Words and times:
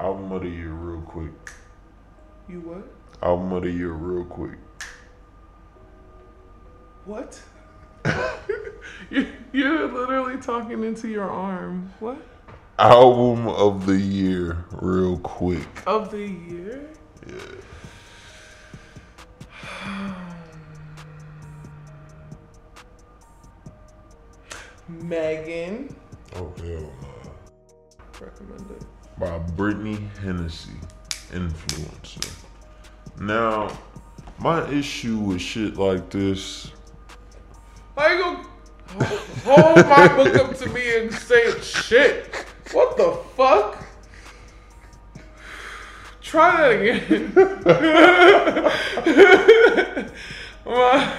Album 0.00 0.32
of 0.32 0.40
the 0.40 0.48
year, 0.48 0.72
real 0.72 1.02
quick. 1.02 1.30
You 2.48 2.60
what? 2.60 2.88
Album 3.22 3.52
of 3.52 3.64
the 3.64 3.70
year, 3.70 3.92
real 3.92 4.24
quick. 4.24 4.58
What? 7.04 7.38
you, 9.10 9.26
you're 9.52 9.92
literally 9.92 10.38
talking 10.40 10.82
into 10.84 11.08
your 11.08 11.28
arm. 11.28 11.92
What? 12.00 12.16
Album 12.78 13.46
of 13.46 13.84
the 13.84 13.98
year, 13.98 14.64
real 14.72 15.18
quick. 15.18 15.68
Of 15.86 16.10
the 16.10 16.26
year? 16.26 16.88
Yeah. 17.28 17.36
Megan. 24.88 25.94
Oh 26.36 26.54
hell 26.56 26.90
no. 27.02 27.34
Recommended. 28.18 28.86
By 29.20 29.36
Brittany 29.38 30.08
Hennessy, 30.22 30.72
influencer. 31.30 32.32
Now, 33.20 33.70
my 34.38 34.66
issue 34.70 35.18
with 35.18 35.42
shit 35.42 35.76
like 35.76 36.08
this. 36.08 36.72
How 37.98 38.08
you 38.08 38.18
gonna 38.18 39.04
hold 39.44 39.76
my 39.76 40.08
book 40.16 40.34
up 40.36 40.56
to 40.56 40.70
me 40.70 41.00
and 41.00 41.12
say 41.12 41.60
shit? 41.60 42.34
What 42.72 42.96
the 42.96 43.12
fuck? 43.36 43.84
Try 46.22 46.74
that 46.74 47.10
again. 47.10 47.34
Ma, 50.64 51.12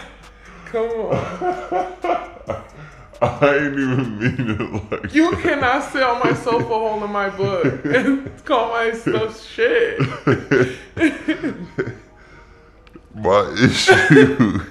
Come 0.66 0.90
on. 0.90 2.31
I 3.24 3.56
ain't 3.56 3.78
even 3.78 4.20
mean 4.20 4.50
it 4.50 4.92
like 4.92 5.14
You 5.14 5.34
cannot 5.38 5.84
sit 5.92 6.02
on 6.02 6.20
my 6.22 6.34
sofa 6.34 6.66
holding 6.66 7.12
my 7.12 7.30
book 7.30 7.86
and 7.86 8.46
call 8.46 8.70
my 8.70 8.92
stuff 8.94 9.48
shit. 9.48 10.00
my 13.14 13.56
issue 13.62 14.62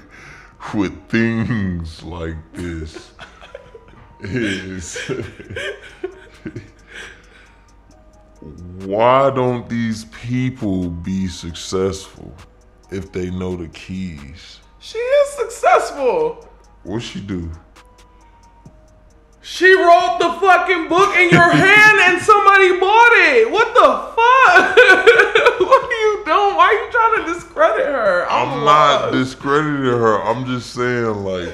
with 0.75 1.09
things 1.09 2.03
like 2.03 2.35
this 2.55 3.13
is 4.21 4.99
why 8.85 9.31
don't 9.31 9.69
these 9.69 10.07
people 10.07 10.91
be 10.91 11.29
successful 11.29 12.35
if 12.91 13.13
they 13.13 13.31
know 13.31 13.55
the 13.55 13.69
keys? 13.69 14.59
She 14.81 14.99
is 14.99 15.29
successful. 15.35 16.49
What 16.83 17.03
she 17.03 17.21
do? 17.21 17.53
She 19.43 19.73
wrote 19.73 20.19
the 20.21 20.33
fucking 20.39 20.89
book 20.89 21.17
in 21.17 21.31
your 21.31 21.51
hand 21.51 21.99
and 22.03 22.21
somebody 22.21 22.79
bought 22.79 23.13
it. 23.13 23.51
What 23.51 23.73
the 23.73 23.81
fuck? 23.81 24.77
what 25.61 25.85
are 25.85 25.93
you 25.93 26.23
doing? 26.27 26.57
Why 26.57 26.67
are 26.67 26.73
you 26.75 26.91
trying 26.91 27.25
to 27.25 27.35
discredit 27.35 27.87
her? 27.87 28.27
I'm 28.31 28.65
not 28.65 29.13
discrediting 29.13 29.85
her. 29.85 30.23
I'm 30.23 30.45
just 30.45 30.75
saying 30.75 31.25
like 31.25 31.49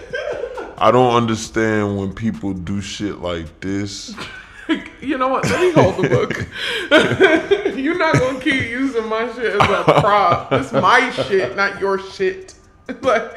I 0.79 0.91
don't 0.91 1.15
understand 1.15 1.97
when 1.97 2.13
people 2.13 2.53
do 2.53 2.81
shit 2.81 3.19
like 3.19 3.61
this. 3.61 4.15
you 5.01 5.17
know 5.17 5.29
what? 5.29 5.45
Let 5.45 5.61
me 5.61 5.71
hold 5.71 5.97
the 6.03 6.09
book. 6.09 7.77
You're 7.79 7.99
not 7.99 8.19
gonna 8.19 8.41
keep 8.41 8.69
using 8.69 9.09
my 9.09 9.33
shit 9.33 9.61
as 9.61 9.71
a 9.71 9.85
prop. 9.85 10.53
It's 10.53 10.73
my 10.73 11.11
shit, 11.11 11.55
not 11.55 11.81
your 11.81 12.01
shit. 12.01 12.55
Like, 13.01 13.33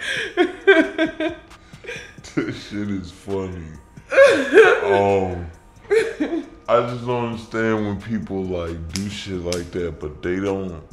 This 2.36 2.69
shit 2.69 2.89
is 2.89 3.11
funny. 3.11 3.78
Um, 4.12 5.50
I 6.68 6.82
just 6.88 7.06
don't 7.06 7.26
understand 7.32 7.86
when 7.86 8.02
people 8.02 8.44
like 8.44 8.94
do 8.94 9.10
shit 9.10 9.40
like 9.42 9.72
that, 9.72 10.00
but 10.00 10.22
they 10.22 10.40
don't. 10.40 10.84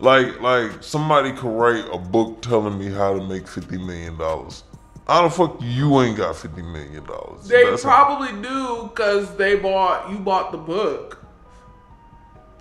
Like, 0.00 0.40
like 0.40 0.82
somebody 0.82 1.32
could 1.32 1.50
write 1.56 1.84
a 1.92 1.98
book 1.98 2.42
telling 2.42 2.78
me 2.78 2.88
how 2.90 3.16
to 3.18 3.24
make 3.24 3.46
fifty 3.46 3.78
million 3.78 4.18
dollars. 4.18 4.64
How 5.06 5.22
the 5.22 5.30
fuck 5.30 5.56
you 5.60 6.00
ain't 6.02 6.16
got 6.16 6.36
fifty 6.36 6.62
million 6.62 7.04
dollars? 7.04 7.46
they 7.46 7.62
That's- 7.64 7.82
probably 7.82 8.32
do 8.42 8.88
because 8.88 9.36
they 9.36 9.56
bought 9.56 10.10
you 10.10 10.18
bought 10.18 10.50
the 10.52 10.58
book. 10.58 11.24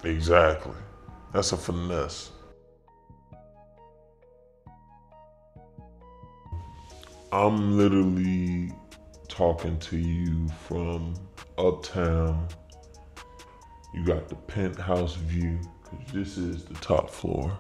exactly. 0.03 0.73
That's 1.33 1.51
a 1.53 1.57
finesse. 1.57 2.29
I'm 7.31 7.77
literally 7.77 8.71
talking 9.33 9.79
to 9.79 9.97
you 9.97 10.47
from 10.67 11.15
uptown. 11.57 12.47
You 13.91 14.05
got 14.05 14.29
the 14.29 14.35
penthouse 14.35 15.15
view, 15.15 15.59
because 15.81 16.13
this 16.13 16.37
is 16.37 16.65
the 16.65 16.75
top 16.75 17.09
floor. 17.09 17.57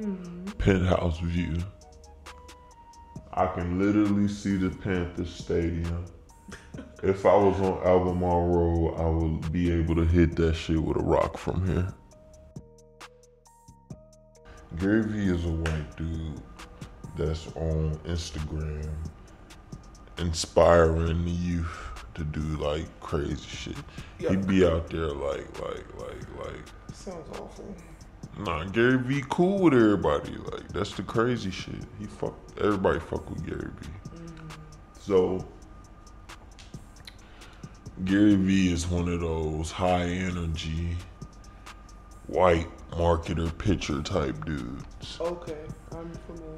Mm-hmm. 0.00 0.44
Penthouse 0.52 1.18
view. 1.18 1.56
I 3.32 3.46
can 3.48 3.76
literally 3.78 4.28
see 4.28 4.56
the 4.56 4.70
Panthers 4.70 5.30
Stadium. 5.30 6.04
If 7.02 7.26
I 7.26 7.34
was 7.34 7.60
on 7.60 7.86
Albemarle 7.86 8.48
Road, 8.48 8.94
I 8.98 9.08
would 9.08 9.52
be 9.52 9.70
able 9.70 9.94
to 9.96 10.04
hit 10.04 10.34
that 10.36 10.54
shit 10.54 10.82
with 10.82 10.96
a 10.96 11.00
rock 11.00 11.36
from 11.36 11.66
here. 11.66 11.92
Gary 14.78 15.02
Vee 15.02 15.34
is 15.34 15.44
a 15.44 15.50
white 15.50 15.96
dude 15.96 16.40
that's 17.16 17.48
on 17.48 17.96
Instagram 18.06 18.90
inspiring 20.18 21.24
the 21.24 21.30
youth 21.30 22.04
to 22.14 22.24
do 22.24 22.40
like 22.40 22.86
crazy 23.00 23.36
shit. 23.36 23.76
He'd 24.18 24.46
be 24.46 24.64
out 24.66 24.88
there 24.88 25.08
like, 25.08 25.60
like, 25.60 25.84
like, 25.98 26.46
like. 26.46 26.64
Sounds 26.92 27.28
awful. 27.38 27.74
Nah, 28.38 28.64
Gary 28.64 28.98
Vee 28.98 29.24
cool 29.30 29.60
with 29.60 29.74
everybody. 29.74 30.36
Like 30.36 30.68
that's 30.72 30.92
the 30.92 31.02
crazy 31.02 31.50
shit. 31.50 31.82
He 31.98 32.06
fuck 32.06 32.34
everybody 32.60 33.00
fuck 33.00 33.28
with 33.30 33.46
Gary 33.46 33.70
Vee. 33.80 34.18
Mm. 34.18 34.50
So 35.00 35.46
Gary 38.04 38.34
Vee 38.34 38.72
is 38.72 38.86
one 38.86 39.08
of 39.08 39.20
those 39.20 39.70
high 39.70 40.08
energy 40.08 40.96
white 42.26 42.68
marketer 42.90 43.56
pitcher 43.56 44.02
type 44.02 44.44
dudes. 44.44 45.18
Okay, 45.18 45.64
I'm 45.92 46.10
familiar. 46.26 46.55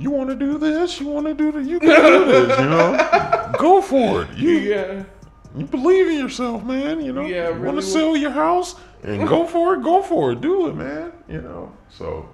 You 0.00 0.10
want 0.10 0.30
to 0.30 0.34
do 0.34 0.56
this? 0.56 0.98
You 0.98 1.08
want 1.08 1.26
to 1.26 1.34
do 1.34 1.52
that? 1.52 1.62
You 1.64 1.78
can 1.78 1.88
do 1.90 2.24
this. 2.24 2.58
You 2.58 2.66
know, 2.66 3.52
go 3.58 3.82
for 3.82 4.22
it. 4.22 4.30
You 4.32 4.50
Yeah. 4.52 5.04
you 5.54 5.66
believe 5.66 6.08
in 6.08 6.18
yourself, 6.18 6.64
man. 6.64 7.04
You 7.04 7.12
know, 7.12 7.26
Yeah, 7.26 7.54
you 7.54 7.60
want 7.62 7.76
to 7.76 7.82
sell 7.82 8.16
your 8.16 8.30
house 8.30 8.76
and 9.02 9.28
go 9.28 9.46
for 9.54 9.74
it. 9.74 9.82
Go 9.82 10.02
for 10.02 10.32
it. 10.32 10.40
Do 10.40 10.68
it, 10.68 10.74
man. 10.74 11.12
You 11.28 11.42
know. 11.42 11.72
So 11.90 12.28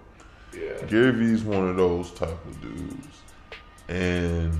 Yeah. 0.55 0.81
Gary 0.87 1.11
Vee's 1.11 1.43
one 1.43 1.69
of 1.69 1.77
those 1.77 2.13
type 2.13 2.39
of 2.47 2.61
dudes, 2.63 3.19
and 3.89 4.57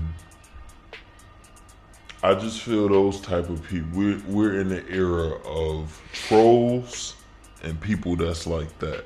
I 2.23 2.33
just 2.35 2.61
feel 2.61 2.89
those 2.89 3.21
type 3.21 3.47
of 3.49 3.63
people. 3.63 3.87
We're 3.93 4.21
we're 4.27 4.59
in 4.59 4.67
the 4.67 4.85
era 4.89 5.37
of 5.45 6.01
trolls 6.11 7.15
and 7.63 7.79
people 7.79 8.15
that's 8.17 8.45
like 8.45 8.77
that. 8.79 9.05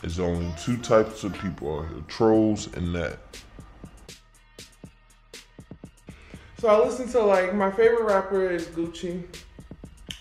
There's 0.00 0.20
only 0.20 0.52
two 0.58 0.76
types 0.76 1.24
of 1.24 1.32
people 1.38 1.80
out 1.80 1.88
here: 1.88 2.02
trolls 2.06 2.72
and 2.74 2.94
that. 2.94 3.18
So 6.58 6.68
I 6.68 6.84
listen 6.84 7.08
to 7.10 7.22
like 7.22 7.54
my 7.54 7.70
favorite 7.70 8.04
rapper 8.04 8.50
is 8.50 8.66
Gucci. 8.66 9.24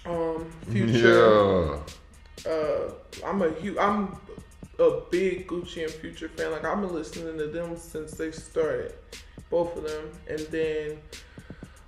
Um, 0.06 0.50
Future. 0.70 1.80
Yeah. 2.46 2.52
Uh, 2.52 2.92
I'm 3.26 3.42
a 3.42 3.52
huge, 3.54 3.78
I'm 3.78 4.18
a 4.80 5.02
big 5.10 5.48
Gucci 5.48 5.84
and 5.84 5.92
Future 5.92 6.30
fan. 6.30 6.52
Like 6.52 6.64
I've 6.64 6.80
been 6.80 6.94
listening 6.94 7.38
to 7.38 7.48
them 7.48 7.76
since 7.76 8.12
they 8.12 8.32
started, 8.32 8.94
both 9.50 9.76
of 9.76 9.84
them. 9.84 10.10
And 10.30 10.40
then, 10.52 11.00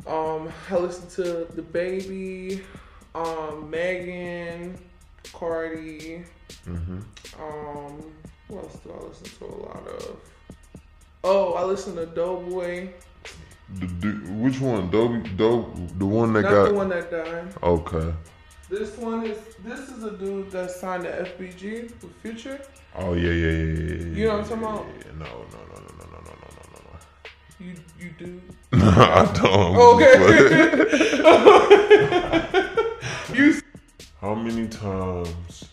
um, 0.08 0.52
I 0.70 0.78
listen 0.78 1.08
to 1.24 1.46
the 1.54 1.62
Baby, 1.62 2.64
um, 3.14 3.70
Megan, 3.70 4.78
Cardi. 5.34 6.24
hmm 6.66 7.00
Um, 7.39 8.04
what 8.48 8.63
else 8.63 8.77
do 8.83 8.92
I 8.92 9.07
listen 9.07 9.27
to 9.39 9.45
a 9.45 9.56
lot 9.66 9.88
of? 9.88 10.18
Oh, 11.24 11.54
I 11.54 11.63
listen 11.63 11.95
to 11.95 12.06
Doe 12.06 12.38
Boy. 12.42 12.94
The, 13.75 13.86
du- 13.86 14.33
which 14.33 14.60
one? 14.60 14.89
Dobie, 14.89 15.30
Dope, 15.36 15.75
the 16.00 16.06
one 16.06 16.33
that 16.33 16.42
Not 16.44 16.51
got. 16.51 16.68
the 16.69 16.74
one 16.74 16.89
that 16.89 17.12
died. 17.12 17.54
Okay. 17.62 18.13
This 18.69 18.98
one 18.98 19.25
is 19.25 19.38
this 19.63 19.89
is 19.89 20.04
a 20.04 20.12
dude 20.18 20.50
that 20.51 20.71
signed 20.71 21.04
to 21.04 21.10
FBG 21.12 21.92
with 22.01 22.13
Future. 22.22 22.60
Oh 22.95 23.13
yeah, 23.13 23.30
yeah, 23.31 23.51
yeah, 23.51 23.51
yeah. 23.51 23.94
yeah 23.95 24.15
You 24.18 24.27
know 24.27 24.38
what 24.38 24.51
I'm 24.51 24.60
yeah, 24.62 24.62
talking 24.62 24.63
about? 24.63 24.86
yeah, 24.88 24.94
yeah. 25.06 25.12
No, 25.19 25.25
no, 25.25 25.60
no, 25.69 25.75
no, 25.75 25.92
no, 26.00 26.06
no, 26.13 26.19
no, 26.25 26.48
no, 26.56 26.63
no, 26.74 26.80
no. 26.86 26.98
You 27.60 27.74
you 28.00 28.10
do. 28.18 28.42
I 28.74 29.25
don't. 29.33 29.75
Okay. 29.77 30.15
How 34.21 34.36
many 34.36 34.68
times 34.68 35.69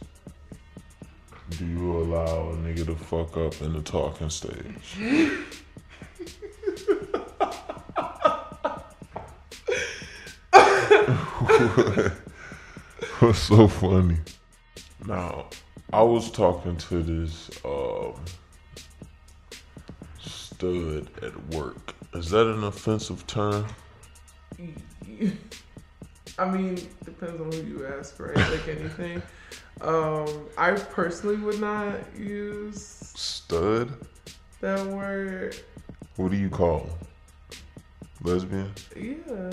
do 1.51 1.67
you 1.67 1.99
allow 1.99 2.51
a 2.51 2.55
nigga 2.55 2.87
to 2.87 2.95
fuck 2.95 3.37
up 3.37 3.61
in 3.61 3.73
the 3.73 3.83
talking 3.83 4.31
stage? 4.31 4.97
What's 13.19 13.41
so 13.41 13.67
funny? 13.67 14.19
Now, 15.05 15.47
I 15.93 16.03
was 16.03 16.31
talking 16.31 16.77
to 16.77 17.03
this 17.03 17.51
um, 17.65 18.15
stud 20.21 21.11
at 21.21 21.49
work. 21.49 21.97
Is 22.15 22.31
that 22.31 22.47
an 22.47 22.63
offensive 22.63 23.27
term? 23.27 23.67
I 26.39 26.51
mean, 26.51 26.77
depends 27.05 27.41
on 27.41 27.51
who 27.53 27.63
you 27.67 27.87
ask, 27.87 28.19
right? 28.21 28.37
Like 28.37 28.69
anything. 28.69 29.23
Um, 29.81 30.27
I 30.57 30.73
personally 30.73 31.37
would 31.37 31.61
not 31.61 31.95
use 32.17 32.81
Stud? 33.15 33.93
that 34.61 34.87
word. 34.87 35.57
What 36.17 36.31
do 36.31 36.37
you 36.37 36.49
call 36.49 36.89
Lesbian? 38.23 38.73
Yeah. 38.97 39.51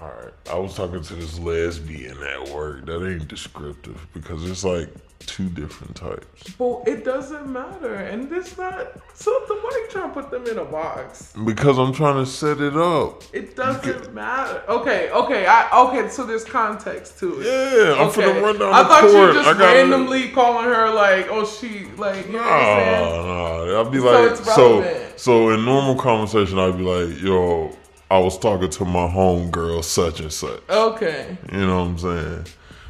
All 0.00 0.08
right. 0.08 0.32
I 0.50 0.58
was 0.58 0.74
talking 0.74 1.02
to 1.02 1.14
this 1.14 1.38
lesbian 1.38 2.22
at 2.22 2.48
work. 2.48 2.86
That 2.86 3.06
ain't 3.06 3.28
descriptive 3.28 4.06
because 4.14 4.48
it's 4.48 4.64
like 4.64 4.88
two 5.20 5.48
different 5.48 5.94
types. 5.96 6.52
But 6.58 6.82
it 6.86 7.04
doesn't 7.04 7.46
matter. 7.46 7.94
And 7.94 8.30
it's 8.32 8.56
not. 8.58 8.92
So 9.14 9.30
the 9.48 9.54
why 9.54 9.70
you 9.74 9.86
trying 9.90 10.08
to 10.08 10.14
put 10.20 10.30
them 10.30 10.46
in 10.46 10.58
a 10.58 10.64
box? 10.64 11.32
Because 11.44 11.78
I'm 11.78 11.92
trying 11.92 12.24
to 12.24 12.30
set 12.30 12.60
it 12.60 12.76
up. 12.76 13.22
It 13.32 13.54
doesn't 13.56 14.12
matter. 14.14 14.62
Okay, 14.68 15.10
okay, 15.10 15.46
I 15.46 15.68
okay. 15.88 16.08
So 16.08 16.24
there's 16.24 16.44
context 16.44 17.18
to 17.20 17.40
it. 17.40 17.46
Yeah, 17.46 17.92
I'm 18.02 18.08
okay. 18.08 18.22
finna 18.22 18.42
run 18.42 18.58
down 18.58 18.72
I 18.72 18.82
the 18.82 18.88
thought 18.88 19.00
court. 19.02 19.12
you 19.12 19.18
were 19.20 19.30
I 19.30 19.32
just 19.34 19.44
gotta- 19.58 19.64
randomly 19.64 20.28
calling 20.30 20.64
her 20.64 20.90
like, 20.94 21.26
oh, 21.30 21.44
she 21.46 21.86
like. 21.96 22.26
You 22.26 22.32
know 22.32 22.42
I'm? 22.42 22.86
No, 22.86 23.64
no. 23.66 23.80
I'd 23.80 23.92
be 23.92 23.98
So 23.98 24.04
like, 24.22 24.30
it's 24.32 24.54
so, 24.54 25.12
so 25.16 25.50
in 25.50 25.64
normal 25.64 25.96
conversation, 25.96 26.58
I'd 26.58 26.76
be 26.76 26.82
like, 26.84 27.20
yo, 27.22 27.76
I 28.10 28.18
was 28.18 28.38
talking 28.38 28.68
to 28.70 28.84
my 28.84 29.06
homegirl, 29.06 29.84
such 29.84 30.20
and 30.20 30.32
such. 30.32 30.60
Okay. 30.68 31.36
You 31.52 31.58
know 31.66 31.78
what 31.84 31.88
I'm 31.90 31.98
saying? 31.98 32.46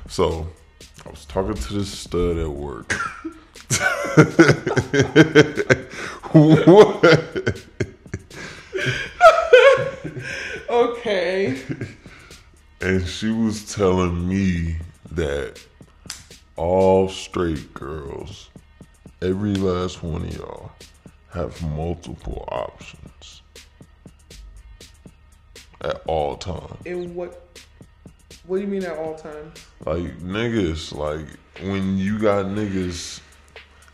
So 0.08 0.48
I 1.06 1.10
was 1.10 1.24
talking 1.26 1.54
to 1.54 1.74
this 1.74 1.90
stud 1.90 2.36
at 2.36 2.50
work. 2.50 2.92
what? 6.32 7.66
Okay. 10.70 11.60
And 12.80 13.06
she 13.06 13.30
was 13.30 13.74
telling 13.74 14.28
me 14.28 14.76
that 15.10 15.60
all 16.56 17.08
straight 17.08 17.74
girls, 17.74 18.50
every 19.20 19.54
last 19.54 20.02
one 20.02 20.22
of 20.22 20.36
y'all, 20.36 20.70
have 21.32 21.60
multiple 21.74 22.44
options 22.48 23.42
at 25.80 26.02
all 26.06 26.36
times. 26.36 26.76
In 26.84 27.14
what? 27.14 27.48
What 28.50 28.56
do 28.56 28.62
you 28.62 28.68
mean 28.68 28.82
at 28.82 28.98
all 28.98 29.14
times? 29.14 29.64
Like 29.86 30.18
niggas, 30.18 30.92
like 30.92 31.24
when 31.62 31.96
you 31.96 32.18
got 32.18 32.46
niggas. 32.46 33.20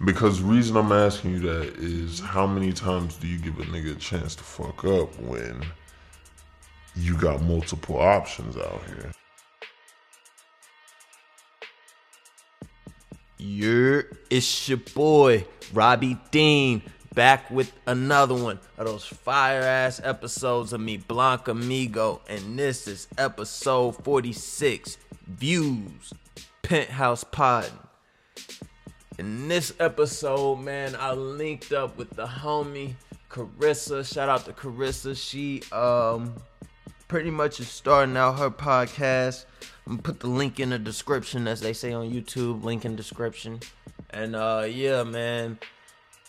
Because 0.02 0.40
reason 0.40 0.78
I'm 0.78 0.92
asking 0.92 1.32
you 1.32 1.40
that 1.40 1.74
is 1.76 2.20
how 2.20 2.46
many 2.46 2.72
times 2.72 3.16
do 3.16 3.26
you 3.26 3.36
give 3.36 3.58
a 3.58 3.64
nigga 3.64 3.94
a 3.94 3.98
chance 3.98 4.34
to 4.36 4.42
fuck 4.42 4.82
up 4.86 5.14
when 5.20 5.62
you 6.94 7.18
got 7.18 7.42
multiple 7.42 7.98
options 7.98 8.56
out 8.56 8.80
here? 8.86 9.12
Yeah, 13.36 14.02
it's 14.30 14.70
your 14.70 14.78
boy, 14.78 15.44
Robbie 15.74 16.18
Dean, 16.30 16.80
back 17.16 17.50
with 17.50 17.72
another 17.86 18.34
one 18.34 18.60
of 18.76 18.86
those 18.86 19.06
fire 19.06 19.62
ass 19.62 20.02
episodes 20.04 20.74
of 20.74 20.80
me, 20.80 20.98
Blanca 20.98 21.52
Amigo, 21.52 22.20
and 22.28 22.58
this 22.58 22.86
is 22.86 23.08
episode 23.16 23.92
46 24.04 24.98
Views 25.26 26.12
Penthouse 26.60 27.24
Pod. 27.24 27.70
In 29.18 29.48
this 29.48 29.72
episode, 29.80 30.56
man, 30.56 30.94
I 30.94 31.12
linked 31.12 31.72
up 31.72 31.96
with 31.96 32.10
the 32.10 32.26
homie 32.26 32.94
Carissa. 33.30 34.04
Shout 34.04 34.28
out 34.28 34.44
to 34.44 34.52
Carissa. 34.52 35.16
She 35.16 35.62
um 35.72 36.34
pretty 37.08 37.30
much 37.30 37.60
is 37.60 37.68
starting 37.68 38.18
out 38.18 38.38
her 38.38 38.50
podcast. 38.50 39.46
I'm 39.86 39.94
gonna 39.94 40.02
put 40.02 40.20
the 40.20 40.28
link 40.28 40.60
in 40.60 40.68
the 40.68 40.78
description, 40.78 41.48
as 41.48 41.60
they 41.60 41.72
say 41.72 41.94
on 41.94 42.10
YouTube. 42.10 42.62
Link 42.62 42.84
in 42.84 42.94
description. 42.94 43.60
And 44.10 44.36
uh 44.36 44.66
yeah, 44.68 45.02
man. 45.02 45.58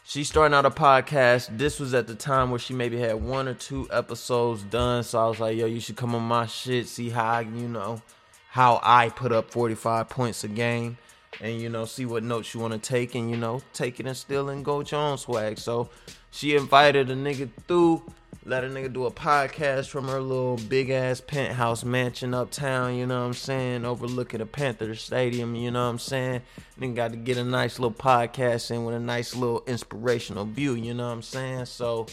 She's 0.10 0.30
starting 0.30 0.56
out 0.56 0.66
a 0.66 0.70
podcast. 0.70 1.58
This 1.58 1.82
was 1.82 1.94
at 1.94 2.08
the 2.08 2.16
time 2.16 2.50
where 2.50 2.60
she 2.60 2.74
maybe 2.74 2.98
had 2.98 3.22
one 3.22 3.46
or 3.46 3.54
two 3.54 3.90
episodes 3.92 4.64
done. 4.64 5.04
So 5.04 5.20
I 5.20 5.28
was 5.28 5.42
like, 5.42 5.58
yo, 5.58 5.66
you 5.66 5.82
should 5.82 5.98
come 5.98 6.16
on 6.16 6.24
my 6.24 6.46
shit, 6.46 6.88
see 6.88 7.10
how 7.10 7.26
I, 7.26 7.42
you 7.42 7.68
know, 7.68 8.02
how 8.48 8.80
I 8.82 9.10
put 9.10 9.34
up 9.34 9.52
45 9.52 10.08
points 10.08 10.46
a 10.46 10.48
game. 10.48 10.98
And 11.42 11.60
you 11.60 11.68
know, 11.68 11.84
see 11.84 12.06
what 12.06 12.24
notes 12.24 12.54
you 12.54 12.62
want 12.62 12.72
to 12.72 12.80
take, 12.80 13.16
and 13.16 13.30
you 13.30 13.36
know, 13.36 13.62
take 13.74 14.00
it 14.00 14.06
and 14.06 14.16
still 14.16 14.48
and 14.48 14.64
go 14.64 14.80
your 14.82 15.02
own 15.02 15.18
swag. 15.18 15.60
So 15.60 15.90
she 16.32 16.56
invited 16.56 17.10
a 17.10 17.14
nigga 17.14 17.50
through, 17.68 18.02
let 18.46 18.64
a 18.64 18.68
nigga 18.68 18.92
do 18.94 19.06
a 19.06 19.12
podcast 19.12 19.88
from 19.88 20.08
her 20.08 20.22
little 20.22 20.58
big 20.70 20.90
ass 20.90 21.20
penthouse 21.20 21.84
mansion 21.84 22.34
uptown, 22.34 22.96
you 22.96 23.06
know 23.06 23.20
what 23.20 23.28
I'm 23.28 23.34
saying, 23.34 23.86
overlooking 23.86 24.40
the 24.40 24.46
Panther 24.46 24.96
Stadium, 24.96 25.56
you 25.56 25.70
know 25.70 25.84
what 25.84 25.92
I'm 25.92 26.00
saying. 26.00 26.42
Then 26.78 26.94
got 26.94 27.12
to 27.12 27.18
get 27.18 27.38
a 27.38 27.44
nice 27.44 27.78
little 27.78 27.98
podcast 27.98 28.72
in 28.72 28.86
with 28.86 28.96
a 28.96 29.00
nice 29.00 29.36
little 29.36 29.64
inspirational 29.68 30.46
view, 30.46 30.76
you 30.76 30.94
know 30.94 31.08
what 31.08 31.14
I'm 31.14 31.22
saying. 31.24 31.66
So 31.66 32.08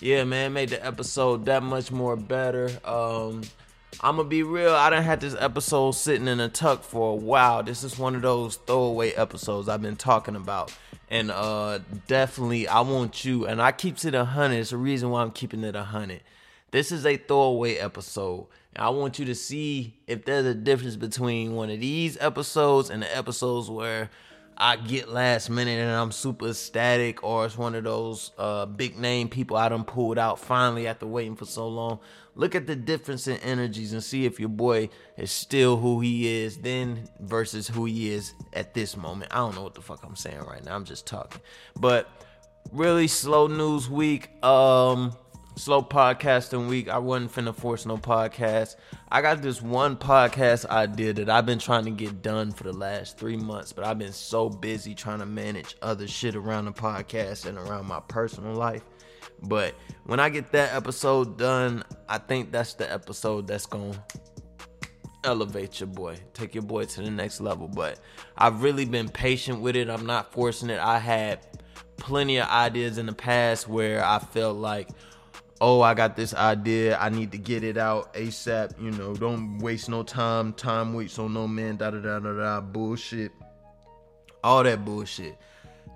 yeah, 0.00 0.24
man, 0.24 0.52
made 0.52 0.70
the 0.70 0.84
episode 0.84 1.44
that 1.46 1.62
much 1.62 1.90
more 1.90 2.16
better. 2.16 2.70
Um, 2.84 3.42
I'm 4.00 4.16
gonna 4.16 4.28
be 4.28 4.42
real. 4.42 4.74
I 4.74 4.90
done 4.90 5.02
had 5.02 5.20
this 5.20 5.36
episode 5.38 5.92
sitting 5.92 6.26
in 6.26 6.40
a 6.40 6.48
tuck 6.48 6.82
for 6.82 7.12
a 7.12 7.14
while. 7.14 7.62
This 7.62 7.84
is 7.84 7.98
one 7.98 8.14
of 8.14 8.22
those 8.22 8.56
throwaway 8.56 9.12
episodes 9.12 9.68
I've 9.68 9.82
been 9.82 9.96
talking 9.96 10.34
about, 10.34 10.74
and 11.10 11.30
uh, 11.30 11.80
definitely 12.06 12.66
I 12.66 12.80
want 12.80 13.24
you. 13.24 13.46
And 13.46 13.60
I 13.60 13.70
keeps 13.72 14.04
it 14.04 14.14
a 14.14 14.24
hundred. 14.24 14.56
It's 14.56 14.70
the 14.70 14.78
reason 14.78 15.10
why 15.10 15.22
I'm 15.22 15.30
keeping 15.30 15.62
it 15.62 15.76
a 15.76 15.84
hundred. 15.84 16.22
This 16.70 16.90
is 16.90 17.04
a 17.04 17.16
throwaway 17.16 17.76
episode. 17.76 18.46
And 18.74 18.84
I 18.86 18.88
want 18.88 19.18
you 19.18 19.26
to 19.26 19.34
see 19.34 19.94
if 20.06 20.24
there's 20.24 20.46
a 20.46 20.54
difference 20.54 20.96
between 20.96 21.54
one 21.54 21.68
of 21.68 21.78
these 21.78 22.16
episodes 22.18 22.88
and 22.88 23.02
the 23.02 23.16
episodes 23.16 23.68
where 23.68 24.08
I 24.56 24.76
get 24.76 25.10
last 25.10 25.50
minute 25.50 25.78
and 25.78 25.90
I'm 25.90 26.12
super 26.12 26.48
ecstatic, 26.48 27.22
or 27.22 27.44
it's 27.44 27.58
one 27.58 27.74
of 27.74 27.84
those 27.84 28.32
uh, 28.38 28.64
big 28.66 28.98
name 28.98 29.28
people 29.28 29.56
I 29.56 29.68
done 29.68 29.84
pulled 29.84 30.18
out 30.18 30.38
finally 30.38 30.86
after 30.86 31.06
waiting 31.06 31.36
for 31.36 31.44
so 31.44 31.68
long. 31.68 32.00
Look 32.34 32.54
at 32.54 32.66
the 32.66 32.76
difference 32.76 33.28
in 33.28 33.36
energies 33.38 33.92
and 33.92 34.02
see 34.02 34.24
if 34.24 34.40
your 34.40 34.48
boy 34.48 34.88
is 35.16 35.30
still 35.30 35.76
who 35.76 36.00
he 36.00 36.42
is 36.42 36.58
then 36.58 37.08
versus 37.20 37.68
who 37.68 37.84
he 37.84 38.10
is 38.10 38.32
at 38.54 38.72
this 38.72 38.96
moment. 38.96 39.30
I 39.32 39.36
don't 39.36 39.54
know 39.54 39.62
what 39.62 39.74
the 39.74 39.82
fuck 39.82 40.02
I'm 40.02 40.16
saying 40.16 40.40
right 40.40 40.64
now. 40.64 40.74
I'm 40.74 40.84
just 40.84 41.06
talking. 41.06 41.42
But 41.78 42.08
really 42.72 43.06
slow 43.08 43.48
news 43.48 43.88
week. 43.90 44.30
Um 44.42 45.12
slow 45.56 45.82
podcasting 45.82 46.68
week. 46.68 46.88
I 46.88 46.98
wasn't 46.98 47.32
finna 47.32 47.54
force 47.54 47.84
no 47.84 47.96
podcast. 47.96 48.76
I 49.10 49.20
got 49.20 49.42
this 49.42 49.60
one 49.60 49.96
podcast 49.96 50.66
idea 50.66 51.12
that 51.14 51.28
I've 51.28 51.46
been 51.46 51.58
trying 51.58 51.84
to 51.84 51.90
get 51.90 52.22
done 52.22 52.52
for 52.52 52.64
the 52.64 52.72
last 52.72 53.18
three 53.18 53.36
months, 53.36 53.72
but 53.72 53.84
I've 53.84 53.98
been 53.98 54.12
so 54.12 54.48
busy 54.48 54.94
trying 54.94 55.18
to 55.18 55.26
manage 55.26 55.76
other 55.82 56.08
shit 56.08 56.34
around 56.34 56.64
the 56.64 56.72
podcast 56.72 57.46
and 57.46 57.58
around 57.58 57.86
my 57.86 58.00
personal 58.08 58.54
life. 58.54 58.82
But 59.42 59.74
when 60.04 60.20
I 60.20 60.28
get 60.28 60.52
that 60.52 60.74
episode 60.74 61.38
done, 61.38 61.84
I 62.08 62.18
think 62.18 62.52
that's 62.52 62.74
the 62.74 62.90
episode 62.90 63.46
that's 63.46 63.66
gonna 63.66 64.02
elevate 65.24 65.80
your 65.80 65.88
boy, 65.88 66.16
take 66.34 66.54
your 66.54 66.62
boy 66.62 66.84
to 66.84 67.02
the 67.02 67.10
next 67.10 67.40
level. 67.40 67.68
But 67.68 68.00
I've 68.36 68.62
really 68.62 68.84
been 68.84 69.08
patient 69.08 69.60
with 69.60 69.76
it. 69.76 69.88
I'm 69.88 70.06
not 70.06 70.32
forcing 70.32 70.70
it. 70.70 70.80
I 70.80 70.98
had 70.98 71.40
plenty 71.96 72.38
of 72.38 72.48
ideas 72.48 72.98
in 72.98 73.06
the 73.06 73.12
past 73.12 73.68
where 73.68 74.04
I 74.04 74.18
felt 74.18 74.56
like, 74.56 74.88
oh, 75.60 75.80
I 75.80 75.94
got 75.94 76.16
this 76.16 76.34
idea. 76.34 76.98
I 76.98 77.08
need 77.08 77.32
to 77.32 77.38
get 77.38 77.62
it 77.62 77.76
out 77.76 78.12
ASAP. 78.14 78.80
You 78.80 78.90
know, 78.90 79.14
don't 79.14 79.58
waste 79.58 79.88
no 79.88 80.02
time. 80.02 80.52
Time 80.54 80.94
waits 80.94 81.18
on 81.18 81.32
no 81.34 81.46
man. 81.46 81.76
Da 81.76 81.90
da 81.90 82.00
da 82.00 82.18
da 82.18 82.32
da. 82.32 82.60
Bullshit. 82.60 83.32
All 84.42 84.64
that 84.64 84.84
bullshit. 84.84 85.38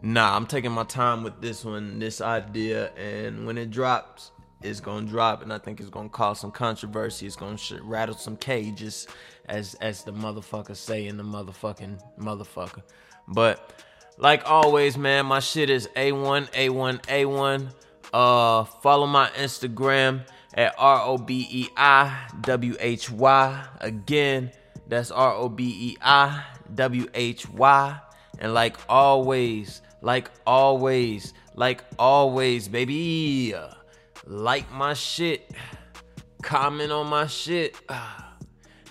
Nah, 0.02 0.36
I'm 0.36 0.46
taking 0.46 0.72
my 0.72 0.84
time 0.84 1.22
with 1.22 1.40
this 1.40 1.64
one, 1.64 1.98
this 1.98 2.20
idea, 2.20 2.92
and 2.94 3.46
when 3.46 3.58
it 3.58 3.70
drops, 3.70 4.30
it's 4.62 4.80
gonna 4.80 5.06
drop, 5.06 5.42
and 5.42 5.52
I 5.52 5.58
think 5.58 5.80
it's 5.80 5.90
gonna 5.90 6.08
cause 6.08 6.40
some 6.40 6.50
controversy. 6.50 7.26
It's 7.26 7.36
gonna 7.36 7.58
rattle 7.82 8.14
some 8.14 8.36
cages, 8.36 9.06
as 9.46 9.74
as 9.74 10.04
the 10.04 10.12
motherfuckers 10.12 10.76
say 10.76 11.06
in 11.06 11.16
the 11.16 11.22
motherfucking 11.22 12.00
motherfucker. 12.18 12.82
But 13.28 13.82
like 14.18 14.48
always, 14.48 14.96
man, 14.96 15.26
my 15.26 15.40
shit 15.40 15.70
is 15.70 15.88
A1, 15.96 16.50
A1, 16.52 17.02
A1. 17.02 17.72
Uh, 18.12 18.64
follow 18.64 19.06
my 19.06 19.28
Instagram 19.30 20.26
at 20.54 20.74
R 20.78 21.02
O 21.02 21.18
B 21.18 21.46
E 21.50 21.68
I 21.76 22.28
W 22.42 22.76
H 22.80 23.10
Y. 23.10 23.64
Again, 23.80 24.52
that's 24.88 25.10
R 25.10 25.34
O 25.34 25.48
B 25.48 25.64
E 25.64 25.96
I 26.00 26.44
W 26.74 27.08
H 27.14 27.48
Y. 27.48 28.00
And 28.38 28.54
like 28.54 28.76
always, 28.88 29.82
like 30.02 30.30
always, 30.46 31.34
like 31.54 31.84
always, 31.98 32.68
baby, 32.68 33.54
like 34.26 34.70
my 34.72 34.94
shit, 34.94 35.50
comment 36.42 36.92
on 36.92 37.08
my 37.08 37.26
shit, 37.26 37.76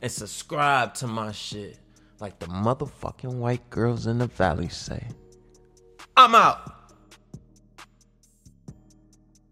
and 0.02 0.12
subscribe 0.12 0.94
to 0.96 1.08
my 1.08 1.32
shit. 1.32 1.80
Like 2.20 2.40
the 2.40 2.48
motherfucking 2.48 3.34
white 3.34 3.70
girls 3.70 4.08
in 4.08 4.20
the 4.20 4.28
valley 4.28 4.70
say. 4.70 5.06
I'm 6.18 6.34
out. 6.34 6.92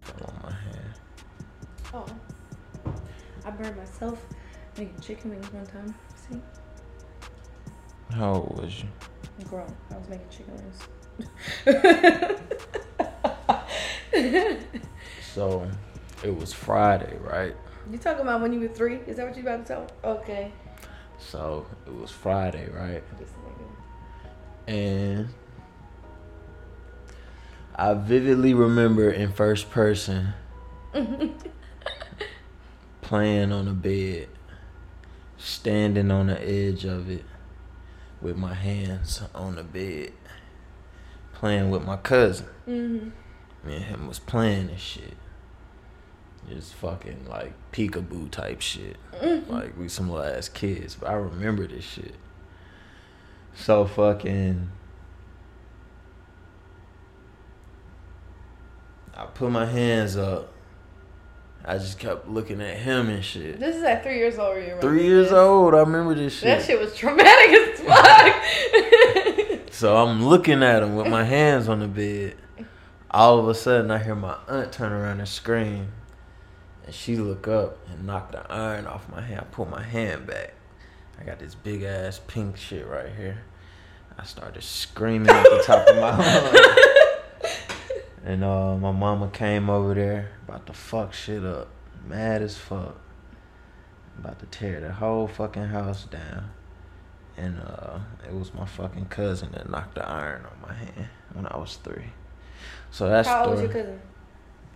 Fell 0.02 0.34
on 0.34 0.42
my 0.44 0.52
hand. 0.52 0.94
Oh. 1.94 2.06
I 3.46 3.52
burned 3.52 3.76
myself 3.76 4.26
making 4.78 5.00
chicken 5.02 5.32
wings 5.32 5.52
one 5.52 5.66
time. 5.66 5.94
See? 6.16 6.42
How 8.12 8.36
old 8.36 8.62
was 8.62 8.82
you? 8.82 8.90
Grown. 9.50 9.76
I 9.92 9.98
was 9.98 10.08
making 10.08 10.30
chicken 10.30 10.56
wings. 10.56 10.88
So 15.34 15.68
it 16.24 16.36
was 16.36 16.54
Friday, 16.54 17.18
right? 17.20 17.56
you 17.92 17.98
talking 17.98 18.22
about 18.22 18.42
when 18.42 18.54
you 18.54 18.60
were 18.60 18.68
three? 18.68 19.00
Is 19.08 19.18
that 19.18 19.28
what 19.28 19.36
you 19.36 19.42
about 19.42 19.66
to 19.66 19.74
tell? 19.74 19.88
Okay. 20.04 20.52
So 21.18 21.66
it 21.88 21.94
was 21.94 22.12
Friday, 22.12 22.70
right? 22.70 23.04
And 24.68 25.30
I 27.76 27.96
vividly 27.96 28.54
remember 28.54 29.10
in 29.10 29.32
first 29.32 29.72
person 29.72 30.34
playing 33.02 33.52
on 33.52 33.68
a 33.68 33.74
bed, 33.74 34.28
standing 35.38 36.12
on 36.12 36.28
the 36.28 36.40
edge 36.40 36.86
of 36.86 37.10
it 37.10 37.26
with 38.22 38.38
my 38.38 38.54
hands 38.54 39.24
on 39.34 39.56
the 39.56 39.64
bed, 39.64 40.14
playing 41.44 41.70
with 41.70 41.84
my 41.86 41.98
cousin. 41.98 42.46
Mm-hmm. 42.66 43.68
Me 43.68 43.76
and 43.76 43.84
him 43.84 44.08
was 44.08 44.18
playing 44.18 44.68
this 44.68 44.80
shit. 44.80 45.18
Just 46.48 46.74
fucking 46.76 47.26
like 47.28 47.52
peekaboo 47.74 48.32
type 48.32 48.62
shit. 48.62 48.96
Like 49.50 49.78
we 49.78 49.90
some 49.90 50.10
little 50.10 50.26
ass 50.26 50.48
kids. 50.48 50.96
But 50.96 51.10
I 51.10 51.16
remember 51.16 51.68
this 51.68 51.84
shit. 51.84 52.16
So 53.56 53.86
fucking 53.86 54.70
I 59.14 59.26
put 59.26 59.52
my 59.52 59.66
hands 59.66 60.16
up. 60.16 60.54
I 61.66 61.78
just 61.78 62.00
kept 62.00 62.30
looking 62.30 62.62
at 62.62 62.78
him 62.78 63.10
and 63.10 63.24
shit. 63.24 63.60
This 63.60 63.76
is 63.76 63.84
at 63.84 64.02
three 64.02 64.18
years 64.18 64.40
old. 64.40 64.56
You 64.56 64.62
remember 64.62 64.82
Three 64.82 65.04
years 65.04 65.28
this. 65.28 65.34
old, 65.38 65.76
I 65.76 65.80
remember 65.80 66.16
this 66.16 66.36
shit. 66.36 66.44
That 66.46 66.64
shit 66.66 66.80
was 66.80 66.96
traumatic 66.96 67.50
as 67.52 67.80
fuck. 67.82 69.28
So 69.74 69.98
I'm 69.98 70.24
looking 70.24 70.62
at 70.62 70.84
him 70.84 70.96
with 70.96 71.08
my 71.08 71.24
hands 71.24 71.68
on 71.68 71.80
the 71.80 71.88
bed. 71.88 72.36
All 73.10 73.40
of 73.40 73.48
a 73.48 73.56
sudden, 73.56 73.90
I 73.90 73.98
hear 73.98 74.14
my 74.14 74.38
aunt 74.48 74.72
turn 74.72 74.92
around 74.92 75.18
and 75.18 75.28
scream. 75.28 75.88
And 76.86 76.94
she 76.94 77.16
look 77.16 77.48
up 77.48 77.80
and 77.90 78.06
knock 78.06 78.32
the 78.34 78.50
iron 78.52 78.86
off 78.86 79.10
my 79.10 79.22
hand. 79.22 79.42
I 79.42 79.44
pull 79.46 79.66
my 79.66 79.82
hand 79.82 80.28
back. 80.28 80.54
I 81.20 81.24
got 81.24 81.40
this 81.40 81.56
big 81.56 81.82
ass 81.82 82.22
pink 82.28 82.56
shit 82.56 82.86
right 82.86 83.10
here. 83.18 83.42
I 84.16 84.26
started 84.26 84.62
screaming 84.62 85.32
at 85.32 85.42
the 85.42 85.64
top 85.66 85.88
of 85.88 85.96
my 85.96 86.18
lungs. 86.20 87.52
And 88.26 88.44
uh, 88.44 88.78
my 88.78 88.92
mama 88.92 89.32
came 89.34 89.72
over 89.72 89.96
there, 89.96 90.34
about 90.48 90.68
to 90.68 90.74
fuck 90.74 91.14
shit 91.14 91.44
up. 91.44 91.70
Mad 92.08 92.44
as 92.44 92.60
fuck. 92.60 92.96
About 94.20 94.38
to 94.40 94.46
tear 94.46 94.82
the 94.82 94.94
whole 94.94 95.28
fucking 95.28 95.70
house 95.70 96.04
down. 96.04 96.52
And 97.36 97.60
uh, 97.60 98.00
it 98.28 98.34
was 98.34 98.54
my 98.54 98.66
fucking 98.66 99.06
cousin 99.06 99.52
that 99.54 99.70
knocked 99.70 99.96
the 99.96 100.08
iron 100.08 100.46
on 100.46 100.70
my 100.70 100.74
hand 100.74 101.08
when 101.34 101.48
I 101.48 101.58
was 101.58 101.78
three. 101.78 102.12
So 102.92 103.10
that's 103.10 103.28
How 103.28 103.46
old 103.46 103.54
was 103.54 103.62
your 103.62 103.72
cousin? 103.72 104.00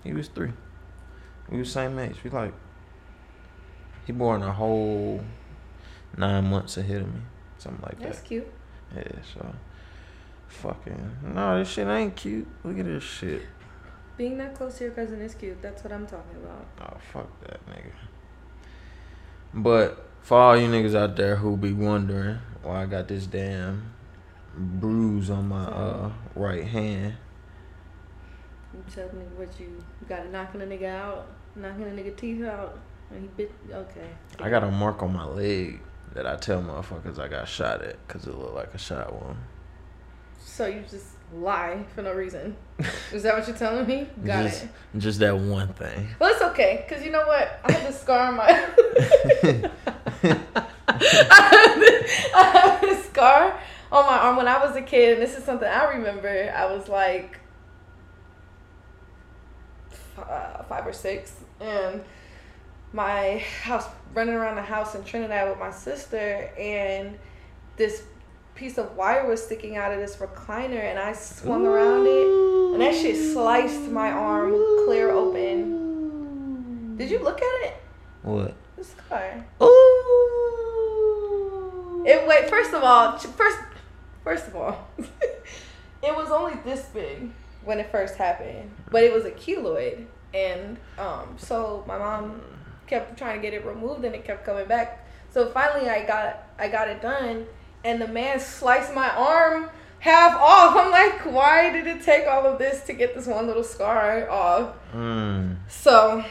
He 0.04 0.14
was 0.14 0.28
three. 0.28 0.52
We 1.50 1.60
was 1.60 1.72
same 1.72 1.98
age. 2.00 2.18
We 2.24 2.30
like 2.30 2.54
he 4.06 4.14
born 4.14 4.42
a 4.42 4.52
whole 4.52 5.22
nine 6.18 6.46
months 6.46 6.78
ahead 6.78 7.02
of 7.02 7.14
me, 7.14 7.22
something 7.58 7.82
like 7.84 8.00
That's 8.00 8.04
that. 8.04 8.08
That's 8.16 8.28
cute. 8.28 8.48
Yeah. 8.96 9.22
So 9.34 9.54
fucking 10.48 11.18
no, 11.34 11.60
this 11.60 11.70
shit 11.70 11.88
ain't 11.88 12.16
cute. 12.16 12.48
Look 12.64 12.80
at 12.80 12.86
this 12.86 13.04
shit. 13.04 13.44
Being 14.18 14.38
that 14.40 14.56
close 14.56 14.78
to 14.80 14.86
your 14.86 14.94
cousin 14.94 15.22
is 15.22 15.36
cute. 15.36 15.62
That's 15.62 15.84
what 15.84 15.94
I'm 15.94 16.08
talking 16.08 16.38
about. 16.38 16.66
Oh 16.82 16.98
fuck 17.14 17.40
that 17.42 17.60
nigga. 17.68 17.92
But 19.54 20.07
for 20.28 20.38
all 20.38 20.58
you 20.58 20.68
niggas 20.68 20.94
out 20.94 21.16
there 21.16 21.38
who 21.38 21.56
be 21.56 21.72
wondering 21.72 22.38
why 22.62 22.84
I 22.84 22.86
got 22.86 23.08
this 23.08 23.26
damn 23.26 23.94
bruise 24.54 25.30
on 25.30 25.48
my 25.48 25.64
uh 25.64 26.12
right 26.36 26.66
hand. 26.66 27.16
You 28.74 28.84
tell 28.94 29.08
me 29.14 29.24
what 29.38 29.58
you, 29.58 29.68
you 29.68 30.08
got 30.10 30.30
knocking 30.30 30.62
a 30.62 30.66
nigga 30.66 30.90
out, 30.90 31.28
knocking 31.56 31.84
a 31.84 31.92
nigga 31.92 32.14
teeth 32.18 32.44
out, 32.44 32.78
and 33.10 33.22
he 33.22 33.28
bit. 33.38 33.54
Okay. 33.72 34.10
I 34.38 34.50
got 34.50 34.66
a 34.66 34.70
mark 34.70 35.02
on 35.02 35.14
my 35.14 35.24
leg 35.24 35.80
that 36.14 36.28
I 36.28 36.36
tell 36.36 36.62
motherfuckers 36.62 37.20
I 37.20 37.30
got 37.30 37.48
shot 37.48 37.82
at 37.82 38.06
because 38.06 38.28
it 38.28 38.36
looked 38.36 38.54
like 38.56 38.74
a 38.74 38.78
shot 38.78 39.14
wound. 39.14 39.38
So 40.44 40.66
you 40.66 40.84
just 40.90 41.06
lie 41.34 41.86
for 41.96 42.02
no 42.02 42.14
reason. 42.14 42.58
Is 43.14 43.24
that 43.24 43.34
what 43.34 43.48
you're 43.48 43.56
telling 43.56 43.88
me? 43.88 44.10
Got 44.26 44.44
just, 44.44 44.64
it. 44.66 44.70
Just 44.98 45.20
that 45.20 45.38
one 45.38 45.74
thing. 45.74 46.10
Well, 46.20 46.34
it's 46.34 46.42
okay, 46.42 46.86
cause 46.90 47.02
you 47.02 47.12
know 47.12 47.26
what? 47.26 47.62
I 47.64 47.72
have 47.72 47.84
this 47.84 48.02
scar 48.02 48.28
on 48.28 48.36
my. 48.36 49.70
I 50.88 52.44
have 52.54 52.82
this 52.82 53.06
scar 53.06 53.60
on 53.92 54.06
my 54.06 54.18
arm 54.18 54.38
when 54.38 54.48
I 54.48 54.64
was 54.66 54.76
a 54.76 54.82
kid, 54.82 55.14
and 55.14 55.22
this 55.22 55.38
is 55.38 55.44
something 55.44 55.68
I 55.68 55.86
remember. 55.94 56.54
I 56.56 56.66
was 56.74 56.88
like 56.88 57.40
uh, 60.18 60.64
five 60.64 60.88
or 60.88 60.94
six, 60.94 61.36
and 61.60 62.04
my 62.94 63.44
house 63.64 63.88
running 64.14 64.34
around 64.34 64.56
the 64.56 64.62
house 64.62 64.96
in 64.96 65.04
Trinidad 65.04 65.50
with 65.50 65.60
my 65.60 65.72
sister, 65.72 66.50
and 66.58 67.20
this 67.76 68.04
piece 68.56 68.80
of 68.80 68.96
wire 68.96 69.28
was 69.28 69.44
sticking 69.44 69.78
out 69.78 69.92
of 69.94 70.00
this 70.00 70.16
recliner, 70.16 70.84
and 70.84 70.98
I 70.98 71.14
swung 71.14 71.68
around 71.68 72.08
it, 72.08 72.74
and 72.74 72.82
that 72.82 72.96
shit 72.96 73.34
sliced 73.34 73.90
my 73.92 74.12
arm 74.12 74.52
clear 74.86 75.12
open. 75.12 76.96
Did 76.98 77.12
you 77.12 77.20
look 77.20 77.38
at 77.38 77.68
it? 77.68 77.76
What? 78.24 78.56
The 78.78 78.84
scar. 78.84 79.46
Ooh. 79.62 79.68
It 82.06 82.28
wait. 82.28 82.50
First 82.50 82.74
of 82.74 82.84
all, 82.84 83.18
first, 83.18 83.58
first 84.24 84.48
of 84.48 84.56
all, 84.56 84.88
it 85.00 86.16
was 86.16 86.30
only 86.30 86.54
this 86.64 86.86
big 86.94 87.32
when 87.66 87.80
it 87.80 87.92
first 87.92 88.16
happened, 88.16 88.72
but 88.92 89.04
it 89.04 89.12
was 89.12 89.26
a 89.26 89.32
keloid, 89.32 90.06
and 90.34 90.78
um, 90.98 91.36
so 91.38 91.84
my 91.88 91.98
mom 91.98 92.42
kept 92.86 93.18
trying 93.18 93.36
to 93.36 93.42
get 93.42 93.54
it 93.54 93.66
removed, 93.66 94.06
and 94.06 94.16
it 94.16 94.24
kept 94.24 94.46
coming 94.46 94.68
back. 94.68 95.06
So 95.32 95.50
finally, 95.50 95.90
I 95.90 96.06
got 96.06 96.48
I 96.58 96.70
got 96.70 96.88
it 96.88 97.02
done, 97.02 97.46
and 97.84 98.00
the 98.02 98.08
man 98.08 98.40
sliced 98.40 98.94
my 98.94 99.10
arm 99.10 99.70
half 100.00 100.36
off. 100.36 100.76
I'm 100.78 100.92
like, 100.92 101.26
why 101.26 101.72
did 101.72 101.88
it 101.88 102.04
take 102.04 102.28
all 102.28 102.46
of 102.46 102.60
this 102.60 102.82
to 102.84 102.94
get 102.94 103.16
this 103.16 103.28
one 103.28 103.48
little 103.48 103.64
scar 103.64 104.30
off? 104.30 104.76
Mm. 104.94 105.58
So, 105.68 106.24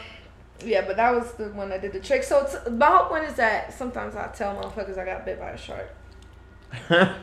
yeah, 0.63 0.85
but 0.85 0.97
that 0.97 1.13
was 1.13 1.31
the 1.33 1.49
one 1.49 1.69
that 1.69 1.81
did 1.81 1.93
the 1.93 1.99
trick. 1.99 2.23
So, 2.23 2.41
it's, 2.43 2.55
my 2.69 2.87
whole 2.87 3.05
point 3.07 3.25
is 3.25 3.35
that 3.35 3.73
sometimes 3.73 4.15
I 4.15 4.27
tell 4.27 4.55
motherfuckers 4.55 4.97
I 4.97 5.05
got 5.05 5.25
bit 5.25 5.39
by 5.39 5.51
a 5.51 5.57
shark. 5.57 5.89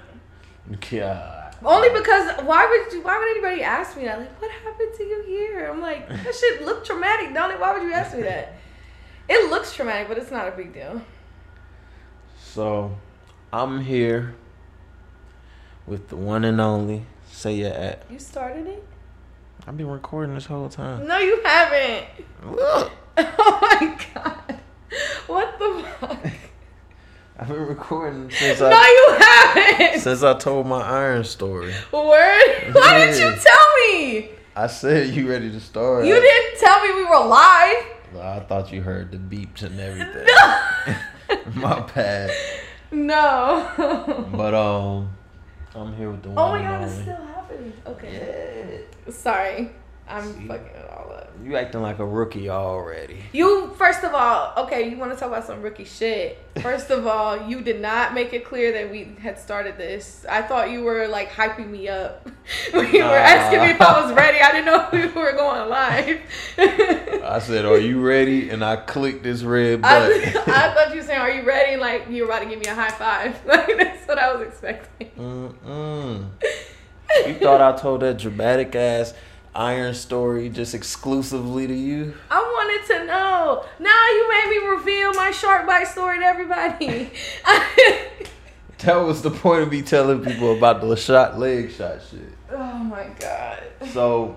God. 0.91 1.57
Only 1.65 1.89
because 1.91 2.43
why 2.45 2.67
would 2.67 2.93
you? 2.93 3.03
Why 3.03 3.19
would 3.19 3.29
anybody 3.29 3.63
ask 3.63 3.97
me 3.97 4.05
that? 4.05 4.19
Like, 4.19 4.41
what 4.41 4.51
happened 4.51 4.93
to 4.97 5.05
you 5.05 5.25
here? 5.27 5.71
I'm 5.71 5.81
like, 5.81 6.09
that 6.25 6.35
shit 6.35 6.65
look 6.65 6.85
traumatic, 6.85 7.35
don't 7.35 7.51
it? 7.51 7.61
Why 7.61 7.73
would 7.73 7.83
you 7.83 7.93
ask 7.93 8.17
me 8.17 8.23
that? 8.23 8.57
It 9.29 9.51
looks 9.51 9.75
traumatic, 9.75 10.09
but 10.09 10.19
it's 10.19 10.31
not 10.31 10.49
a 10.49 10.53
big 10.53 10.75
deal. 10.75 11.01
So, 12.39 12.97
I'm 13.53 13.81
here 13.81 14.35
with 15.87 16.09
the 16.09 16.17
one 16.17 16.45
and 16.45 16.61
only. 16.61 17.07
Say 17.31 17.55
your 17.55 17.73
at. 17.73 18.05
You 18.11 18.19
started 18.19 18.67
it? 18.67 18.85
I've 19.67 19.77
been 19.77 19.89
recording 19.89 20.35
this 20.35 20.47
whole 20.47 20.69
time. 20.69 21.07
No, 21.07 21.19
you 21.19 21.41
haven't. 21.43 22.07
Look, 22.45 22.93
Oh 23.37 23.59
my 23.81 23.99
god. 24.15 24.61
What 25.27 25.59
the 25.59 25.85
fuck? 26.01 26.27
I've 27.39 27.49
been 27.49 27.67
recording 27.67 28.31
since 28.31 28.61
No, 28.61 28.71
I 28.73 29.57
you 29.67 29.77
haven't. 29.79 30.01
since 30.01 30.23
I 30.23 30.35
told 30.39 30.67
my 30.67 30.81
iron 30.83 31.25
story. 31.25 31.73
Word? 31.93 32.03
Why 32.73 32.99
didn't 32.99 33.19
you 33.21 33.41
tell 33.41 33.67
me? 33.89 34.31
I 34.57 34.67
said 34.69 35.09
you 35.09 35.29
ready 35.29 35.51
to 35.51 35.61
start. 35.61 36.07
You 36.07 36.15
didn't 36.15 36.61
tell 36.61 36.81
me 36.87 36.95
we 36.95 37.05
were 37.05 37.25
live. 37.27 37.85
I 38.21 38.41
thought 38.49 38.73
you 38.73 38.83
heard 38.83 39.11
the 39.11 39.19
beeps 39.19 39.63
and 39.63 39.79
everything. 39.81 40.27
No. 40.27 41.61
my 41.61 41.81
bad. 41.95 42.31
no. 42.93 44.29
But 44.33 44.55
um, 44.55 45.11
I'm 45.75 45.97
here 45.97 46.11
with 46.11 46.23
the 46.23 46.29
one 46.31 46.39
Oh 46.39 46.53
my 46.53 46.63
god, 46.63 46.83
it's 46.89 47.01
still 47.03 47.17
happening. 47.17 47.73
Okay. 47.87 48.85
Yeah. 49.07 49.13
Sorry. 49.13 49.71
I'm 50.09 50.35
See? 50.35 50.47
fucking 50.47 50.67
it 50.67 50.91
all 50.91 51.13
up. 51.13 51.31
You 51.43 51.57
acting 51.57 51.83
like 51.83 51.99
a 51.99 52.05
rookie 52.07 52.49
already. 52.49 53.19
You 53.33 53.69
first 53.77 54.05
of 54.05 54.15
all, 54.15 54.53
okay, 54.65 54.89
you 54.89 54.97
want 54.99 55.13
to 55.13 55.19
talk 55.19 55.29
about 55.29 55.45
some 55.47 55.63
rookie 55.63 55.85
shit. 55.85 56.39
First 56.61 56.91
of 56.91 57.07
all, 57.07 57.49
you 57.49 57.61
did 57.61 57.81
not 57.81 58.15
make 58.15 58.33
it 58.33 58.45
clear 58.45 58.71
that 58.73 58.91
we 58.91 59.15
had 59.21 59.39
started 59.39 59.77
this. 59.77 60.25
I 60.29 60.43
thought 60.43 60.71
you 60.71 60.83
were 60.83 61.09
like 61.09 61.31
hyping 61.33 61.69
me 61.71 61.89
up. 61.89 62.29
when 62.73 62.87
you 62.93 63.01
Nah. 63.01 63.11
were 63.11 63.17
asking 63.17 63.61
me 63.61 63.71
if 63.71 63.81
I 63.81 64.01
was 64.05 64.13
ready. 64.15 64.39
I 64.41 64.53
didn't 64.53 64.67
know 64.67 64.89
we 64.93 65.07
were 65.21 65.33
going 65.33 65.69
live. 65.69 66.21
I 67.25 67.39
said, 67.41 67.65
"Are 67.65 67.79
you 67.79 68.01
ready?" 68.01 68.51
And 68.51 68.65
I 68.65 68.77
clicked 68.77 69.23
this 69.23 69.43
red 69.43 69.83
button. 69.83 70.23
I 70.47 70.73
thought 70.75 70.91
you 70.91 70.97
were 70.97 71.07
saying, 71.07 71.21
"Are 71.21 71.31
you 71.31 71.43
ready?" 71.43 71.77
Like 71.77 72.09
you 72.11 72.23
were 72.23 72.29
about 72.29 72.41
to 72.43 72.49
give 72.49 72.59
me 72.61 72.67
a 72.67 72.75
high 72.75 72.91
five. 72.91 73.41
Like 73.47 73.67
that's 73.77 74.07
That's 74.07 74.09
what 74.09 74.19
I 74.19 74.35
was 74.35 74.47
expecting. 74.47 75.11
Mm-mm. 75.19 76.27
You 77.27 77.35
thought 77.35 77.61
I 77.61 77.77
told 77.81 78.01
that 78.03 78.19
dramatic 78.19 78.75
ass 78.75 79.15
iron 79.55 79.95
story 79.95 80.49
just 80.49 80.75
exclusively 80.75 81.67
to 81.67 81.75
you? 81.75 82.15
I 82.31 82.41
wanted 82.41 82.87
to 82.95 83.07
know. 83.07 83.65
Now 83.79 84.09
you 84.11 84.29
made 84.29 84.51
me 84.51 84.67
reveal 84.69 85.15
my 85.15 85.31
shark 85.31 85.67
bite 85.67 85.89
story 85.89 86.19
to 86.19 86.25
everybody. 86.25 87.11
That 88.85 88.97
was 88.97 89.23
the 89.23 89.31
point 89.31 89.63
of 89.63 89.71
me 89.71 89.81
telling 89.81 90.23
people 90.23 90.55
about 90.55 90.83
the 90.83 90.95
shot 90.95 91.39
leg 91.39 91.71
shot 91.73 92.01
shit. 92.11 92.21
oh 92.51 92.75
my 92.85 93.09
god. 93.19 93.63
So 93.93 94.37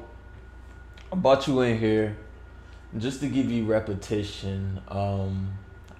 I 1.11 1.17
brought 1.17 1.47
you 1.47 1.59
in 1.61 1.77
here 1.77 2.15
just 2.97 3.19
to 3.19 3.27
give 3.27 3.51
you 3.51 3.65
repetition. 3.65 4.79
Um, 4.87 5.51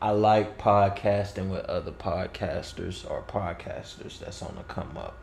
I 0.01 0.11
like 0.11 0.57
podcasting 0.57 1.49
with 1.49 1.65
other 1.65 1.91
podcasters 1.91 3.09
or 3.09 3.21
podcasters 3.23 4.19
that's 4.19 4.41
on 4.41 4.55
the 4.55 4.63
come 4.63 4.95
up. 4.95 5.17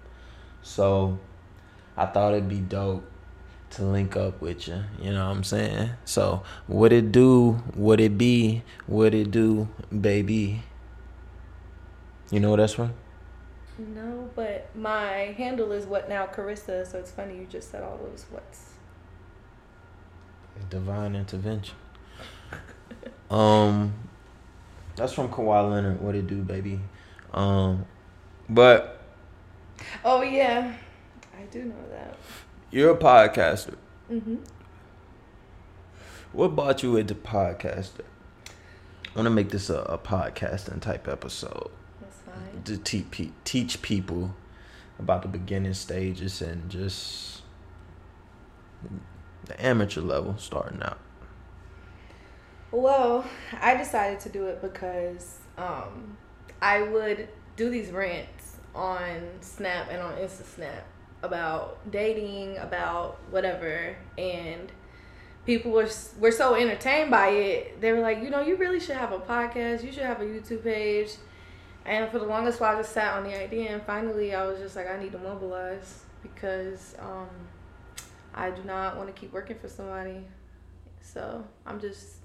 So 0.63 1.19
I 1.97 2.05
thought 2.05 2.35
it'd 2.35 2.49
be 2.49 2.61
dope 2.61 3.09
to 3.77 3.85
link 3.85 4.17
up 4.17 4.41
with 4.41 4.69
you. 4.69 4.83
You 5.01 5.13
know 5.13 5.27
what 5.27 5.37
I'm 5.37 5.45
saying? 5.45 5.91
So 6.05 6.43
what 6.67 6.93
it 6.93 7.13
do? 7.13 7.53
What 7.75 8.01
it 8.01 8.17
be? 8.19 8.63
What 8.87 9.15
it 9.15 9.31
do, 9.31 9.69
baby? 10.01 10.63
You 12.31 12.41
know 12.41 12.51
what 12.51 12.57
that's 12.57 12.75
from? 12.75 12.95
No, 13.79 14.31
but 14.35 14.75
my 14.77 15.35
handle 15.37 15.73
is 15.73 15.85
what 15.85 16.09
now 16.09 16.27
Carissa, 16.27 16.87
so 16.87 16.99
it's 16.99 17.11
funny 17.11 17.37
you 17.39 17.47
just 17.47 17.71
said 17.71 17.83
all 17.83 17.99
those 17.99 18.25
what's. 18.31 18.71
Divine 20.71 21.17
intervention. 21.17 21.75
um, 23.31 23.93
that's 24.95 25.13
from 25.13 25.29
Kawhi 25.29 25.71
Leonard. 25.71 26.01
What 26.01 26.15
it 26.15 26.29
do, 26.29 26.43
baby? 26.43 26.79
Um, 27.33 27.85
but 28.49 29.05
Oh 30.05 30.23
yeah, 30.23 30.75
I 31.37 31.43
do 31.45 31.65
know 31.65 31.75
that. 31.91 32.17
You're 32.75 32.91
a 32.91 32.97
podcaster. 32.97 33.77
Mhm. 34.11 34.39
What 36.33 36.57
brought 36.57 36.83
you 36.83 36.97
into 36.97 37.15
podcaster? 37.15 38.01
I 38.49 39.19
want 39.19 39.27
to 39.27 39.31
make 39.31 39.51
this 39.51 39.71
a, 39.71 39.79
a 39.83 39.97
podcasting 39.97 40.81
type 40.81 41.07
episode 41.07 41.71
That's 42.01 42.17
fine. 42.17 42.63
to 42.65 42.77
teach 42.77 43.31
teach 43.45 43.81
people 43.81 44.35
about 44.99 45.23
the 45.23 45.29
beginning 45.29 45.75
stages 45.75 46.43
and 46.43 46.69
just 46.69 47.43
the 49.45 49.65
amateur 49.65 50.01
level 50.01 50.35
starting 50.37 50.83
out. 50.83 50.99
Well, 52.73 53.25
I 53.61 53.77
decided 53.77 54.19
to 54.21 54.29
do 54.31 54.47
it 54.47 54.61
because 54.61 55.39
um, 55.57 56.17
I 56.61 56.83
would 56.83 57.29
do 57.55 57.71
these 57.71 57.93
rants 57.93 58.57
on 58.75 59.21
Snap 59.41 59.87
and 59.93 60.03
on 60.03 60.15
Insta 60.15 60.45
Snap 60.45 60.85
about 61.25 61.91
dating, 61.91 62.59
about 62.59 63.19
whatever, 63.31 63.97
and 64.19 64.71
people 65.47 65.73
were 65.73 65.89
were 66.19 66.31
so 66.31 66.55
entertained 66.55 67.11
by 67.11 67.29
it. 67.29 67.81
They 67.81 67.93
were 67.93 68.01
like, 68.01 68.23
you 68.23 68.31
know, 68.31 68.41
you 68.41 68.57
really 68.57 68.81
should 68.81 68.97
have 68.97 69.13
a 69.13 69.19
podcast. 69.19 69.83
You 69.83 69.93
should 69.93 70.05
have 70.05 70.21
a 70.21 70.25
YouTube 70.25 70.65
page. 70.65 71.11
And 71.87 72.11
for 72.11 72.19
the 72.19 72.25
longest 72.25 72.61
while, 72.61 72.75
I 72.75 72.81
just 72.81 72.93
sat 72.93 73.15
on 73.15 73.25
the 73.25 73.39
idea, 73.39 73.73
and 73.73 73.83
finally, 73.83 74.35
I 74.35 74.47
was 74.47 74.59
just 74.59 74.75
like, 74.75 74.89
I 74.89 74.99
need 74.99 75.13
to 75.13 75.19
mobilize 75.19 76.05
because 76.23 76.95
um, 76.99 77.29
I 78.35 78.51
do 78.51 78.63
not 78.65 78.97
want 78.97 79.15
to 79.15 79.21
keep 79.21 79.33
working 79.33 79.59
for 79.59 79.69
somebody. 79.69 80.25
So 81.03 81.45
I'm 81.67 81.79
just 81.79 82.17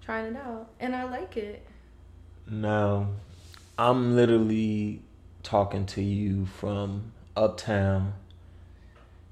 trying 0.00 0.34
it 0.34 0.36
out, 0.36 0.68
and 0.80 0.96
I 0.96 1.04
like 1.04 1.36
it. 1.36 1.64
Now, 2.50 3.06
I'm 3.78 4.16
literally 4.16 5.02
talking 5.44 5.86
to 5.86 6.02
you 6.02 6.46
from 6.46 7.12
uptown. 7.36 8.14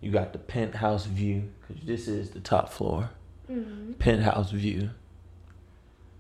You 0.00 0.10
got 0.10 0.32
the 0.32 0.38
penthouse 0.38 1.06
view, 1.06 1.50
because 1.60 1.82
this 1.84 2.08
is 2.08 2.30
the 2.30 2.40
top 2.40 2.70
floor. 2.70 3.10
Mm-hmm. 3.50 3.92
Penthouse 3.94 4.50
view. 4.50 4.90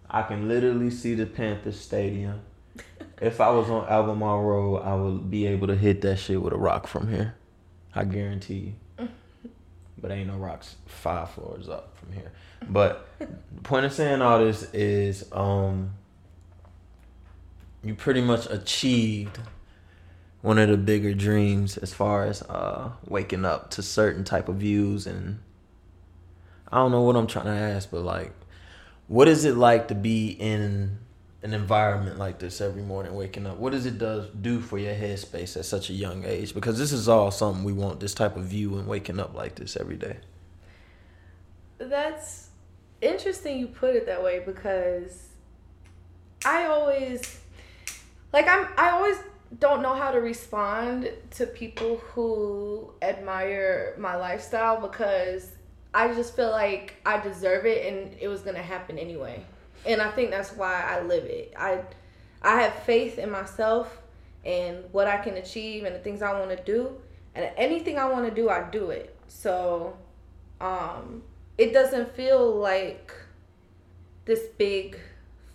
I 0.08 0.22
can 0.22 0.48
literally 0.48 0.90
see 0.90 1.14
the 1.14 1.26
Panther 1.26 1.72
Stadium. 1.72 2.40
if 3.20 3.40
I 3.40 3.50
was 3.50 3.70
on 3.70 3.86
Albemarle 3.88 4.42
Road, 4.42 4.76
I 4.78 4.94
would 4.94 5.30
be 5.30 5.46
able 5.46 5.68
to 5.68 5.76
hit 5.76 6.00
that 6.02 6.18
shit 6.18 6.42
with 6.42 6.52
a 6.52 6.58
rock 6.58 6.86
from 6.86 7.08
here. 7.08 7.34
I 7.94 8.04
guarantee 8.04 8.74
you. 8.98 9.08
But 10.00 10.12
ain't 10.12 10.28
no 10.28 10.36
rocks 10.36 10.76
five 10.86 11.28
floors 11.28 11.68
up 11.68 11.94
from 11.98 12.12
here. 12.12 12.32
But 12.66 13.06
the 13.18 13.60
point 13.62 13.84
of 13.84 13.92
saying 13.92 14.22
all 14.22 14.38
this 14.38 14.62
is 14.72 15.30
um 15.30 15.90
you 17.84 17.94
pretty 17.94 18.22
much 18.22 18.46
achieved 18.50 19.38
one 20.42 20.58
of 20.58 20.68
the 20.68 20.76
bigger 20.76 21.14
dreams 21.14 21.76
as 21.76 21.92
far 21.92 22.24
as 22.24 22.42
uh 22.42 22.90
waking 23.06 23.44
up 23.44 23.70
to 23.70 23.82
certain 23.82 24.24
type 24.24 24.48
of 24.48 24.56
views 24.56 25.06
and 25.06 25.38
I 26.72 26.76
don't 26.76 26.92
know 26.92 27.02
what 27.02 27.16
I'm 27.16 27.26
trying 27.26 27.46
to 27.46 27.50
ask, 27.50 27.90
but 27.90 28.02
like 28.02 28.32
what 29.08 29.26
is 29.26 29.44
it 29.44 29.56
like 29.56 29.88
to 29.88 29.94
be 29.94 30.28
in 30.30 30.98
an 31.42 31.54
environment 31.54 32.18
like 32.18 32.38
this 32.38 32.60
every 32.60 32.82
morning 32.82 33.14
waking 33.14 33.46
up? 33.46 33.56
What 33.56 33.72
does 33.72 33.86
it 33.86 33.98
does 33.98 34.28
do 34.40 34.60
for 34.60 34.78
your 34.78 34.94
headspace 34.94 35.56
at 35.56 35.64
such 35.64 35.90
a 35.90 35.94
young 35.94 36.24
age? 36.24 36.54
Because 36.54 36.78
this 36.78 36.92
is 36.92 37.08
all 37.08 37.30
something 37.30 37.64
we 37.64 37.72
want 37.72 38.00
this 38.00 38.14
type 38.14 38.36
of 38.36 38.44
view 38.44 38.78
and 38.78 38.86
waking 38.86 39.18
up 39.18 39.34
like 39.34 39.54
this 39.56 39.76
every 39.76 39.96
day. 39.96 40.18
That's 41.78 42.50
interesting 43.00 43.58
you 43.58 43.66
put 43.66 43.96
it 43.96 44.06
that 44.06 44.22
way 44.22 44.42
because 44.44 45.28
I 46.44 46.66
always 46.66 47.40
like 48.32 48.46
I'm 48.46 48.68
I 48.76 48.90
always 48.90 49.16
don't 49.58 49.82
know 49.82 49.94
how 49.94 50.12
to 50.12 50.20
respond 50.20 51.10
to 51.32 51.46
people 51.46 51.96
who 51.96 52.92
admire 53.02 53.94
my 53.98 54.14
lifestyle 54.14 54.80
because 54.80 55.50
I 55.92 56.14
just 56.14 56.36
feel 56.36 56.50
like 56.50 56.94
I 57.04 57.18
deserve 57.20 57.66
it 57.66 57.92
and 57.92 58.16
it 58.20 58.28
was 58.28 58.42
to 58.42 58.62
happen 58.62 58.98
anyway. 58.98 59.44
And 59.84 60.00
I 60.00 60.10
think 60.12 60.30
that's 60.30 60.52
why 60.52 60.82
I 60.82 61.02
live 61.02 61.24
it. 61.24 61.52
I 61.56 61.80
I 62.42 62.60
have 62.60 62.74
faith 62.84 63.18
in 63.18 63.30
myself 63.30 64.00
and 64.44 64.84
what 64.92 65.06
I 65.08 65.18
can 65.18 65.34
achieve 65.34 65.84
and 65.84 65.94
the 65.94 65.98
things 65.98 66.22
I 66.22 66.38
want 66.38 66.56
to 66.56 66.62
do. 66.64 66.96
And 67.34 67.50
anything 67.56 67.98
I 67.98 68.06
want 68.06 68.26
to 68.28 68.34
do, 68.34 68.48
I 68.48 68.68
do 68.70 68.90
it. 68.90 69.16
So 69.26 69.96
um 70.60 71.22
it 71.58 71.72
doesn't 71.72 72.14
feel 72.14 72.54
like 72.54 73.12
this 74.26 74.46
big 74.58 74.98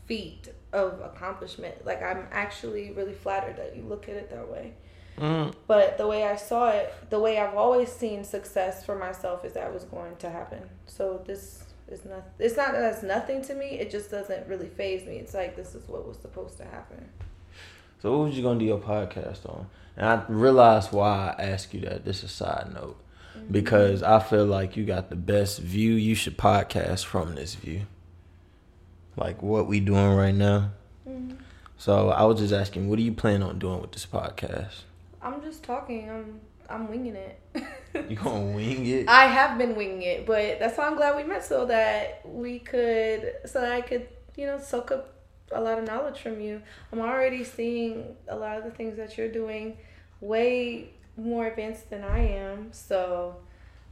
feat 0.06 0.50
of 0.76 1.02
accomplishment. 1.02 1.86
Like 1.86 2.04
I'm 2.04 2.28
actually 2.32 2.92
really 2.92 3.14
flattered 3.14 3.56
that 3.58 3.76
you 3.76 3.84
look 3.84 4.10
at 4.10 4.16
it 4.16 4.30
that 4.30 4.52
way. 4.52 4.74
Mm. 5.18 5.54
But 5.66 5.98
the 5.98 6.06
way 6.06 6.26
I 6.26 6.36
saw 6.36 6.70
it, 6.70 6.94
the 7.10 7.20
way 7.20 7.40
I've 7.40 7.56
always 7.56 7.90
seen 7.90 8.26
success 8.26 8.86
for 8.86 8.98
myself 8.98 9.46
is 9.46 9.54
that 9.54 9.74
was 9.74 9.86
going 9.86 10.18
to 10.18 10.30
happen. 10.30 10.62
So 10.86 11.24
this 11.26 11.64
is 11.88 12.04
not. 12.04 12.24
It's 12.38 12.58
not 12.58 12.74
that 12.74 12.94
it's 12.94 13.04
nothing 13.04 13.42
to 13.44 13.56
me. 13.56 13.80
It 13.80 13.90
just 13.90 14.12
doesn't 14.12 14.48
really 14.48 14.68
phase 14.68 15.08
me. 15.08 15.16
It's 15.16 15.34
like 15.34 15.56
this 15.56 15.74
is 15.74 15.88
what 15.88 16.06
was 16.06 16.18
supposed 16.18 16.58
to 16.58 16.66
happen. 16.66 17.08
So 18.02 18.12
what 18.12 18.28
was 18.28 18.38
you 18.38 18.44
gonna 18.44 18.60
do 18.60 18.66
your 18.66 18.80
podcast 18.80 19.50
on? 19.50 19.68
And 19.96 20.06
I 20.06 20.24
realized 20.28 20.92
why 20.92 21.34
I 21.38 21.44
asked 21.44 21.74
you 21.74 21.82
that. 21.82 22.04
This 22.04 22.18
is 22.18 22.26
a 22.26 22.28
side 22.28 22.72
note. 22.74 23.00
Because 23.52 24.02
I 24.02 24.20
feel 24.20 24.46
like 24.46 24.78
you 24.78 24.86
got 24.86 25.10
the 25.10 25.16
best 25.16 25.60
view. 25.60 25.94
You 25.94 26.16
should 26.16 26.38
podcast 26.38 27.04
from 27.04 27.36
this 27.36 27.56
view. 27.56 27.82
Like 29.18 29.42
what 29.42 29.68
we 29.68 29.80
doing 29.80 30.14
right 30.14 30.36
now. 30.36 30.72
Mhm. 31.08 31.38
So 31.78 32.10
I 32.10 32.24
was 32.24 32.40
just 32.40 32.54
asking, 32.54 32.90
what 32.90 32.98
do 32.98 33.04
you 33.04 33.12
plan 33.14 33.44
on 33.44 33.60
doing 33.60 33.82
with 33.82 33.92
this 33.92 34.06
podcast? 34.06 34.84
I'm 35.22 35.42
just 35.42 35.64
talking. 35.64 36.10
I'm 36.10 36.40
I'm 36.70 36.90
winging 36.90 37.16
it. 37.16 37.40
You 38.10 38.18
gonna 38.18 38.54
wing 38.54 38.86
it? 38.86 39.08
I 39.08 39.28
have 39.28 39.58
been 39.58 39.74
winging 39.74 40.02
it, 40.02 40.26
but 40.26 40.60
that's 40.60 40.78
why 40.78 40.86
I'm 40.86 40.98
glad 40.98 41.16
we 41.16 41.24
met 41.24 41.46
so 41.46 41.66
that 41.68 42.22
we 42.26 42.60
could, 42.60 43.36
so 43.46 43.62
that 43.62 43.72
I 43.72 43.80
could, 43.80 44.10
you 44.36 44.46
know, 44.48 44.60
soak 44.60 44.92
up 44.92 45.14
a 45.54 45.62
lot 45.62 45.78
of 45.80 45.86
knowledge 45.86 46.20
from 46.20 46.42
you. 46.42 46.62
I'm 46.92 47.00
already 47.00 47.46
seeing 47.46 48.18
a 48.28 48.36
lot 48.36 48.58
of 48.58 48.66
the 48.66 48.72
things 48.72 48.98
that 48.98 49.18
you're 49.18 49.32
doing 49.32 49.78
way 50.20 50.90
more 51.16 51.48
advanced 51.48 51.90
than 51.90 52.04
I 52.04 52.20
am. 52.20 52.74
So, 52.74 53.38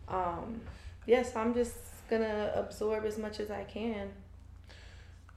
um, 0.09 0.59
yes, 1.07 1.33
I'm 1.33 1.53
just 1.53 1.75
gonna 2.09 2.51
absorb 2.55 3.05
as 3.05 3.17
much 3.17 3.39
as 3.39 3.49
I 3.49 3.63
can. 3.63 4.09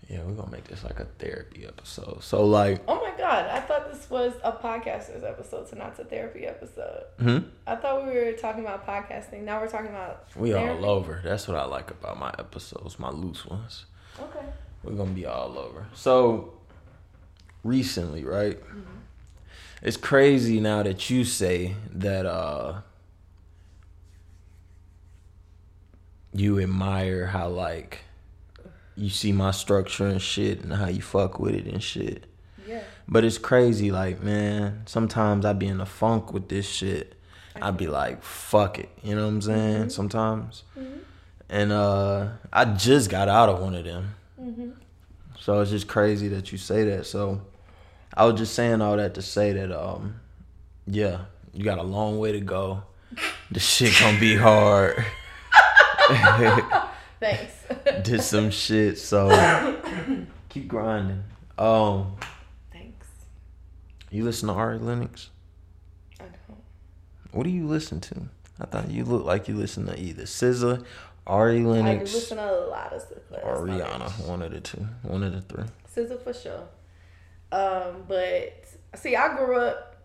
Yeah, 0.08 0.22
we're 0.24 0.34
gonna 0.34 0.52
make 0.52 0.64
this 0.68 0.84
like 0.84 1.00
a 1.00 1.04
therapy 1.18 1.66
episode. 1.66 2.22
So 2.22 2.44
like, 2.44 2.80
Oh 2.86 2.94
my 3.02 3.16
God, 3.18 3.46
I 3.46 3.60
thought 3.60 3.92
this 3.92 4.08
was 4.08 4.34
a 4.44 4.52
podcaster's 4.52 5.24
episode, 5.24 5.68
so 5.68 5.76
not 5.76 5.98
a 5.98 6.04
therapy 6.04 6.46
episode. 6.46 7.04
hmm? 7.18 7.38
I 7.66 7.74
thought 7.76 8.06
we 8.06 8.12
were 8.14 8.32
talking 8.32 8.60
about 8.64 8.86
podcasting. 8.86 9.42
Now 9.42 9.60
we're 9.60 9.68
talking 9.68 9.88
about 9.88 10.26
we 10.36 10.52
therapy? 10.52 10.84
all 10.84 10.90
over. 10.90 11.20
That's 11.24 11.48
what 11.48 11.56
I 11.56 11.64
like 11.64 11.90
about 11.90 12.18
my 12.20 12.32
episodes, 12.38 12.98
my 13.00 13.10
loose 13.10 13.44
ones. 13.44 13.86
Okay. 14.20 14.46
We're 14.84 14.92
gonna 14.94 15.10
be 15.10 15.26
all 15.26 15.58
over. 15.58 15.86
So 15.94 16.52
recently, 17.64 18.24
right? 18.24 18.58
It's 19.82 19.96
crazy 19.96 20.60
now 20.60 20.84
that 20.84 21.10
you 21.10 21.24
say 21.24 21.74
that 21.92 22.26
uh 22.26 22.80
you 26.32 26.60
admire 26.60 27.26
how 27.26 27.48
like 27.48 28.00
you 28.96 29.10
see 29.10 29.32
my 29.32 29.50
structure 29.50 30.06
and 30.06 30.20
shit 30.20 30.62
and 30.62 30.72
how 30.72 30.88
you 30.88 31.02
fuck 31.02 31.38
with 31.38 31.54
it 31.54 31.66
and 31.66 31.82
shit. 31.82 32.24
Yeah. 32.66 32.82
But 33.06 33.24
it's 33.24 33.38
crazy, 33.38 33.90
like, 33.90 34.22
man, 34.22 34.82
sometimes 34.86 35.44
I 35.44 35.52
be 35.52 35.66
in 35.66 35.80
a 35.80 35.86
funk 35.86 36.32
with 36.32 36.48
this 36.48 36.68
shit. 36.68 37.14
I 37.60 37.70
be 37.70 37.86
like, 37.86 38.22
fuck 38.22 38.78
it. 38.78 38.88
You 39.02 39.14
know 39.14 39.22
what 39.22 39.28
I'm 39.28 39.42
saying? 39.42 39.76
Mm-hmm. 39.76 39.88
Sometimes. 39.88 40.64
And 41.48 41.72
uh 41.72 42.28
I 42.52 42.64
just 42.64 43.08
got 43.08 43.28
out 43.28 43.48
of 43.48 43.60
one 43.60 43.74
of 43.74 43.84
them. 43.84 44.14
Mm-hmm. 44.40 44.70
So 45.38 45.60
it's 45.60 45.70
just 45.70 45.86
crazy 45.86 46.28
that 46.28 46.50
you 46.50 46.58
say 46.58 46.84
that. 46.84 47.06
So 47.06 47.40
I 48.14 48.24
was 48.24 48.38
just 48.38 48.54
saying 48.54 48.82
all 48.82 48.96
that 48.96 49.14
to 49.14 49.22
say 49.22 49.52
that 49.52 49.72
um 49.72 50.20
yeah, 50.86 51.22
you 51.52 51.64
got 51.64 51.78
a 51.78 51.82
long 51.82 52.18
way 52.18 52.32
to 52.32 52.40
go. 52.40 52.82
This 53.50 53.64
shit 53.64 53.94
gonna 54.00 54.18
be 54.18 54.36
hard. 54.36 55.04
Thanks. 57.20 57.52
Did 58.02 58.22
some 58.22 58.50
shit, 58.50 58.98
so 58.98 59.28
keep 60.48 60.68
grinding. 60.68 61.22
Um 61.58 62.16
Thanks. 62.72 63.06
you 64.10 64.24
listen 64.24 64.48
to 64.48 64.54
Ari 64.54 64.78
Lennox? 64.78 65.30
I 66.20 66.24
don't. 66.24 66.58
What 67.32 67.44
do 67.44 67.50
you 67.50 67.66
listen 67.66 68.00
to? 68.00 68.22
I 68.60 68.66
thought 68.66 68.90
you 68.90 69.04
looked 69.04 69.26
like 69.26 69.48
you 69.48 69.54
listen 69.56 69.86
to 69.86 69.98
either 70.00 70.24
SZA, 70.24 70.84
Ari 71.26 71.60
I 71.60 71.64
Lennox, 71.64 72.12
listen 72.14 72.36
to 72.38 72.44
a 72.44 72.68
lot 72.68 72.92
of 72.92 73.02
stuff. 73.02 73.18
but 73.30 73.42
or 73.44 73.66
that's 73.66 73.78
not 73.78 74.00
Rihanna. 74.00 74.26
One 74.28 74.42
of 74.42 74.52
the 74.52 74.60
two. 74.60 74.86
One 75.02 75.22
of 75.22 75.32
the 75.32 75.40
three. 75.42 75.64
SZA 75.94 76.22
for 76.22 76.32
sure. 76.34 76.62
Um, 77.52 78.04
but 78.08 78.64
see, 78.94 79.14
I 79.16 79.36
grew 79.36 79.56
up 79.58 79.96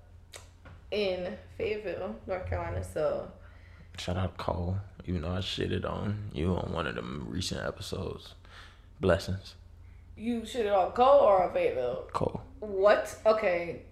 in 0.91 1.38
Fayetteville, 1.58 2.15
North 2.28 2.47
Carolina, 2.47 2.84
so 2.84 3.32
Shout 4.01 4.17
out 4.17 4.35
Cole. 4.37 4.77
Even 5.05 5.21
though 5.21 5.29
I 5.29 5.41
shitted 5.41 5.87
on 5.87 6.31
you 6.33 6.55
on 6.55 6.73
one 6.73 6.87
of 6.87 6.95
them 6.95 7.27
recent 7.29 7.63
episodes. 7.63 8.33
Blessings, 8.99 9.53
you 10.17 10.43
should 10.43 10.65
it 10.65 10.73
on 10.73 10.93
Cole 10.93 11.19
or 11.19 11.43
on 11.43 11.53
Fayetteville? 11.53 12.07
Cole. 12.11 12.41
What? 12.61 13.15
Okay, 13.27 13.83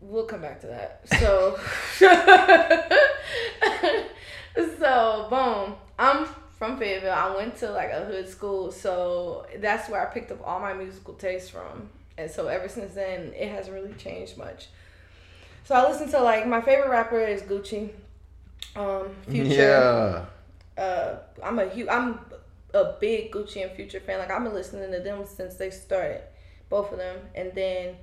we'll 0.00 0.24
come 0.24 0.40
back 0.40 0.60
to 0.62 0.66
that. 0.66 1.02
So, 1.20 1.56
so 4.78 5.28
boom. 5.30 5.76
I'm 6.00 6.26
from 6.58 6.76
Fayetteville. 6.76 7.12
I 7.12 7.36
went 7.36 7.54
to 7.58 7.70
like 7.70 7.92
a 7.92 8.04
hood 8.04 8.28
school, 8.28 8.72
so 8.72 9.46
that's 9.58 9.88
where 9.88 10.04
I 10.04 10.12
picked 10.12 10.32
up 10.32 10.44
all 10.44 10.58
my 10.58 10.74
musical 10.74 11.14
tastes 11.14 11.48
from. 11.48 11.90
And 12.18 12.28
so 12.28 12.48
ever 12.48 12.68
since 12.68 12.94
then, 12.94 13.32
it 13.36 13.52
hasn't 13.52 13.72
really 13.72 13.94
changed 13.94 14.36
much. 14.36 14.66
So 15.62 15.76
I 15.76 15.88
listen 15.88 16.10
to 16.10 16.20
like 16.20 16.44
my 16.44 16.60
favorite 16.60 16.90
rapper 16.90 17.20
is 17.20 17.42
Gucci, 17.42 17.90
um, 18.76 19.08
Future. 19.28 20.26
Yeah. 20.76 20.82
uh, 20.82 21.18
I'm 21.42 21.58
a 21.58 21.68
huge, 21.68 21.88
I'm 21.88 22.18
a 22.72 22.94
big 23.00 23.32
Gucci 23.32 23.62
and 23.62 23.72
Future 23.72 24.00
fan. 24.00 24.18
Like 24.18 24.30
I've 24.30 24.42
been 24.42 24.54
listening 24.54 24.90
to 24.92 25.00
them 25.00 25.24
since 25.26 25.54
they 25.54 25.70
started, 25.70 26.22
both 26.68 26.92
of 26.92 26.98
them. 26.98 27.18
And 27.34 27.52
then 27.54 27.96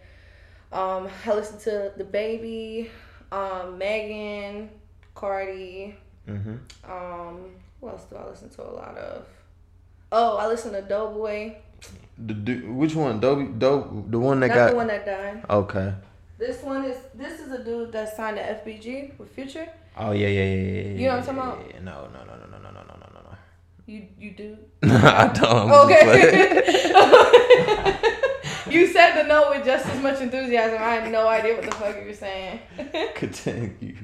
um, 0.72 1.10
I 1.26 1.34
listen 1.34 1.60
to 1.62 1.92
the 1.98 2.04
Baby, 2.04 2.90
um, 3.32 3.78
Megan, 3.78 4.70
Cardi. 5.16 5.96
Mhm. 6.28 6.60
Um, 6.88 7.52
who 7.80 7.90
else 7.90 8.04
do 8.06 8.16
I 8.16 8.28
listen 8.30 8.50
to 8.52 8.62
a 8.62 8.72
lot 8.72 8.98
of? 8.98 9.26
Oh, 10.12 10.38
I 10.38 10.48
listen 10.48 10.72
to 10.74 10.82
Doe 10.82 11.12
Boy. 11.14 11.58
The 12.18 12.34
du- 12.36 12.74
which 12.74 12.94
one? 12.96 13.20
Dobie, 13.20 13.48
Dope, 13.58 14.12
the 14.12 14.20
one 14.20 14.40
that 14.42 14.48
Not 14.50 14.56
got. 14.56 14.70
the 14.72 14.76
one 14.76 14.88
that 14.88 15.06
died. 15.06 15.44
Okay. 15.50 15.94
This 16.38 16.62
one 16.62 16.86
is 16.86 16.98
this 17.16 17.40
is 17.40 17.52
a 17.52 17.64
dude 17.64 17.92
that 17.94 18.16
signed 18.16 18.38
to 18.38 18.44
FBG 18.44 19.18
with 19.18 19.30
Future. 19.32 19.68
Oh 19.98 20.12
yeah, 20.12 20.28
yeah, 20.28 20.44
yeah, 20.44 20.56
yeah. 20.56 20.90
You 20.90 21.08
know 21.08 21.18
what 21.18 21.30
I'm 21.30 21.36
talking 21.36 21.70
yeah. 21.72 21.80
No, 21.82 22.08
no, 22.08 22.24
no, 22.24 22.36
no, 22.36 22.46
no, 22.48 22.58
no, 22.58 22.72
no, 22.72 22.72
no, 22.72 22.96
no, 23.14 23.22
no. 23.24 23.38
You 23.86 24.08
you 24.18 24.32
do. 24.32 24.58
no, 24.84 24.96
I 25.04 25.28
don't. 25.28 25.70
I'm. 25.70 25.72
Okay. 25.86 26.02
you 28.72 28.88
said 28.88 29.22
the 29.22 29.28
note 29.28 29.50
with 29.50 29.66
just 29.66 29.86
as 29.88 30.02
much 30.02 30.22
enthusiasm. 30.22 30.82
I 30.82 30.96
had 30.96 31.12
no 31.12 31.28
idea 31.28 31.56
what 31.56 31.66
the 31.66 31.72
fuck 31.72 31.98
you 32.00 32.06
were 32.06 32.14
saying. 32.14 32.62
Continue. 33.16 33.98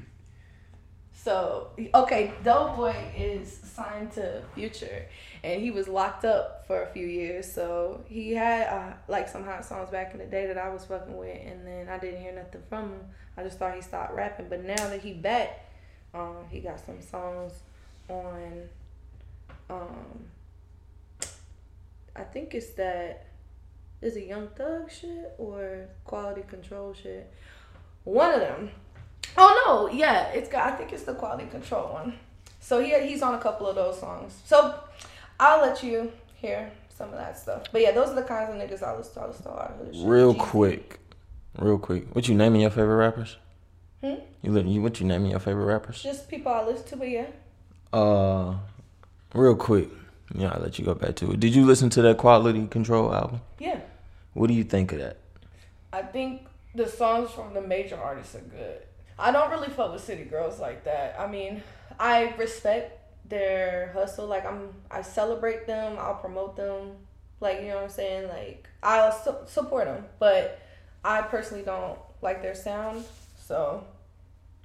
so, 1.14 1.70
okay, 1.96 2.34
Doe 2.44 2.74
Boy 2.76 2.96
is 3.16 3.52
signed 3.64 4.12
to 4.14 4.44
Future, 4.56 5.06
and 5.44 5.62
he 5.62 5.72
was 5.72 5.88
locked 5.88 6.26
up 6.26 6.66
for 6.68 6.84
a 6.84 6.88
few 6.88 7.08
years. 7.08 7.50
So 7.50 8.04
he 8.08 8.34
had 8.34 8.68
uh, 8.68 8.94
like 9.08 9.30
some 9.30 9.46
hot 9.46 9.64
songs 9.64 9.90
back 9.90 10.12
in 10.14 10.20
the 10.20 10.26
day 10.26 10.48
that 10.48 10.58
I 10.58 10.68
was 10.70 10.84
fucking 10.84 11.16
with, 11.16 11.40
and 11.46 11.66
then 11.66 11.88
I 11.88 11.98
didn't 11.98 12.22
hear 12.22 12.34
nothing 12.34 12.64
from 12.68 12.92
him. 12.92 13.02
I 13.38 13.44
just 13.44 13.58
thought 13.58 13.74
he 13.76 13.82
stopped 13.82 14.14
rapping, 14.14 14.50
but 14.50 14.64
now 14.64 14.90
that 14.90 15.00
he 15.02 15.14
back, 15.14 15.67
um, 16.18 16.36
he 16.50 16.60
got 16.60 16.84
some 16.84 17.02
songs 17.02 17.54
on. 18.10 18.70
Um, 19.70 20.26
I 22.16 22.24
think 22.24 22.56
it's 22.56 22.72
that 22.72 23.28
is 24.02 24.16
it 24.16 24.28
Young 24.28 24.48
Thug 24.50 24.92
shit 24.92 25.34
or 25.38 25.88
Quality 26.06 26.44
Control 26.48 26.94
shit. 26.94 27.32
One 28.04 28.34
of 28.34 28.40
them. 28.40 28.72
Oh 29.38 29.64
no, 29.66 29.96
yeah, 29.96 30.30
it's 30.30 30.50
got. 30.50 30.74
I 30.74 30.76
think 30.76 30.94
it's 30.94 31.04
the 31.04 31.14
Quality 31.14 31.48
Control 31.48 31.94
one. 31.94 32.14
So 32.60 32.82
he 32.82 32.98
he's 33.08 33.22
on 33.22 33.36
a 33.36 33.40
couple 33.40 33.68
of 33.68 33.76
those 33.76 34.00
songs. 34.00 34.40
So 34.46 34.80
I'll 35.40 35.62
let 35.62 35.84
you 35.84 36.12
hear 36.36 36.72
some 36.90 37.10
of 37.10 37.16
that 37.16 37.38
stuff. 37.38 37.66
But 37.72 37.82
yeah, 37.82 37.92
those 37.92 38.10
are 38.10 38.16
the 38.16 38.24
kinds 38.24 38.50
of 38.50 38.56
niggas 38.56 38.82
I 38.82 38.98
listen 38.98 39.14
to. 39.16 39.20
I 39.22 39.28
listen 39.28 39.44
to 39.44 39.50
a 39.50 39.52
lot 39.52 39.72
of. 39.80 40.04
Real 40.04 40.34
quick, 40.34 41.00
real 41.60 41.78
quick. 41.78 42.16
What 42.16 42.28
you 42.28 42.36
naming 42.36 42.62
your 42.62 42.72
favorite 42.72 42.96
rappers? 42.96 43.38
Hmm? 44.02 44.16
You 44.44 44.52
li- 44.52 44.70
you 44.72 44.82
what 44.82 45.00
you 45.00 45.06
naming 45.08 45.32
your 45.32 45.40
favorite 45.40 45.66
rappers? 45.66 46.02
Just 46.02 46.30
people 46.30 46.52
I 46.52 46.64
listen 46.66 46.86
to, 46.88 46.96
but 46.98 47.10
yeah. 47.10 47.28
Uh, 47.92 48.56
real 49.34 49.56
quick. 49.56 49.90
Yeah, 50.36 50.50
I'll 50.54 50.62
let 50.62 50.78
you 50.78 50.86
go 50.86 50.94
back 50.94 51.16
to 51.18 51.32
it. 51.32 51.40
Did 51.40 51.56
you 51.56 51.66
listen 51.66 51.90
to 51.92 52.02
that 52.04 52.18
Quality 52.18 52.68
Control 52.68 53.14
album? 53.14 53.42
Yeah. 53.60 53.80
What 54.34 54.48
do 54.48 54.54
you 54.54 54.64
think 54.64 54.92
of 54.92 55.00
that? 55.00 55.18
I 55.94 56.02
think 56.02 56.42
the 56.76 56.88
songs 56.88 57.32
from 57.32 57.54
the 57.54 57.62
major 57.62 57.98
artists 57.98 58.36
are 58.36 58.40
good. 58.42 58.82
I 59.18 59.32
don't 59.32 59.50
really 59.50 59.70
fuck 59.70 59.94
with 59.94 60.04
city 60.04 60.26
girls 60.26 60.60
like 60.60 60.84
that. 60.84 61.16
I 61.18 61.28
mean, 61.28 61.64
I 62.00 62.36
respect 62.38 63.00
their 63.28 63.92
hustle. 63.94 64.28
Like 64.28 64.46
I'm, 64.46 64.70
I 64.92 65.02
celebrate 65.02 65.66
them. 65.66 65.98
I'll 65.98 66.16
promote 66.16 66.56
them. 66.56 66.92
Like 67.40 67.62
you 67.62 67.70
know 67.70 67.76
what 67.76 67.84
I'm 67.86 67.90
saying. 67.90 68.28
Like 68.28 68.68
I'll 68.84 69.12
su- 69.12 69.46
support 69.48 69.86
them, 69.86 70.06
but 70.20 70.60
I 71.04 71.22
personally 71.22 71.64
don't 71.64 71.98
like 72.22 72.42
their 72.42 72.56
sound. 72.56 73.06
So 73.48 73.82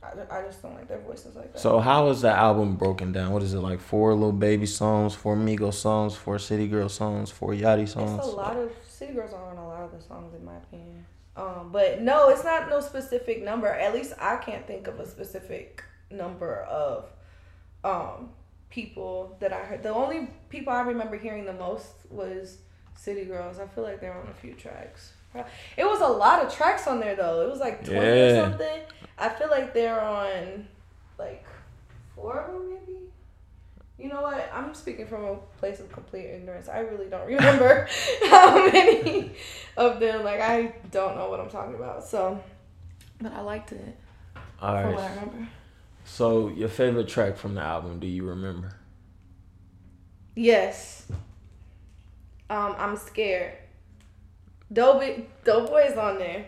I, 0.02 0.38
I 0.38 0.42
just 0.42 0.60
don't 0.60 0.74
like 0.74 0.88
their 0.88 0.98
voices 0.98 1.36
like 1.36 1.52
that. 1.52 1.60
So 1.60 1.78
how 1.78 2.08
is 2.08 2.22
the 2.22 2.30
album 2.30 2.74
broken 2.74 3.12
down? 3.12 3.30
What 3.30 3.44
is 3.44 3.54
it 3.54 3.60
like? 3.60 3.78
Four 3.78 4.12
little 4.14 4.32
baby 4.32 4.66
songs, 4.66 5.14
four 5.14 5.36
Migos 5.36 5.74
songs, 5.74 6.16
four 6.16 6.40
City 6.40 6.66
Girl 6.66 6.88
songs, 6.88 7.30
four 7.30 7.50
Yachty 7.50 7.88
songs. 7.88 8.18
It's 8.18 8.26
a 8.26 8.30
lot 8.30 8.56
of 8.56 8.72
city 8.88 9.12
girls 9.12 9.32
are 9.32 9.50
on 9.50 9.56
a 9.56 9.68
lot 9.68 9.82
of 9.82 9.92
the 9.92 10.00
songs 10.00 10.34
in 10.34 10.44
my 10.44 10.56
opinion. 10.56 11.06
Um, 11.36 11.70
but 11.70 12.02
no, 12.02 12.28
it's 12.30 12.42
not 12.42 12.68
no 12.68 12.80
specific 12.80 13.44
number. 13.44 13.68
At 13.68 13.94
least 13.94 14.14
I 14.18 14.36
can't 14.36 14.66
think 14.66 14.88
of 14.88 14.98
a 14.98 15.06
specific 15.06 15.84
number 16.10 16.62
of 16.62 17.08
um 17.84 18.30
people 18.68 19.36
that 19.38 19.52
I 19.52 19.60
heard. 19.60 19.84
The 19.84 19.94
only 19.94 20.28
people 20.48 20.72
I 20.72 20.80
remember 20.80 21.16
hearing 21.16 21.44
the 21.44 21.52
most 21.52 21.92
was 22.10 22.58
City 22.96 23.26
Girls. 23.26 23.60
I 23.60 23.66
feel 23.68 23.84
like 23.84 24.00
they're 24.00 24.18
on 24.18 24.26
a 24.26 24.34
few 24.34 24.54
tracks. 24.54 25.12
It 25.34 25.84
was 25.84 26.00
a 26.00 26.06
lot 26.06 26.44
of 26.44 26.54
tracks 26.54 26.86
on 26.86 27.00
there 27.00 27.16
though. 27.16 27.42
It 27.42 27.50
was 27.50 27.60
like 27.60 27.84
twenty 27.84 28.20
or 28.20 28.44
something. 28.44 28.80
I 29.18 29.28
feel 29.28 29.48
like 29.48 29.72
they're 29.72 30.00
on 30.00 30.66
like 31.18 31.44
four 32.14 32.40
of 32.40 32.52
them 32.52 32.70
maybe. 32.70 32.98
You 33.98 34.08
know 34.08 34.22
what? 34.22 34.50
I'm 34.52 34.74
speaking 34.74 35.06
from 35.06 35.24
a 35.24 35.36
place 35.58 35.80
of 35.80 35.90
complete 35.92 36.26
ignorance. 36.26 36.68
I 36.68 36.80
really 36.80 37.08
don't 37.08 37.26
remember 37.26 37.88
how 38.28 38.66
many 38.66 39.32
of 39.76 40.00
them. 40.00 40.24
Like 40.24 40.40
I 40.40 40.74
don't 40.90 41.16
know 41.16 41.30
what 41.30 41.40
I'm 41.40 41.50
talking 41.50 41.74
about. 41.74 42.04
So, 42.04 42.42
but 43.20 43.32
I 43.32 43.40
liked 43.40 43.72
it 43.72 43.96
All 44.60 44.82
from 44.82 44.94
what 44.94 45.04
I 45.04 45.08
remember. 45.10 45.48
So 46.04 46.48
your 46.48 46.68
favorite 46.68 47.08
track 47.08 47.36
from 47.36 47.54
the 47.54 47.62
album? 47.62 48.00
Do 48.00 48.06
you 48.06 48.24
remember? 48.24 48.74
Yes. 50.34 51.06
Um, 52.50 52.74
I'm 52.78 52.96
scared. 52.96 53.54
Doe 54.72 54.94
Boy, 54.94 55.24
Doughboy's 55.44 55.96
on 55.98 56.18
there. 56.18 56.46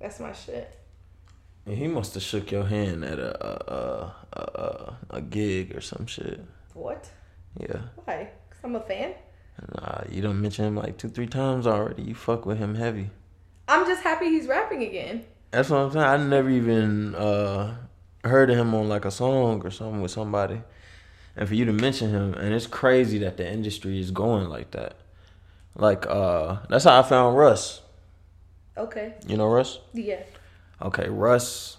That's 0.00 0.20
my 0.20 0.32
shit. 0.32 0.78
Yeah, 1.66 1.74
he 1.74 1.88
must 1.88 2.14
have 2.14 2.22
shook 2.22 2.52
your 2.52 2.64
hand 2.64 3.04
at 3.04 3.18
a 3.18 3.46
a, 3.46 3.74
a 3.74 4.14
a 4.32 4.40
a 4.40 4.98
a 5.10 5.20
gig 5.20 5.76
or 5.76 5.80
some 5.80 6.06
shit. 6.06 6.40
What? 6.74 7.10
Yeah. 7.58 7.80
Why? 8.04 8.30
Cause 8.50 8.60
I'm 8.62 8.76
a 8.76 8.80
fan. 8.80 9.14
Nah, 9.74 10.02
you 10.08 10.22
don't 10.22 10.40
mention 10.40 10.66
him 10.66 10.76
like 10.76 10.98
two, 10.98 11.08
three 11.08 11.26
times 11.26 11.66
already. 11.66 12.02
You 12.02 12.14
fuck 12.14 12.46
with 12.46 12.58
him 12.58 12.76
heavy. 12.76 13.10
I'm 13.66 13.86
just 13.86 14.02
happy 14.02 14.26
he's 14.26 14.46
rapping 14.46 14.82
again. 14.82 15.24
That's 15.50 15.68
what 15.70 15.78
I'm 15.78 15.90
saying. 15.90 16.04
I 16.04 16.16
never 16.16 16.48
even 16.48 17.14
uh, 17.16 17.76
heard 18.22 18.50
of 18.50 18.56
him 18.56 18.72
on 18.74 18.88
like 18.88 19.04
a 19.04 19.10
song 19.10 19.62
or 19.64 19.70
something 19.70 20.00
with 20.00 20.12
somebody. 20.12 20.62
And 21.36 21.48
for 21.48 21.54
you 21.54 21.64
to 21.64 21.72
mention 21.72 22.10
him, 22.10 22.34
and 22.34 22.54
it's 22.54 22.66
crazy 22.66 23.18
that 23.18 23.36
the 23.36 23.50
industry 23.50 23.98
is 23.98 24.10
going 24.10 24.48
like 24.48 24.70
that. 24.72 24.96
Like, 25.78 26.06
uh, 26.06 26.58
that's 26.68 26.84
how 26.84 26.98
I 26.98 27.02
found 27.02 27.36
Russ. 27.38 27.80
Okay. 28.76 29.14
You 29.26 29.36
know 29.36 29.48
Russ? 29.48 29.78
Yeah. 29.94 30.22
Okay, 30.82 31.08
Russ 31.08 31.76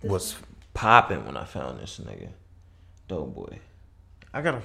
This 0.00 0.10
was 0.10 0.36
popping 0.74 1.26
when 1.26 1.36
I 1.36 1.44
found 1.44 1.80
this 1.80 1.98
nigga. 1.98 2.28
Dope 3.08 3.34
boy. 3.34 3.58
I 4.32 4.42
gotta 4.42 4.62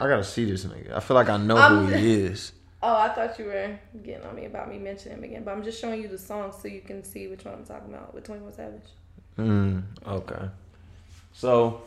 I 0.00 0.06
gotta 0.08 0.24
see 0.24 0.44
this 0.44 0.64
nigga. 0.64 0.92
I 0.94 1.00
feel 1.00 1.14
like 1.16 1.28
I 1.28 1.36
know 1.38 1.56
I'm- 1.56 1.86
who 1.86 1.92
he 1.96 2.14
is. 2.24 2.52
Oh, 2.80 2.94
I 2.94 3.08
thought 3.08 3.36
you 3.40 3.46
were 3.46 3.76
getting 4.04 4.24
on 4.24 4.36
me 4.36 4.44
about 4.44 4.70
me 4.70 4.78
mentioning 4.78 5.18
him 5.18 5.24
again, 5.24 5.42
but 5.42 5.50
I'm 5.50 5.64
just 5.64 5.80
showing 5.80 6.00
you 6.00 6.06
the 6.06 6.16
songs 6.16 6.54
so 6.62 6.68
you 6.68 6.80
can 6.80 7.02
see 7.02 7.26
which 7.26 7.44
one 7.44 7.54
I'm 7.54 7.64
talking 7.64 7.92
about 7.92 8.14
with 8.14 8.22
Twenty 8.24 8.40
One 8.42 8.52
Savage. 8.52 8.82
Mm, 9.36 9.82
okay. 10.06 10.48
So, 11.32 11.82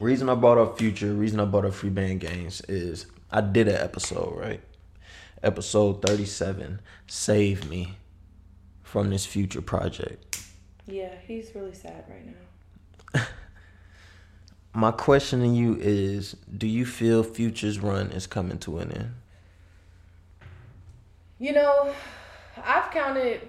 reason 0.00 0.28
I 0.28 0.34
brought 0.34 0.58
up 0.58 0.76
Future, 0.76 1.12
reason 1.14 1.38
I 1.38 1.44
brought 1.44 1.64
up 1.66 1.72
Free 1.74 1.90
Band 1.90 2.18
Gang 2.20 2.46
is 2.46 3.06
I 3.32 3.40
did 3.40 3.66
an 3.66 3.76
episode, 3.76 4.36
right? 4.36 4.60
Episode 5.42 6.02
37, 6.02 6.80
Save 7.06 7.68
Me 7.68 7.94
from 8.82 9.08
this 9.08 9.24
Future 9.24 9.62
project. 9.62 10.38
Yeah, 10.86 11.14
he's 11.26 11.54
really 11.54 11.72
sad 11.72 12.04
right 12.10 12.26
now. 13.14 13.22
My 14.74 14.90
question 14.90 15.40
to 15.40 15.48
you 15.48 15.78
is 15.80 16.36
Do 16.56 16.66
you 16.66 16.84
feel 16.84 17.22
Future's 17.22 17.78
run 17.78 18.10
is 18.10 18.26
coming 18.26 18.58
to 18.58 18.78
an 18.78 18.92
end? 18.92 19.14
You 21.38 21.54
know, 21.54 21.94
I've 22.62 22.90
counted, 22.90 23.48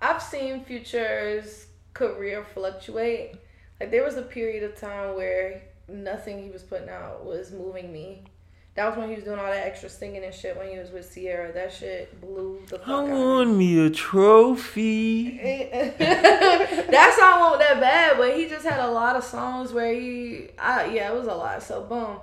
I've 0.00 0.20
seen 0.20 0.64
Future's 0.64 1.66
career 1.94 2.44
fluctuate. 2.54 3.36
Like 3.78 3.92
there 3.92 4.02
was 4.02 4.16
a 4.16 4.22
period 4.22 4.64
of 4.64 4.74
time 4.74 5.14
where 5.14 5.62
nothing 5.86 6.42
he 6.42 6.50
was 6.50 6.64
putting 6.64 6.88
out 6.88 7.24
was 7.24 7.52
moving 7.52 7.92
me. 7.92 8.24
That 8.74 8.88
was 8.88 8.96
when 8.96 9.10
he 9.10 9.16
was 9.16 9.24
doing 9.24 9.38
all 9.38 9.50
that 9.50 9.66
extra 9.66 9.90
singing 9.90 10.24
and 10.24 10.34
shit 10.34 10.56
when 10.56 10.70
he 10.70 10.78
was 10.78 10.90
with 10.90 11.14
Ciara. 11.14 11.52
That 11.52 11.72
shit 11.72 12.18
blew 12.22 12.62
the 12.68 12.78
fuck 12.78 12.88
I 12.88 12.92
out. 12.92 13.06
me. 13.06 13.12
want 13.12 13.56
me 13.56 13.86
a 13.86 13.90
trophy. 13.90 15.36
that 15.98 17.16
song 17.18 17.40
wasn't 17.40 17.60
that 17.60 17.80
bad, 17.80 18.16
but 18.16 18.34
he 18.34 18.48
just 18.48 18.66
had 18.66 18.80
a 18.80 18.90
lot 18.90 19.14
of 19.16 19.24
songs 19.24 19.72
where 19.72 19.92
he, 19.92 20.48
I, 20.58 20.86
yeah, 20.86 21.12
it 21.12 21.14
was 21.14 21.26
a 21.26 21.34
lot. 21.34 21.62
So 21.62 21.82
boom, 21.82 22.18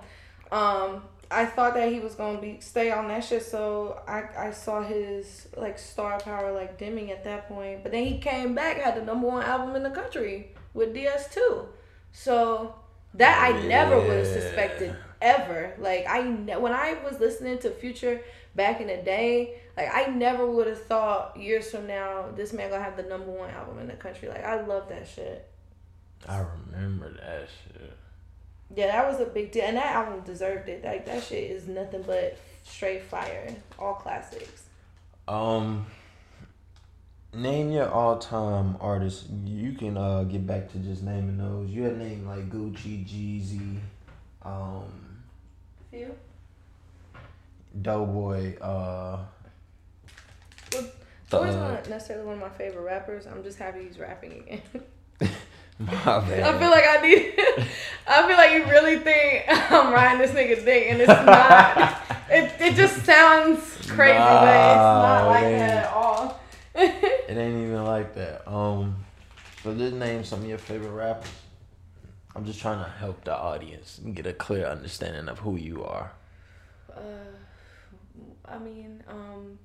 um, 0.52 1.04
I 1.30 1.46
thought 1.46 1.76
that 1.76 1.92
he 1.92 2.00
was 2.00 2.16
gonna 2.16 2.42
be 2.42 2.58
stay 2.62 2.90
on 2.90 3.10
that 3.10 3.24
shit. 3.24 3.44
So 3.44 4.02
I, 4.08 4.24
I 4.36 4.52
saw 4.52 4.82
his 4.82 5.48
like 5.56 5.78
star 5.78 6.20
power 6.20 6.52
like 6.52 6.80
dimming 6.80 7.12
at 7.12 7.24
that 7.26 7.48
point. 7.48 7.84
But 7.84 7.92
then 7.92 8.06
he 8.06 8.18
came 8.18 8.56
back, 8.56 8.78
had 8.78 8.96
the 8.96 9.04
number 9.06 9.28
one 9.28 9.44
album 9.44 9.76
in 9.76 9.84
the 9.84 9.92
country 9.92 10.56
with 10.74 10.96
DS2. 10.96 11.68
So 12.12 12.74
that 13.14 13.40
I 13.54 13.68
never 13.68 14.00
would 14.00 14.10
have 14.10 14.26
suspected 14.26 14.96
ever. 15.22 15.74
Like 15.80 16.06
I 16.08 16.24
ne- 16.24 16.58
when 16.58 16.74
I 16.74 16.98
was 17.04 17.20
listening 17.20 17.58
to 17.60 17.72
Future 17.72 18.22
back 18.56 18.82
in 18.82 18.88
the 18.88 18.98
day, 18.98 19.60
like 19.78 19.90
I 19.94 20.08
never 20.08 20.46
would 20.46 20.68
have 20.68 20.84
thought 20.84 21.38
years 21.38 21.70
from 21.72 21.88
now 21.88 22.26
this 22.36 22.54
man 22.54 22.70
gonna 22.70 22.84
have 22.84 22.98
the 22.98 23.04
number 23.04 23.32
one 23.32 23.50
album 23.50 23.80
in 23.80 23.88
the 23.88 23.94
country. 23.94 24.28
Like 24.28 24.44
I 24.44 24.62
love 24.66 24.90
that 24.90 25.08
shit. 25.08 25.48
I 26.28 26.40
remember 26.40 27.10
that 27.14 27.48
shit. 27.64 27.94
Yeah, 28.76 28.88
that 28.88 29.10
was 29.10 29.20
a 29.20 29.26
big 29.26 29.52
deal, 29.52 29.64
and 29.64 29.78
that 29.78 29.96
album 29.96 30.22
deserved 30.22 30.70
it. 30.70 30.84
Like 30.84 31.06
that 31.06 31.24
shit 31.24 31.52
is 31.52 31.68
nothing 31.68 32.04
but 32.04 32.38
straight 32.64 33.04
fire, 33.04 33.56
all 33.80 33.96
classics. 33.96 34.64
Um, 35.28 35.86
name 37.34 37.72
your 37.72 37.90
all-time 37.90 38.78
artists. 38.80 39.28
You 39.46 39.74
can 39.74 39.98
uh 39.98 40.24
get 40.24 40.46
back 40.46 40.72
to 40.72 40.78
just 40.80 41.04
naming 41.04 41.38
those. 41.38 41.70
You 41.70 41.84
had 41.84 41.98
named 41.98 42.28
like 42.28 42.50
Gucci, 42.50 43.06
Jeezy, 43.08 43.78
um, 44.44 44.84
You? 45.92 46.16
Doe 47.82 48.06
Boy. 48.06 48.56
Uh, 48.62 49.20
Always 51.32 51.56
uh, 51.56 51.72
not 51.72 51.90
necessarily 51.90 52.26
one 52.26 52.36
of 52.36 52.42
my 52.42 52.50
favorite 52.50 52.82
rappers. 52.84 53.28
I'm 53.28 53.44
just 53.44 53.58
happy 53.58 53.84
he's 53.86 54.00
rapping 54.00 54.32
again. 54.34 54.62
my 55.80 55.88
bad. 55.88 56.44
I 56.44 56.60
feel 56.60 56.70
like 56.70 56.86
I 56.88 57.02
need. 57.02 57.34
I 58.08 58.28
feel 58.28 58.38
like 58.38 58.52
you 58.54 58.66
really 58.66 58.98
think 58.98 59.46
I'm 59.48 59.94
riding 59.94 60.20
this 60.20 60.32
nigga's 60.32 60.64
dick, 60.66 60.88
and 60.90 61.00
it's 61.00 61.08
not. 61.08 62.02
it 62.30 62.52
it 62.60 62.76
just 62.76 63.06
sounds 63.06 63.60
crazy, 63.90 64.18
but 64.18 64.44
it's 64.44 64.76
not 64.76 65.24
Nah, 65.24 65.28
like 65.28 65.44
it 65.46 65.60
that 65.60 65.86
at 65.86 65.94
all. 65.94 66.40
It 66.76 67.38
ain't 67.38 67.64
even 67.64 67.86
like 67.86 68.14
that. 68.16 68.48
Um, 68.52 68.96
but 69.64 69.78
just 69.78 69.96
name 69.96 70.24
some 70.24 70.42
of 70.42 70.48
your 70.48 70.58
favorite 70.58 70.92
rappers. 70.92 71.30
I'm 72.36 72.46
just 72.46 72.60
trying 72.60 72.84
to 72.84 72.90
help 72.90 73.24
the 73.24 73.36
audience 73.36 74.00
and 74.04 74.16
get 74.16 74.26
a 74.28 74.34
clear 74.34 74.66
understanding 74.66 75.28
of 75.28 75.40
who 75.40 75.56
you 75.56 75.84
are. 75.84 76.12
uh, 76.96 77.00
I 78.46 78.58
mean, 78.60 79.04
um, 79.08 79.58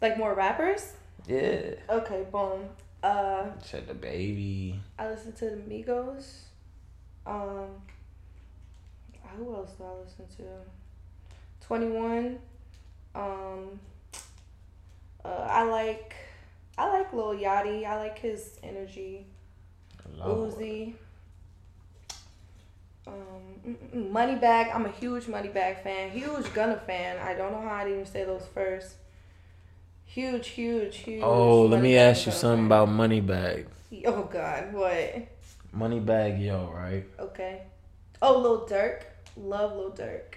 like 0.00 0.16
more 0.18 0.34
rappers. 0.34 0.92
Yeah. 1.26 1.74
Okay, 1.90 2.24
boom. 2.30 2.68
Uh, 3.02 3.46
Said 3.62 3.86
the 3.86 3.94
baby. 3.94 4.80
I 4.98 5.08
listen 5.10 5.32
to 5.34 5.50
the 5.50 5.56
Migos. 5.56 6.42
Um, 7.26 7.68
who 9.36 9.54
else 9.54 9.72
do 9.72 9.84
I 9.84 10.02
listen 10.02 10.26
to? 10.38 10.44
Twenty 11.60 11.88
One. 11.88 12.38
Um, 13.14 13.78
uh, 15.24 15.28
I 15.28 15.62
like, 15.64 16.14
I 16.76 16.88
like 16.88 17.12
Lil 17.12 17.34
Yachty. 17.34 17.84
I 17.84 17.96
like 17.96 18.18
his 18.18 18.58
energy. 18.62 19.26
Lord. 20.16 20.52
Uzi. 20.54 20.94
Um, 23.08 23.74
mm, 23.74 23.94
mm, 23.94 24.12
Moneybagg. 24.12 24.74
I'm 24.74 24.86
a 24.86 24.90
huge 24.92 25.24
Moneybagg 25.24 25.82
fan. 25.82 26.10
Huge 26.10 26.52
Gunna 26.54 26.80
fan. 26.86 27.18
I 27.18 27.34
don't 27.34 27.52
know 27.52 27.60
how 27.60 27.74
I'd 27.76 27.88
even 27.88 28.06
say 28.06 28.24
those 28.24 28.46
first. 28.54 28.94
Huge, 30.04 30.48
huge, 30.48 30.96
huge. 30.96 31.22
Oh, 31.22 31.62
let 31.66 31.82
me 31.82 31.96
ask 31.96 32.26
you 32.26 32.32
something 32.32 32.58
fan. 32.60 32.66
about 32.66 32.88
Moneybagg. 32.88 33.66
Oh 34.06 34.22
God, 34.24 34.72
what? 34.72 35.28
Moneybagg, 35.74 36.44
Yo, 36.44 36.72
right? 36.74 37.04
Okay. 37.18 37.62
Oh, 38.20 38.38
Lil 38.38 38.66
Durk. 38.66 39.02
Love 39.36 39.76
Lil 39.76 39.92
Durk. 39.92 40.34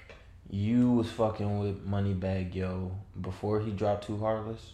You 0.50 0.92
was 0.92 1.10
fucking 1.10 1.60
with 1.60 1.88
Moneybagg, 1.88 2.54
Yo 2.54 2.92
before 3.20 3.62
he 3.62 3.72
dropped 3.72 4.06
Too 4.08 4.18
Heartless? 4.18 4.74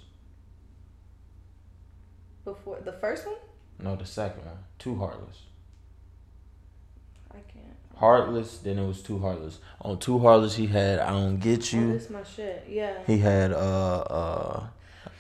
Before 2.46 2.80
the 2.84 2.94
first 2.94 3.26
one, 3.28 3.36
No, 3.80 3.96
the 3.96 4.06
second 4.06 4.46
one. 4.46 4.58
Too 4.80 4.96
Heartless. 4.96 5.42
Heartless, 8.00 8.60
then 8.60 8.78
it 8.80 8.88
was 8.88 9.02
Too 9.02 9.20
Heartless. 9.20 9.60
On 9.82 9.98
Too 9.98 10.20
Heartless, 10.20 10.56
he 10.56 10.68
had 10.68 11.00
I 11.00 11.12
Don't 11.12 11.40
Get 11.40 11.74
Oh, 11.74 11.78
You. 11.78 11.94
this 11.94 12.10
my 12.10 12.24
shit. 12.24 12.66
Yeah. 12.70 12.94
He 13.06 13.18
had 13.20 13.52
uh 13.52 14.00
uh 14.02 14.68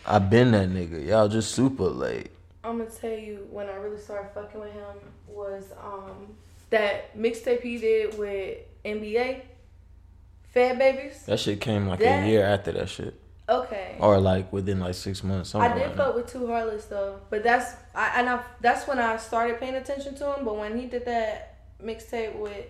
I 0.06 0.20
been 0.20 0.52
that 0.52 0.70
nigga. 0.70 1.06
Y'all 1.06 1.28
just 1.28 1.52
super 1.54 1.86
late. 1.86 2.32
I'm 2.64 2.78
gonna 2.80 2.90
tell 2.90 3.12
you 3.12 3.48
when 3.52 3.68
I 3.70 3.76
really 3.76 4.00
started 4.00 4.30
fucking 4.34 4.60
with 4.60 4.72
him 4.74 4.96
was 5.28 5.72
um 5.84 6.36
that 6.70 7.18
mixtape 7.18 7.62
he 7.62 7.78
did 7.78 8.18
with 8.18 8.58
NBA, 8.84 9.42
Fed 10.52 10.78
Babies. 10.80 11.26
That 11.26 11.40
shit 11.40 11.62
came 11.62 11.88
like 11.88 12.00
That- 12.00 12.24
a 12.24 12.28
year 12.28 12.44
after 12.46 12.72
that 12.74 12.90
shit. 12.90 13.14
Okay. 13.50 13.96
Or 14.02 14.20
like 14.20 14.52
within 14.52 14.82
like 14.82 14.94
six 14.96 15.24
months. 15.24 15.56
I 15.56 15.70
did 15.70 15.78
like 15.78 15.88
fuck 15.96 16.08
that. 16.08 16.16
with 16.16 16.28
Too 16.32 16.48
Heartless 16.48 16.86
though, 16.86 17.20
but 17.30 17.44
that's 17.44 17.76
I 17.96 18.20
and 18.20 18.30
I 18.30 18.44
that's 18.60 18.86
when 18.88 19.00
I 19.00 19.16
started 19.16 19.58
paying 19.60 19.76
attention 19.76 20.16
to 20.16 20.34
him. 20.36 20.44
But 20.44 20.58
when 20.58 20.78
he 20.78 20.86
did 20.88 21.06
that 21.06 21.47
mixtape 21.84 22.36
with 22.38 22.66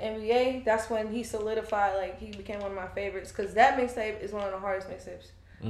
NBA, 0.00 0.64
that's 0.64 0.90
when 0.90 1.12
he 1.12 1.22
solidified. 1.22 1.96
Like 1.96 2.18
he 2.18 2.30
became 2.32 2.60
one 2.60 2.70
of 2.70 2.76
my 2.76 2.88
favorites 2.88 3.32
because 3.32 3.54
that 3.54 3.78
mixtape 3.78 4.20
is 4.20 4.32
one 4.32 4.44
of 4.44 4.52
the 4.52 4.58
hardest 4.58 4.88
mixtapes 4.88 5.28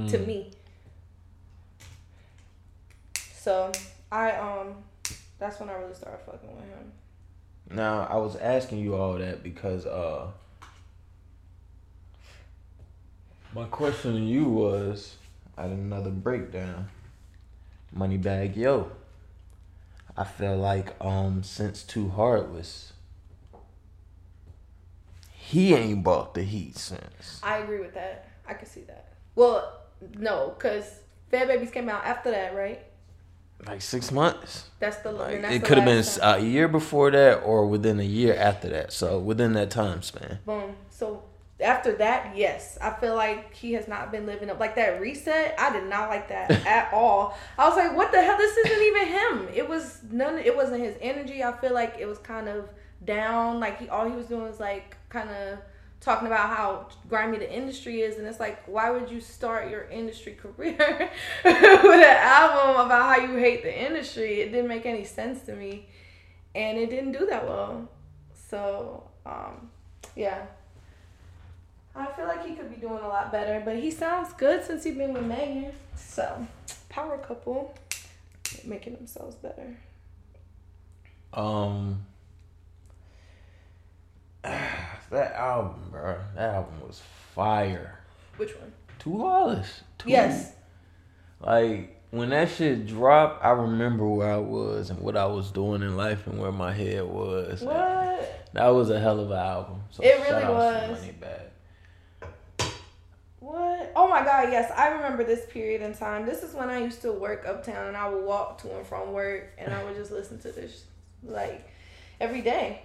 to 0.09 0.17
Mm. 0.17 0.27
me. 0.27 0.51
So 3.35 3.71
I 4.11 4.31
um, 4.31 4.75
that's 5.37 5.59
when 5.59 5.69
I 5.69 5.73
really 5.73 5.93
started 5.93 6.19
fucking 6.25 6.55
with 6.55 6.65
him. 6.65 6.91
Now 7.69 8.07
I 8.09 8.15
was 8.17 8.35
asking 8.37 8.79
you 8.79 8.95
all 8.95 9.13
that 9.17 9.43
because 9.43 9.85
uh 9.85 10.27
my 13.53 13.65
question 13.65 14.13
to 14.13 14.19
you 14.19 14.45
was 14.45 15.15
I 15.57 15.65
at 15.65 15.69
another 15.69 16.09
breakdown. 16.09 16.89
Moneybagg 17.95 18.55
Yo. 18.55 18.89
I 20.15 20.23
feel 20.23 20.55
like 20.57 20.93
um 21.01 21.43
since 21.43 21.83
Too 21.83 22.09
Heartless 22.09 22.93
he 25.35 25.73
ain't 25.75 26.03
bought 26.03 26.33
the 26.33 26.43
heat 26.43 26.77
since. 26.77 27.39
I 27.43 27.57
agree 27.57 27.79
with 27.79 27.93
that. 27.95 28.27
I 28.47 28.53
can 28.53 28.65
see 28.65 28.81
that. 28.87 29.13
Well, 29.35 29.81
no, 30.17 30.53
because 30.57 31.01
Fed 31.29 31.47
Babies 31.47 31.69
came 31.69 31.89
out 31.89 32.05
after 32.05 32.31
that, 32.31 32.55
right? 32.55 32.81
Like 33.67 33.81
six 33.81 34.11
months. 34.11 34.69
That's 34.79 34.97
the 34.97 35.11
Like 35.11 35.41
that's 35.41 35.53
it 35.55 35.63
could 35.63 35.77
have 35.77 35.85
been 35.85 36.03
time. 36.03 36.41
a 36.41 36.43
year 36.43 36.67
before 36.67 37.11
that 37.11 37.35
or 37.43 37.67
within 37.67 37.99
a 37.99 38.03
year 38.03 38.35
after 38.35 38.69
that. 38.69 38.93
So 38.93 39.19
within 39.19 39.53
that 39.53 39.69
time 39.69 40.01
span. 40.01 40.39
Boom. 40.45 40.75
So 40.89 41.23
after 41.63 41.93
that, 41.93 42.35
yes, 42.35 42.77
I 42.81 42.91
feel 42.91 43.15
like 43.15 43.53
he 43.53 43.73
has 43.73 43.87
not 43.87 44.11
been 44.11 44.25
living 44.25 44.49
up 44.49 44.59
like 44.59 44.75
that 44.75 44.99
reset. 45.01 45.55
I 45.57 45.71
did 45.71 45.89
not 45.89 46.09
like 46.09 46.29
that 46.29 46.51
at 46.67 46.93
all. 46.93 47.37
I 47.57 47.67
was 47.67 47.77
like, 47.77 47.95
what 47.95 48.11
the 48.11 48.21
hell? 48.21 48.37
This 48.37 48.57
isn't 48.57 48.81
even 48.81 49.07
him. 49.07 49.47
It 49.53 49.67
was 49.67 50.01
none. 50.11 50.37
It 50.37 50.55
wasn't 50.55 50.81
his 50.81 50.95
energy. 51.01 51.43
I 51.43 51.51
feel 51.53 51.73
like 51.73 51.95
it 51.99 52.05
was 52.05 52.19
kind 52.19 52.47
of 52.47 52.69
down. 53.03 53.59
Like 53.59 53.79
he 53.79 53.89
all 53.89 54.07
he 54.07 54.15
was 54.15 54.27
doing 54.27 54.43
was 54.43 54.59
like 54.59 54.97
kind 55.09 55.29
of 55.29 55.59
talking 56.01 56.27
about 56.27 56.49
how 56.49 56.87
grimy 57.07 57.37
the 57.37 57.51
industry 57.51 58.01
is, 58.01 58.17
and 58.17 58.27
it's 58.27 58.39
like, 58.39 58.61
why 58.67 58.91
would 58.91 59.09
you 59.09 59.21
start 59.21 59.69
your 59.69 59.83
industry 59.85 60.33
career 60.41 61.09
with 61.43 61.55
an 61.55 62.17
album 62.17 62.85
about 62.85 63.15
how 63.15 63.25
you 63.25 63.37
hate 63.37 63.63
the 63.63 63.85
industry? 63.85 64.41
It 64.41 64.51
didn't 64.51 64.67
make 64.67 64.85
any 64.85 65.05
sense 65.05 65.43
to 65.43 65.55
me, 65.55 65.87
and 66.53 66.77
it 66.77 66.89
didn't 66.89 67.13
do 67.13 67.25
that 67.27 67.47
well. 67.47 67.89
So, 68.49 69.09
um, 69.25 69.69
yeah. 70.15 70.45
I 71.95 72.07
feel 72.07 72.25
like 72.25 72.45
he 72.45 72.55
could 72.55 72.69
be 72.69 72.77
doing 72.77 73.03
a 73.03 73.07
lot 73.07 73.31
better, 73.31 73.61
but 73.63 73.75
he 73.75 73.91
sounds 73.91 74.33
good 74.33 74.63
since 74.63 74.83
he's 74.83 74.95
been 74.95 75.13
with 75.13 75.25
Megan. 75.25 75.71
So, 75.95 76.47
power 76.89 77.17
couple, 77.19 77.75
making 78.65 78.95
themselves 78.95 79.35
better. 79.35 79.77
Um, 81.33 82.03
that 84.43 85.33
album, 85.33 85.89
bro. 85.91 86.17
That 86.35 86.55
album 86.55 86.81
was 86.87 87.01
fire. 87.33 87.99
Which 88.37 88.55
one? 88.57 88.73
Too 88.99 89.15
Lawless. 89.17 89.81
Too, 89.99 90.09
Yes. 90.09 90.53
Like 91.39 92.01
when 92.11 92.29
that 92.29 92.49
shit 92.49 92.87
dropped, 92.87 93.43
I 93.43 93.49
remember 93.51 94.07
where 94.07 94.31
I 94.31 94.37
was 94.37 94.89
and 94.89 94.99
what 94.99 95.17
I 95.17 95.25
was 95.25 95.51
doing 95.51 95.81
in 95.81 95.97
life 95.97 96.25
and 96.27 96.39
where 96.39 96.51
my 96.51 96.71
head 96.71 97.03
was. 97.03 97.61
What? 97.61 98.49
That 98.53 98.67
was 98.67 98.89
a 98.89 98.99
hell 98.99 99.19
of 99.19 99.31
an 99.31 99.37
album. 99.37 99.83
So 99.91 100.03
It 100.03 100.21
really 100.21 100.45
was. 100.45 101.01
Moneybagg. 104.23 104.25
What? 104.25 104.35
My 104.37 104.43
god, 104.43 104.51
yes, 104.51 104.71
I 104.75 104.87
remember 104.89 105.23
this 105.23 105.45
period 105.51 105.81
in 105.81 105.93
time. 105.93 106.25
This 106.25 106.43
is 106.43 106.53
when 106.53 106.69
I 106.69 106.79
used 106.83 107.01
to 107.03 107.11
work 107.11 107.45
uptown 107.47 107.87
and 107.87 107.97
I 107.97 108.09
would 108.09 108.23
walk 108.23 108.61
to 108.61 108.77
and 108.77 108.85
from 108.85 109.11
work 109.13 109.51
and 109.57 109.73
I 109.73 109.83
would 109.83 109.95
just 109.95 110.11
listen 110.11 110.39
to 110.39 110.51
this 110.51 110.83
like 111.23 111.67
every 112.19 112.41
day. 112.41 112.81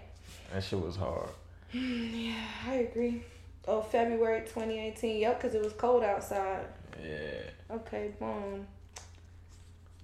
That 0.53 0.63
shit 0.65 0.81
was 0.81 0.97
hard. 0.97 1.29
Yeah, 1.73 2.33
I 2.67 2.75
agree. 2.77 3.23
Oh, 3.67 3.83
February 3.83 4.41
2018. 4.41 5.19
Yep, 5.21 5.41
because 5.43 5.55
it 5.55 5.63
was 5.63 5.75
cold 5.75 6.03
outside. 6.03 6.65
Yeah. 7.03 7.43
Okay, 7.71 8.13
boom. 8.19 8.67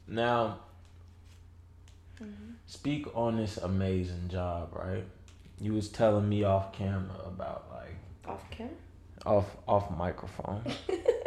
Now, 0.06 0.58
Mm-hmm. 2.22 2.52
speak 2.66 3.08
on 3.16 3.36
this 3.38 3.56
amazing 3.56 4.28
job, 4.28 4.68
right? 4.72 5.02
You 5.60 5.72
was 5.72 5.88
telling 5.88 6.28
me 6.28 6.44
off 6.44 6.72
camera 6.72 7.16
about 7.26 7.64
like 7.72 7.96
Off 8.32 8.48
camera? 8.52 8.72
off 9.26 9.56
off 9.66 9.90
microphone. 9.96 10.62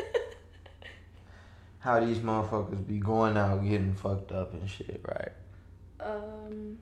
How 1.88 2.02
these 2.02 2.18
motherfuckers 2.18 2.86
be 2.86 3.00
going 3.00 3.38
out 3.38 3.64
getting 3.64 3.94
fucked 3.94 4.34
up 4.34 4.52
and 4.52 4.70
shit, 4.70 5.00
right? 5.08 5.32
Um, 6.02 6.80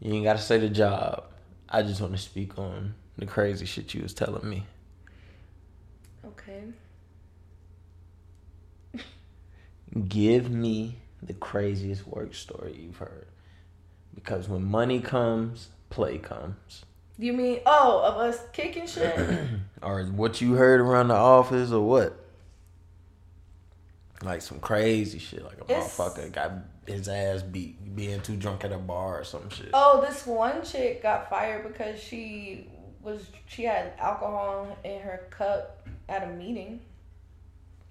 You 0.00 0.14
ain't 0.14 0.24
gotta 0.24 0.38
say 0.38 0.56
the 0.56 0.70
job. 0.70 1.24
I 1.68 1.82
just 1.82 2.00
want 2.00 2.14
to 2.14 2.18
speak 2.18 2.58
on 2.58 2.94
the 3.18 3.26
crazy 3.26 3.66
shit 3.66 3.92
you 3.92 4.00
was 4.00 4.14
telling 4.14 4.48
me. 4.48 4.64
okay. 6.24 6.62
Give 10.08 10.50
me 10.50 10.96
the 11.22 11.34
craziest 11.34 12.06
work 12.06 12.32
story 12.34 12.74
you've 12.80 12.96
heard. 12.96 13.26
Because 14.14 14.48
when 14.48 14.64
money 14.64 15.00
comes, 15.00 15.68
play 15.90 16.16
comes. 16.16 16.86
You 17.18 17.34
mean, 17.34 17.60
oh, 17.66 18.02
of 18.02 18.16
us 18.16 18.40
kicking 18.54 18.86
shit? 18.86 19.14
Or 19.82 20.04
what 20.04 20.40
you 20.40 20.54
heard 20.54 20.80
around 20.80 21.08
the 21.08 21.16
office 21.16 21.70
or 21.70 21.86
what? 21.86 22.24
Like 24.22 24.42
some 24.42 24.58
crazy 24.58 25.18
shit, 25.18 25.44
like 25.44 25.58
a 25.58 25.64
It's- 25.64 25.96
motherfucker 25.96 26.32
got 26.32 26.52
his 26.86 27.08
ass 27.08 27.42
beat 27.42 27.94
being 27.94 28.20
too 28.20 28.36
drunk 28.36 28.64
at 28.64 28.72
a 28.72 28.78
bar 28.78 29.20
or 29.20 29.24
some 29.24 29.48
shit. 29.50 29.70
oh, 29.74 30.00
this 30.06 30.26
one 30.26 30.64
chick 30.64 31.02
got 31.02 31.28
fired 31.30 31.66
because 31.68 32.00
she 32.00 32.66
was, 33.02 33.26
she 33.46 33.64
had 33.64 33.92
alcohol 33.98 34.76
in 34.84 35.00
her 35.00 35.26
cup 35.30 35.86
at 36.08 36.24
a 36.24 36.26
meeting. 36.28 36.80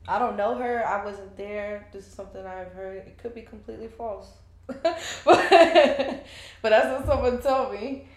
I 0.08 0.20
don't 0.20 0.36
know 0.38 0.56
her. 0.56 0.86
I 0.86 1.04
wasn't 1.06 1.36
there. 1.38 1.88
This 1.94 2.08
is 2.08 2.14
something 2.14 2.46
I've 2.46 2.72
heard. 2.74 3.06
It 3.08 3.18
could 3.18 3.36
be 3.36 3.42
completely 3.42 3.88
false. 3.88 4.28
but, 4.68 4.84
but 5.24 6.24
that's 6.70 7.00
what 7.00 7.06
someone 7.06 7.42
told 7.42 7.74
me. 7.74 8.08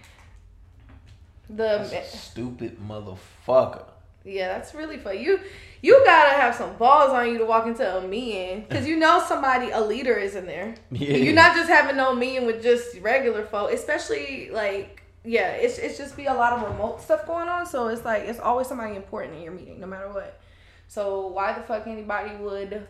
The 1.49 1.85
stupid 2.05 2.79
motherfucker. 2.81 3.89
Yeah, 4.24 4.48
that's 4.48 4.74
really 4.74 4.98
funny. 4.98 5.22
You 5.22 5.40
you 5.83 6.02
gotta 6.04 6.35
have 6.35 6.54
some 6.54 6.76
balls 6.76 7.11
on 7.11 7.28
you 7.28 7.38
to 7.38 7.46
walk 7.46 7.66
into 7.66 7.96
a 7.96 8.06
meeting 8.06 8.66
because 8.68 8.87
you 8.87 8.96
know 8.96 9.24
somebody 9.26 9.70
a 9.70 9.80
leader 9.80 10.14
is 10.14 10.35
in 10.35 10.46
there. 10.46 10.74
Yeah. 10.90 11.16
You're 11.16 11.35
not 11.35 11.56
just 11.56 11.70
having 11.70 11.96
no 11.96 12.14
meeting 12.14 12.46
with 12.46 12.62
just 12.62 12.98
regular 13.00 13.44
folk, 13.44 13.72
especially 13.72 14.50
like 14.50 15.02
yeah, 15.24 15.52
it's 15.52 15.78
it's 15.78 15.98
just 15.98 16.16
be 16.16 16.26
a 16.26 16.35
lot 16.35 16.52
of 16.52 16.70
remote 16.70 17.00
stuff 17.02 17.26
going 17.26 17.48
on. 17.48 17.66
So 17.66 17.88
it's 17.88 18.04
like 18.04 18.24
it's 18.24 18.40
always 18.40 18.66
somebody 18.66 18.96
important 18.96 19.37
in 19.37 19.42
your 19.42 19.52
meeting, 19.52 19.80
no 19.80 19.87
matter 19.87 20.09
what. 20.11 20.40
So 20.88 21.28
why 21.28 21.52
the 21.52 21.62
fuck 21.62 21.87
anybody 21.87 22.37
would 22.37 22.87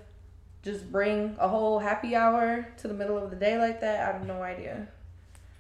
just 0.63 0.91
bring 0.91 1.37
a 1.39 1.49
whole 1.49 1.79
happy 1.79 2.15
hour 2.15 2.67
to 2.79 2.89
the 2.89 2.95
middle 2.95 3.19
of 3.19 3.31
the 3.31 3.37
day 3.37 3.59
like 3.59 3.81
that? 3.83 4.09
I 4.09 4.13
have 4.13 4.27
no 4.27 4.43
idea. 4.43 4.89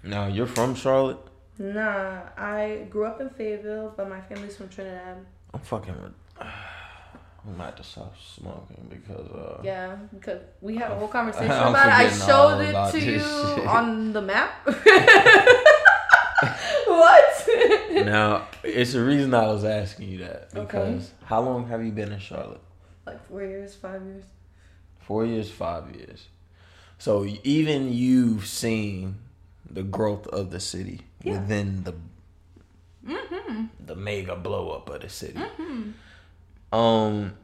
Now 0.02 0.26
you're 0.26 0.46
from 0.46 0.74
Charlotte. 0.74 1.18
Nah, 1.58 2.22
I 2.38 2.86
grew 2.88 3.04
up 3.04 3.20
in 3.20 3.28
Fayetteville, 3.28 3.92
but 3.96 4.08
my 4.08 4.20
family's 4.22 4.56
from 4.56 4.70
Trinidad. 4.70 5.26
I'm 5.54 5.60
fucking 5.60 5.94
might 7.56 7.64
have 7.66 7.76
to 7.76 7.82
stop 7.82 8.14
smoking 8.18 8.86
because 8.90 9.26
uh. 9.30 9.60
Yeah, 9.64 9.96
because 10.14 10.40
we 10.60 10.76
had 10.76 10.90
a 10.92 10.96
whole 10.96 11.08
conversation 11.18 11.50
I'm 11.50 11.68
about 11.70 11.88
it. 11.88 11.92
I 11.92 12.08
showed 12.10 12.60
it 12.60 12.90
to 12.92 13.00
you 13.12 13.18
shit. 13.18 13.66
on 13.66 14.12
the 14.12 14.20
map. 14.22 14.66
what? 16.86 17.48
Now 17.92 18.46
it's 18.62 18.92
the 18.92 19.02
reason 19.04 19.34
I 19.34 19.46
was 19.46 19.64
asking 19.64 20.08
you 20.10 20.18
that 20.18 20.48
Okay. 20.54 20.60
because 20.66 21.10
how 21.24 21.40
long 21.40 21.66
have 21.68 21.84
you 21.84 21.92
been 21.92 22.12
in 22.12 22.18
Charlotte? 22.18 22.60
like 23.06 23.24
four 23.26 23.42
years, 23.42 23.74
five 23.74 24.02
years. 24.04 24.24
Four 25.00 25.24
years, 25.26 25.50
five 25.50 25.94
years. 25.96 26.28
So 26.98 27.26
even 27.42 27.92
you've 27.92 28.46
seen 28.46 29.16
the 29.68 29.82
growth 29.82 30.26
of 30.28 30.50
the 30.50 30.60
city 30.60 31.00
Yeah. 31.22 31.40
within 31.40 31.84
the 31.84 31.94
Mm-hmm. 33.06 33.64
the 33.86 33.96
mega 33.96 34.36
blow 34.36 34.70
up 34.70 34.88
of 34.90 35.00
the 35.00 35.08
city. 35.08 35.40
Um, 36.72 37.34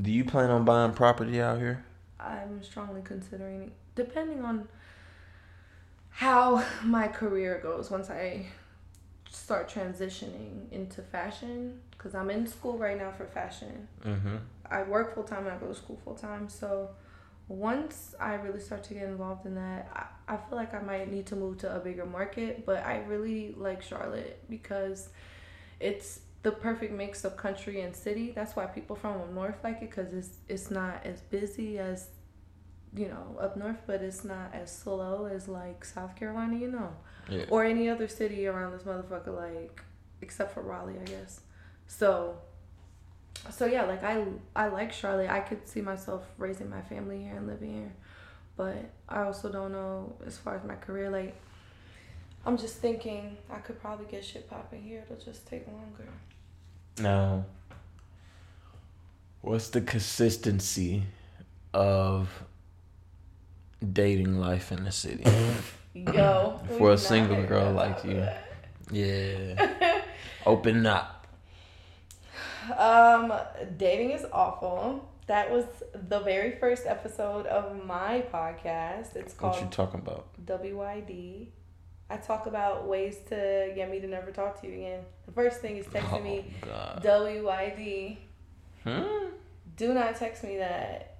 do 0.00 0.10
you 0.10 0.24
plan 0.24 0.50
on 0.50 0.64
buying 0.64 0.92
property 0.92 1.40
out 1.40 1.58
here? 1.58 1.84
I'm 2.18 2.62
strongly 2.62 3.02
considering 3.02 3.62
it, 3.62 3.72
depending 3.94 4.42
on 4.44 4.68
how 6.10 6.64
my 6.84 7.08
career 7.08 7.60
goes 7.62 7.90
once 7.90 8.10
I 8.10 8.46
start 9.30 9.68
transitioning 9.70 10.70
into 10.70 11.02
fashion. 11.02 11.80
Because 11.90 12.14
I'm 12.14 12.30
in 12.30 12.46
school 12.46 12.78
right 12.78 12.96
now 12.96 13.10
for 13.10 13.26
fashion. 13.26 13.86
Mm-hmm. 14.06 14.36
I 14.70 14.82
work 14.84 15.14
full 15.14 15.24
time 15.24 15.46
and 15.46 15.50
I 15.50 15.58
go 15.58 15.66
to 15.66 15.74
school 15.74 15.98
full 16.02 16.14
time. 16.14 16.48
So 16.48 16.90
once 17.50 18.14
I 18.20 18.34
really 18.34 18.60
start 18.60 18.84
to 18.84 18.94
get 18.94 19.02
involved 19.08 19.44
in 19.44 19.56
that, 19.56 19.88
I, 20.28 20.34
I 20.34 20.36
feel 20.36 20.56
like 20.56 20.72
I 20.72 20.80
might 20.80 21.10
need 21.10 21.26
to 21.26 21.36
move 21.36 21.58
to 21.58 21.74
a 21.76 21.80
bigger 21.80 22.06
market. 22.06 22.64
But 22.64 22.86
I 22.86 22.98
really 23.08 23.54
like 23.58 23.82
Charlotte 23.82 24.40
because 24.48 25.08
it's 25.80 26.20
the 26.44 26.52
perfect 26.52 26.92
mix 26.92 27.24
of 27.24 27.36
country 27.36 27.80
and 27.80 27.94
city. 27.94 28.30
That's 28.30 28.54
why 28.54 28.66
people 28.66 28.94
from 28.94 29.20
up 29.20 29.32
north 29.32 29.56
like 29.64 29.82
it 29.82 29.90
because 29.90 30.14
it's 30.14 30.38
it's 30.48 30.70
not 30.70 31.04
as 31.04 31.22
busy 31.22 31.78
as 31.80 32.08
you 32.94 33.08
know 33.08 33.36
up 33.40 33.56
north, 33.56 33.78
but 33.84 34.00
it's 34.00 34.24
not 34.24 34.54
as 34.54 34.70
slow 34.74 35.24
as 35.26 35.48
like 35.48 35.84
South 35.84 36.14
Carolina, 36.14 36.56
you 36.56 36.70
know, 36.70 36.92
Yeah. 37.28 37.46
or 37.50 37.64
any 37.64 37.88
other 37.88 38.06
city 38.06 38.46
around 38.46 38.72
this 38.74 38.84
motherfucker. 38.84 39.34
Like 39.36 39.82
except 40.22 40.54
for 40.54 40.62
Raleigh, 40.62 40.98
I 41.00 41.04
guess. 41.04 41.40
So 41.88 42.38
so 43.50 43.66
yeah, 43.66 43.84
like 43.84 44.02
I 44.04 44.24
I 44.54 44.68
like 44.68 44.92
Charlotte. 44.92 45.30
I 45.30 45.40
could 45.40 45.66
see 45.68 45.80
myself 45.80 46.24
raising 46.38 46.68
my 46.68 46.82
family 46.82 47.22
here 47.22 47.36
and 47.36 47.46
living 47.46 47.74
here. 47.74 47.92
But 48.56 48.90
I 49.08 49.22
also 49.22 49.50
don't 49.50 49.72
know 49.72 50.14
as 50.26 50.36
far 50.36 50.56
as 50.56 50.64
my 50.64 50.74
career 50.74 51.08
like 51.10 51.34
I'm 52.44 52.56
just 52.56 52.76
thinking 52.76 53.36
I 53.50 53.58
could 53.58 53.80
probably 53.80 54.06
get 54.06 54.24
shit 54.24 54.48
popping 54.48 54.82
here. 54.82 55.04
It'll 55.04 55.22
just 55.22 55.46
take 55.46 55.66
longer. 55.66 56.08
Now, 56.98 57.44
what's 59.40 59.68
the 59.68 59.80
consistency 59.80 61.04
of 61.72 62.28
dating 63.92 64.38
life 64.38 64.72
in 64.72 64.84
the 64.84 64.92
city? 64.92 65.24
Yo, 65.94 66.60
For 66.78 66.92
a 66.92 66.98
single 66.98 67.42
girl 67.44 67.72
like 67.72 68.04
you. 68.04 68.14
that. 68.14 68.46
yeah. 68.90 70.02
Open 70.46 70.86
up. 70.86 71.19
Um, 72.78 73.32
dating 73.76 74.10
is 74.12 74.24
awful. 74.32 75.08
That 75.26 75.50
was 75.50 75.64
the 76.08 76.20
very 76.20 76.52
first 76.56 76.86
episode 76.86 77.46
of 77.46 77.84
my 77.84 78.24
podcast. 78.32 79.14
It's 79.16 79.34
What 79.34 79.52
called 79.52 79.62
you 79.62 79.68
talking 79.70 80.00
about? 80.00 80.26
WYD. 80.44 81.48
I 82.08 82.16
talk 82.16 82.46
about 82.46 82.88
ways 82.88 83.18
to 83.28 83.72
get 83.76 83.88
me 83.90 84.00
to 84.00 84.08
never 84.08 84.32
talk 84.32 84.60
to 84.62 84.66
you 84.66 84.74
again. 84.74 85.00
The 85.26 85.32
first 85.32 85.60
thing 85.60 85.76
is 85.76 85.86
texting 85.86 86.24
me 86.24 86.52
Oh, 86.64 86.66
God. 86.66 87.02
WYD. 87.04 88.16
Hmm? 88.84 89.26
Do 89.76 89.94
not 89.94 90.16
text 90.16 90.42
me 90.42 90.56
that. 90.56 91.18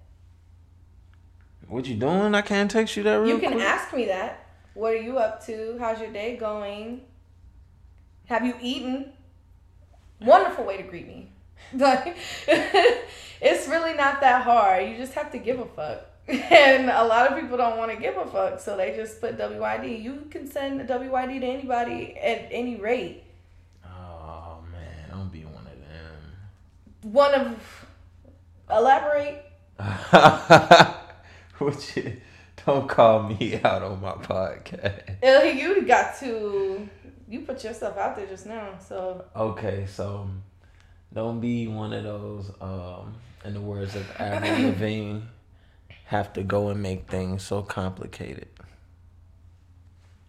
What 1.69 1.87
you 1.87 1.95
doing? 1.95 2.35
I 2.35 2.41
can't 2.43 2.69
text 2.69 2.97
you 2.97 3.05
that 3.05 3.15
real 3.17 3.29
You 3.29 3.39
can 3.39 3.53
quick. 3.53 3.63
ask 3.65 3.95
me 3.95 4.07
that. 4.07 4.45
What 4.75 4.93
are 4.95 4.97
you 5.01 5.19
up 5.19 5.45
to? 5.47 5.77
How's 5.79 6.01
your 6.01 6.11
day 6.11 6.37
going? 6.37 7.03
Have 8.27 8.45
you 8.45 8.55
eaten? 8.61 9.13
Wonderful 10.21 10.65
way 10.65 10.77
to 10.79 10.83
greet 10.83 11.07
me. 11.07 11.33
Like, 11.73 12.17
it's 13.41 13.69
really 13.69 13.95
not 13.95 14.21
that 14.21 14.43
hard. 14.43 14.89
You 14.89 14.97
just 14.97 15.15
have 15.15 15.31
to 15.33 15.39
give 15.39 15.61
a 15.61 15.67
fuck. 15.67 16.07
And 16.29 16.91
a 16.91 17.05
lot 17.05 17.31
of 17.31 17.41
people 17.41 17.57
don't 17.57 17.77
want 17.77 17.91
to 17.91 17.97
give 17.97 18.17
a 18.17 18.27
fuck, 18.27 18.61
so 18.61 18.77
they 18.77 18.95
just 18.95 19.21
put 19.21 19.37
WYD. 19.39 20.03
You 20.03 20.27
can 20.31 20.51
send 20.51 20.81
a 20.81 20.85
WYD 20.85 21.41
to 21.41 21.47
anybody 21.47 22.17
at 22.17 22.49
any 22.51 22.77
rate. 22.77 23.25
Oh 23.85 24.59
man, 24.71 25.11
don't 25.11 25.33
be 25.33 25.45
one 25.45 25.67
of 25.67 25.79
them. 25.89 27.13
one 27.13 27.35
of 27.35 27.87
elaborate. 28.71 29.45
Which 31.59 31.99
don't 32.65 32.89
call 32.89 33.25
me 33.25 33.61
out 33.65 33.83
on 33.83 34.01
my 34.01 34.13
podcast. 34.13 35.57
You 35.57 35.83
got 35.83 36.19
to. 36.21 36.89
You 37.29 37.41
put 37.41 37.63
yourself 37.65 37.97
out 37.97 38.17
there 38.17 38.27
just 38.27 38.47
now, 38.47 38.79
so 38.79 39.25
Okay, 39.37 39.87
so 39.87 40.29
don't 41.13 41.41
be 41.41 41.67
one 41.69 41.93
of 41.93 42.05
those. 42.05 42.51
Um, 42.61 43.15
in 43.45 43.55
the 43.55 43.61
words 43.61 43.97
of 43.97 44.07
Avril 44.19 44.69
Lavigne, 44.69 45.21
have 46.07 46.33
to 46.35 46.43
go 46.43 46.69
and 46.69 46.83
make 46.83 47.09
things 47.09 47.43
so 47.43 47.63
complicated. 47.63 48.49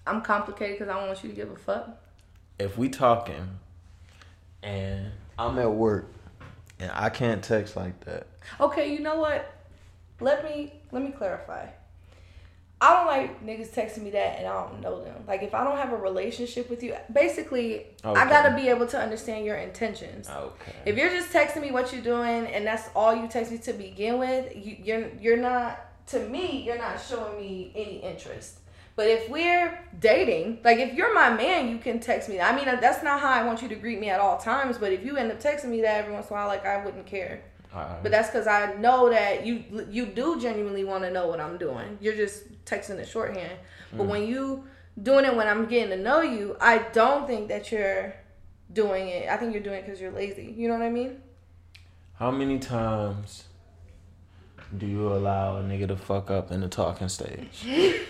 I'm 0.07 0.21
complicated 0.21 0.79
because 0.79 0.93
I 0.93 0.97
don't 0.97 1.07
want 1.07 1.23
you 1.23 1.29
to 1.29 1.35
give 1.35 1.51
a 1.51 1.55
fuck. 1.55 1.89
If 2.59 2.77
we 2.77 2.89
talking, 2.89 3.59
and 4.63 5.11
I'm 5.37 5.57
at 5.59 5.71
work, 5.71 6.11
and 6.79 6.91
I 6.93 7.09
can't 7.09 7.43
text 7.43 7.75
like 7.75 7.99
that. 8.05 8.27
Okay, 8.59 8.93
you 8.93 8.99
know 8.99 9.17
what? 9.17 9.53
Let 10.19 10.43
me 10.43 10.73
let 10.91 11.03
me 11.03 11.11
clarify. 11.11 11.67
I 12.81 12.95
don't 12.95 13.05
like 13.05 13.45
niggas 13.45 13.69
texting 13.69 14.01
me 14.01 14.09
that 14.09 14.39
and 14.39 14.47
I 14.47 14.67
don't 14.67 14.81
know 14.81 15.03
them. 15.03 15.23
Like 15.27 15.43
if 15.43 15.53
I 15.53 15.63
don't 15.63 15.77
have 15.77 15.93
a 15.93 15.97
relationship 15.97 16.67
with 16.67 16.81
you, 16.81 16.95
basically 17.13 17.85
I 18.03 18.27
gotta 18.27 18.55
be 18.55 18.69
able 18.69 18.87
to 18.87 18.99
understand 18.99 19.45
your 19.45 19.57
intentions. 19.57 20.27
Okay. 20.27 20.73
If 20.85 20.97
you're 20.97 21.11
just 21.11 21.31
texting 21.31 21.61
me 21.61 21.69
what 21.71 21.93
you're 21.93 22.01
doing 22.01 22.47
and 22.47 22.65
that's 22.65 22.89
all 22.95 23.15
you 23.15 23.27
text 23.27 23.51
me 23.51 23.59
to 23.59 23.73
begin 23.73 24.17
with, 24.17 24.55
you, 24.55 24.77
you're 24.83 25.09
you're 25.21 25.37
not 25.37 26.07
to 26.07 26.19
me. 26.27 26.63
You're 26.63 26.79
not 26.79 26.99
showing 26.99 27.37
me 27.37 27.71
any 27.75 27.97
interest. 27.97 28.57
But 28.95 29.07
if 29.07 29.29
we're 29.29 29.79
dating, 29.99 30.59
like 30.63 30.79
if 30.79 30.93
you're 30.93 31.13
my 31.13 31.29
man, 31.29 31.69
you 31.69 31.77
can 31.77 31.99
text 31.99 32.29
me. 32.29 32.39
I 32.39 32.55
mean, 32.55 32.65
that's 32.65 33.03
not 33.03 33.19
how 33.19 33.29
I 33.29 33.43
want 33.43 33.61
you 33.61 33.69
to 33.69 33.75
greet 33.75 33.99
me 33.99 34.09
at 34.09 34.19
all 34.19 34.37
times. 34.37 34.77
But 34.77 34.91
if 34.91 35.05
you 35.05 35.17
end 35.17 35.31
up 35.31 35.39
texting 35.39 35.69
me 35.69 35.81
that 35.81 35.99
every 35.99 36.13
once 36.13 36.29
in 36.29 36.35
a 36.35 36.39
while, 36.39 36.47
like 36.47 36.65
I 36.65 36.83
wouldn't 36.83 37.05
care. 37.05 37.41
Alright. 37.73 38.03
But 38.03 38.11
that's 38.11 38.29
because 38.29 38.47
I 38.47 38.73
know 38.75 39.09
that 39.09 39.45
you 39.45 39.63
you 39.89 40.05
do 40.05 40.39
genuinely 40.39 40.83
want 40.83 41.03
to 41.03 41.11
know 41.11 41.27
what 41.27 41.39
I'm 41.39 41.57
doing. 41.57 41.97
You're 42.01 42.15
just 42.15 42.65
texting 42.65 42.97
it 42.97 43.07
shorthand. 43.07 43.59
But 43.93 44.07
when 44.07 44.23
mm. 44.23 44.27
you 44.29 44.63
doing 45.01 45.25
it 45.25 45.35
when 45.35 45.47
I'm 45.47 45.65
getting 45.65 45.89
to 45.89 46.03
know 46.03 46.21
you, 46.21 46.57
I 46.59 46.79
don't 46.93 47.27
think 47.27 47.47
that 47.47 47.71
you're 47.71 48.13
doing 48.73 49.07
it. 49.07 49.29
I 49.29 49.37
think 49.37 49.53
you're 49.53 49.63
doing 49.63 49.79
it 49.79 49.85
because 49.85 50.01
you're 50.01 50.11
lazy. 50.11 50.53
You 50.57 50.67
know 50.67 50.73
what 50.73 50.83
I 50.83 50.89
mean? 50.89 51.21
How 52.15 52.29
many 52.29 52.59
times 52.59 53.45
do 54.77 54.85
you 54.85 55.07
allow 55.07 55.57
a 55.57 55.63
nigga 55.63 55.87
to 55.87 55.95
fuck 55.95 56.29
up 56.29 56.51
in 56.51 56.61
the 56.61 56.67
talking 56.67 57.09
stage? 57.09 57.65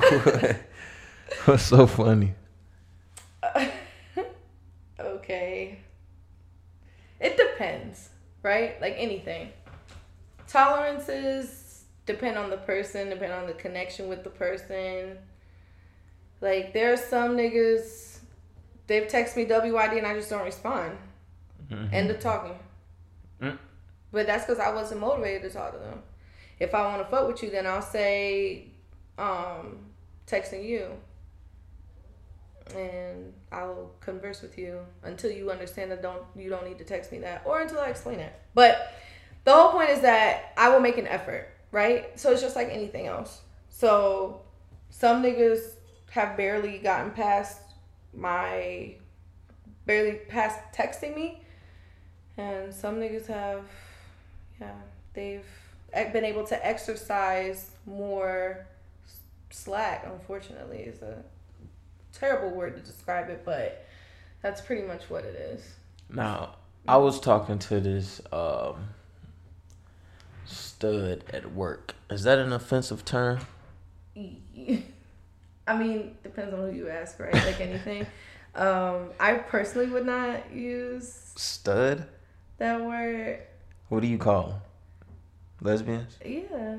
What's 1.44 1.64
so 1.64 1.86
funny? 1.86 2.34
Okay. 4.98 5.78
It 7.20 7.36
depends, 7.36 8.10
right? 8.42 8.80
Like 8.80 8.89
anything. 9.00 9.50
Tolerances 10.46 11.84
depend 12.06 12.36
on 12.36 12.50
the 12.50 12.56
person, 12.56 13.10
depend 13.10 13.32
on 13.32 13.46
the 13.46 13.52
connection 13.52 14.08
with 14.08 14.24
the 14.24 14.30
person. 14.30 15.18
Like 16.40 16.72
there 16.72 16.92
are 16.92 16.96
some 16.96 17.36
niggas 17.36 18.18
they've 18.86 19.06
texted 19.06 19.36
me 19.36 19.44
WYD 19.46 19.98
and 19.98 20.06
I 20.06 20.14
just 20.14 20.30
don't 20.30 20.44
respond. 20.44 20.96
End 21.92 22.10
of 22.10 22.18
talking. 22.18 22.58
Mm. 23.40 23.56
But 24.10 24.26
that's 24.26 24.44
because 24.44 24.58
I 24.58 24.72
wasn't 24.74 25.00
motivated 25.00 25.42
to 25.42 25.56
talk 25.56 25.72
to 25.72 25.78
them. 25.78 26.02
If 26.58 26.74
I 26.74 26.82
want 26.82 27.02
to 27.02 27.08
fuck 27.08 27.28
with 27.28 27.42
you, 27.42 27.50
then 27.50 27.66
I'll 27.66 27.80
say, 27.80 28.66
um, 29.16 29.78
texting 30.26 30.64
you 30.64 30.90
and 32.74 33.32
I'll 33.52 33.90
converse 34.00 34.42
with 34.42 34.58
you 34.58 34.80
until 35.02 35.30
you 35.30 35.50
understand 35.50 35.90
that 35.90 36.02
don't 36.02 36.22
you 36.36 36.48
don't 36.48 36.66
need 36.66 36.78
to 36.78 36.84
text 36.84 37.12
me 37.12 37.18
that 37.20 37.42
or 37.44 37.60
until 37.60 37.78
I 37.78 37.88
explain 37.88 38.20
it. 38.20 38.32
But 38.54 38.94
the 39.44 39.52
whole 39.52 39.72
point 39.72 39.90
is 39.90 40.00
that 40.02 40.52
I 40.56 40.68
will 40.68 40.80
make 40.80 40.98
an 40.98 41.06
effort, 41.06 41.48
right? 41.72 42.18
So 42.18 42.30
it's 42.30 42.42
just 42.42 42.56
like 42.56 42.68
anything 42.68 43.06
else. 43.06 43.40
So 43.68 44.42
some 44.90 45.22
niggas 45.22 45.60
have 46.10 46.36
barely 46.36 46.78
gotten 46.78 47.12
past 47.12 47.60
my 48.12 48.94
barely 49.86 50.18
past 50.28 50.58
texting 50.74 51.14
me 51.14 51.40
and 52.36 52.74
some 52.74 52.96
niggas 52.96 53.26
have 53.26 53.64
yeah, 54.60 54.74
they've 55.14 55.44
been 56.12 56.24
able 56.24 56.44
to 56.46 56.66
exercise 56.66 57.70
more 57.86 58.66
slack 59.50 60.06
unfortunately 60.06 60.78
is 60.78 61.02
a 61.02 61.22
terrible 62.20 62.50
word 62.50 62.76
to 62.76 62.82
describe 62.82 63.30
it, 63.30 63.42
but 63.44 63.86
that's 64.42 64.60
pretty 64.60 64.86
much 64.86 65.08
what 65.08 65.24
it 65.24 65.34
is. 65.34 65.74
Now, 66.12 66.56
I 66.86 66.98
was 66.98 67.18
talking 67.18 67.58
to 67.58 67.80
this 67.80 68.20
um, 68.32 68.88
stud 70.44 71.24
at 71.32 71.52
work. 71.52 71.94
Is 72.10 72.22
that 72.24 72.38
an 72.38 72.52
offensive 72.52 73.04
term? 73.04 73.40
I 74.16 75.76
mean, 75.76 76.16
depends 76.22 76.52
on 76.52 76.60
who 76.60 76.76
you 76.76 76.88
ask, 76.88 77.18
right? 77.20 77.32
Like 77.32 77.60
anything. 77.60 78.06
um, 78.54 79.10
I 79.18 79.34
personally 79.34 79.86
would 79.88 80.06
not 80.06 80.52
use 80.52 81.32
Stud? 81.36 82.06
that 82.58 82.80
word. 82.84 83.40
What 83.88 84.00
do 84.00 84.08
you 84.08 84.18
call 84.18 84.60
Lesbians? 85.60 86.18
Yeah. 86.24 86.76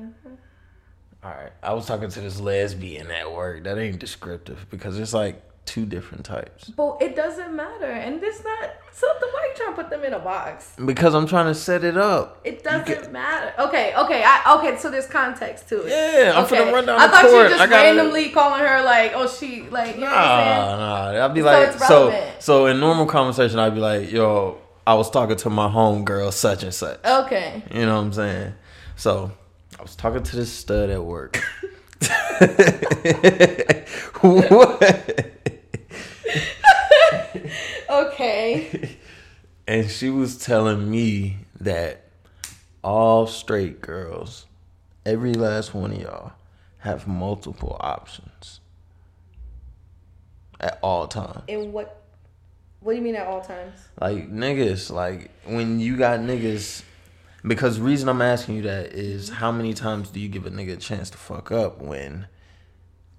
All 1.24 1.30
right. 1.30 1.52
I 1.62 1.72
was 1.74 1.86
talking 1.86 2.08
to 2.10 2.20
this 2.20 2.40
lesbian 2.40 3.10
at 3.10 3.32
work. 3.32 3.64
That 3.64 3.78
ain't 3.78 3.98
descriptive 4.00 4.66
because 4.70 4.98
it's 4.98 5.14
like 5.14 5.40
two 5.64 5.86
different 5.86 6.24
types. 6.24 6.64
But 6.70 6.98
it 7.00 7.14
doesn't 7.14 7.54
matter. 7.54 7.86
And 7.86 8.20
it's 8.20 8.42
not 8.42 8.70
something 8.90 9.28
why 9.32 9.48
you 9.48 9.54
trying 9.56 9.76
to 9.76 9.82
put 9.82 9.90
them 9.90 10.02
in 10.02 10.14
a 10.14 10.18
box. 10.18 10.74
Because 10.84 11.14
I'm 11.14 11.28
trying 11.28 11.46
to 11.46 11.54
set 11.54 11.84
it 11.84 11.96
up. 11.96 12.40
It 12.42 12.64
doesn't 12.64 13.02
can- 13.04 13.12
matter. 13.12 13.52
Okay, 13.68 13.94
okay, 13.96 14.24
I 14.26 14.56
okay, 14.58 14.76
so 14.78 14.90
there's 14.90 15.06
context 15.06 15.68
to 15.68 15.82
it. 15.82 15.90
Yeah, 15.90 16.32
I'm 16.36 16.44
okay. 16.46 16.56
finna 16.56 16.72
run 16.72 16.86
down 16.86 16.98
I 16.98 17.06
thought 17.06 17.20
court. 17.20 17.32
you 17.32 17.38
were 17.38 17.48
just 17.48 17.58
gotta- 17.58 17.72
randomly 17.72 18.30
calling 18.30 18.58
her 18.60 18.82
like, 18.82 19.12
oh 19.14 19.28
she 19.28 19.62
like 19.70 19.94
you 19.94 20.00
know 20.00 20.06
what 20.08 20.16
I'm 20.18 20.44
saying? 20.44 20.78
Nah, 20.80 21.12
nah. 21.12 21.24
I'd 21.24 21.34
be 21.34 21.40
So 21.40 21.46
like, 21.46 21.68
it's 21.68 21.86
so, 21.88 22.30
so 22.40 22.66
in 22.66 22.80
normal 22.80 23.06
conversation, 23.06 23.60
I'd 23.60 23.74
be 23.74 23.80
like, 23.80 24.10
yo, 24.10 24.58
I 24.84 24.94
was 24.94 25.08
talking 25.08 25.36
to 25.36 25.50
my 25.50 25.68
homegirl, 25.68 26.32
such 26.32 26.64
and 26.64 26.74
such. 26.74 26.98
Okay. 27.04 27.62
You 27.72 27.86
know 27.86 27.94
what 27.94 28.02
I'm 28.06 28.12
saying? 28.12 28.54
So 28.96 29.30
I 29.82 29.84
was 29.84 29.96
talking 29.96 30.22
to 30.22 30.36
this 30.36 30.52
stud 30.52 30.90
at 30.90 31.04
work. 31.04 31.42
what? 34.20 35.32
Okay. 37.90 38.96
And 39.66 39.90
she 39.90 40.08
was 40.08 40.38
telling 40.38 40.88
me 40.88 41.38
that 41.58 42.04
all 42.84 43.26
straight 43.26 43.80
girls, 43.80 44.46
every 45.04 45.34
last 45.34 45.74
one 45.74 45.90
of 45.90 46.00
y'all, 46.00 46.32
have 46.78 47.08
multiple 47.08 47.76
options 47.80 48.60
at 50.60 50.78
all 50.80 51.08
times. 51.08 51.42
And 51.48 51.72
what 51.72 52.04
what 52.78 52.92
do 52.92 52.98
you 52.98 53.02
mean 53.02 53.16
at 53.16 53.26
all 53.26 53.40
times? 53.40 53.80
Like 54.00 54.30
niggas, 54.30 54.92
like 54.92 55.32
when 55.44 55.80
you 55.80 55.96
got 55.96 56.20
niggas 56.20 56.84
because 57.44 57.80
reason 57.80 58.08
I'm 58.08 58.22
asking 58.22 58.56
you 58.56 58.62
that 58.62 58.92
is 58.92 59.28
how 59.28 59.50
many 59.50 59.74
times 59.74 60.10
do 60.10 60.20
you 60.20 60.28
give 60.28 60.46
a 60.46 60.50
nigga 60.50 60.74
a 60.74 60.76
chance 60.76 61.10
to 61.10 61.18
fuck 61.18 61.50
up 61.50 61.80
when 61.80 62.26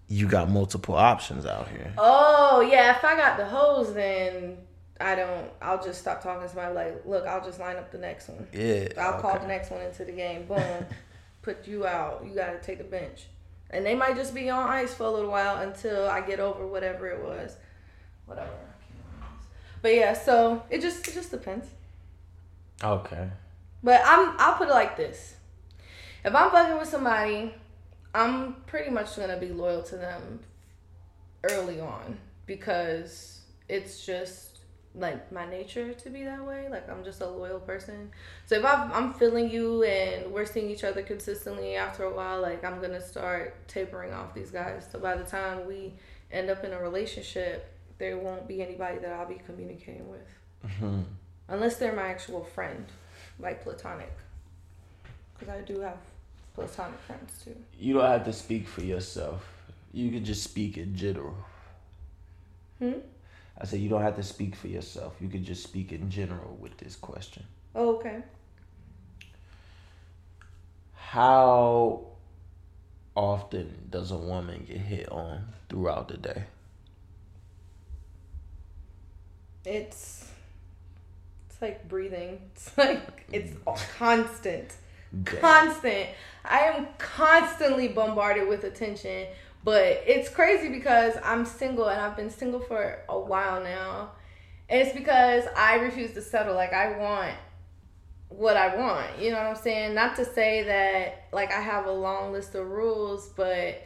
you 0.08 0.28
got 0.28 0.50
multiple 0.50 0.96
options 0.96 1.46
out 1.46 1.68
here? 1.68 1.94
Oh 1.98 2.62
yeah, 2.62 2.96
if 2.96 3.04
I 3.04 3.16
got 3.16 3.38
the 3.38 3.46
hose 3.46 3.94
then 3.94 4.58
I 5.00 5.16
don't 5.16 5.50
I'll 5.62 5.84
just 5.84 6.00
stop 6.00 6.24
talking 6.24 6.44
to 6.44 6.48
somebody 6.48 6.74
like, 6.74 7.06
look, 7.06 7.26
I'll 7.26 7.44
just 7.44 7.60
line 7.60 7.76
up 7.76 7.92
the 7.92 7.98
next 7.98 8.30
one. 8.30 8.48
Yeah. 8.54 8.88
I'll 8.98 9.20
call 9.20 9.38
the 9.40 9.48
next 9.48 9.72
one 9.72 9.82
into 9.82 10.06
the 10.06 10.12
game. 10.12 10.46
Boom. 10.48 10.86
Put 11.42 11.68
you 11.68 11.86
out. 11.86 12.24
You 12.26 12.34
gotta 12.34 12.60
take 12.60 12.78
the 12.78 12.84
bench. 12.86 13.26
And 13.70 13.86
they 13.86 13.96
might 13.96 14.16
just 14.16 14.34
be 14.34 14.50
on 14.50 14.70
ice 14.70 14.94
for 14.94 15.04
a 15.04 15.12
little 15.12 15.32
while 15.32 15.58
until 15.58 16.08
I 16.08 16.22
get 16.22 16.40
over 16.40 16.66
whatever 16.66 17.08
it 17.08 17.22
was. 17.24 17.58
Whatever. 18.26 18.52
But 19.82 19.96
yeah, 19.96 20.14
so 20.14 20.64
it 20.70 20.80
just 20.80 21.06
it 21.08 21.14
just 21.14 21.32
depends. 21.32 21.68
Okay. 22.82 23.30
But 23.84 24.02
I'm 24.06 24.36
I'll 24.40 24.56
put 24.56 24.70
it 24.70 24.74
like 24.74 24.98
this. 24.98 25.36
If 26.24 26.34
I'm 26.34 26.52
fucking 26.52 26.78
with 26.78 26.88
somebody, 26.88 27.54
I'm 28.16 28.54
pretty 28.66 28.90
much 28.90 29.18
gonna 29.18 29.38
be 29.38 29.50
loyal 29.50 29.84
to 29.84 29.98
them 29.98 30.40
early 31.44 31.82
on 31.82 32.18
because 32.46 33.42
it's 33.68 34.06
just 34.06 34.60
like 34.96 35.32
my 35.32 35.50
nature 35.50 35.94
to 35.94 36.10
be 36.10 36.24
that 36.24 36.46
way. 36.46 36.68
Like 36.70 36.90
I'm 36.90 37.04
just 37.04 37.22
a 37.22 37.28
loyal 37.28 37.60
person. 37.60 38.12
So 38.46 38.56
if 38.56 38.66
I'm, 38.66 38.92
I'm 38.92 39.14
feeling 39.14 39.50
you 39.50 39.84
and 39.84 40.32
we're 40.32 40.46
seeing 40.46 40.70
each 40.70 40.84
other 40.84 41.02
consistently 41.02 41.76
after 41.76 42.04
a 42.04 42.14
while, 42.14 42.42
like 42.42 42.64
I'm 42.64 42.80
gonna 42.80 43.02
start 43.02 43.68
tapering 43.68 44.14
off 44.14 44.34
these 44.34 44.52
guys. 44.52 44.88
So 44.92 45.00
by 45.00 45.16
the 45.16 45.24
time 45.24 45.68
we 45.68 45.94
end 46.32 46.50
up 46.50 46.64
in 46.64 46.72
a 46.72 46.80
relationship, 46.80 47.70
there 47.98 48.18
won't 48.18 48.48
be 48.48 48.62
anybody 48.62 49.00
that 49.00 49.12
I'll 49.12 49.28
be 49.28 49.42
communicating 49.46 50.08
with 50.10 50.72
hmm 50.80 51.02
unless 51.50 51.76
they're 51.76 51.94
my 51.94 52.08
actual 52.08 52.44
friend, 52.44 52.86
like 53.40 53.64
platonic. 53.64 54.12
Because 55.34 55.54
I 55.54 55.62
do 55.62 55.80
have 55.82 55.98
platonic 56.56 57.00
friends 57.00 57.44
too. 57.44 57.56
You 57.80 57.96
don't 57.96 58.06
have 58.06 58.26
to 58.26 58.34
speak 58.34 58.68
for 58.68 58.82
yourself. 58.82 59.46
You 59.94 60.12
could 60.12 60.24
just 60.24 60.44
speak 60.44 60.78
in 60.78 60.96
general. 60.96 61.36
Hmm? 62.80 63.00
I 63.60 63.66
said 63.66 63.80
you 63.80 63.90
don't 63.90 64.02
have 64.02 64.16
to 64.16 64.24
speak 64.24 64.56
for 64.56 64.68
yourself. 64.68 65.16
You 65.20 65.30
could 65.30 65.44
just 65.44 65.64
speak 65.64 65.92
in 65.92 66.10
general 66.10 66.58
with 66.60 66.78
this 66.78 66.96
question. 66.96 67.44
Oh, 67.76 67.96
okay. 67.96 68.24
How 70.96 72.06
often 73.16 73.88
does 73.90 74.12
a 74.12 74.18
woman 74.18 74.66
get 74.68 74.78
hit 74.78 75.12
on 75.12 75.46
throughout 75.70 76.08
the 76.08 76.18
day? 76.18 76.44
It's 79.66 80.28
like 81.64 81.88
breathing. 81.88 82.40
It's 82.56 82.78
like 82.78 83.26
it's 83.32 83.54
constant. 83.98 84.70
Day. 85.24 85.38
Constant. 85.40 86.08
I 86.46 86.60
am 86.60 86.88
constantly 86.98 87.88
bombarded 87.88 88.48
with 88.48 88.64
attention, 88.64 89.28
but 89.64 90.04
it's 90.06 90.30
crazy 90.30 90.70
because 90.70 91.14
I'm 91.24 91.46
single 91.46 91.88
and 91.88 92.00
I've 92.00 92.16
been 92.16 92.30
single 92.30 92.60
for 92.60 93.00
a 93.08 93.20
while 93.20 93.64
now. 93.64 94.12
And 94.70 94.82
it's 94.82 94.96
because 94.96 95.46
I 95.56 95.76
refuse 95.76 96.14
to 96.14 96.22
settle. 96.22 96.56
Like 96.56 96.74
I 96.74 96.98
want 96.98 97.36
what 98.30 98.58
I 98.58 98.76
want. 98.76 99.20
You 99.20 99.32
know 99.32 99.38
what 99.38 99.48
I'm 99.48 99.56
saying? 99.56 99.96
Not 99.96 100.16
to 100.18 100.26
say 100.26 100.64
that 100.64 101.28
like 101.32 101.52
I 101.52 101.62
have 101.62 101.86
a 101.86 101.92
long 101.92 102.32
list 102.32 102.56
of 102.56 102.68
rules, 102.68 103.30
but 103.30 103.82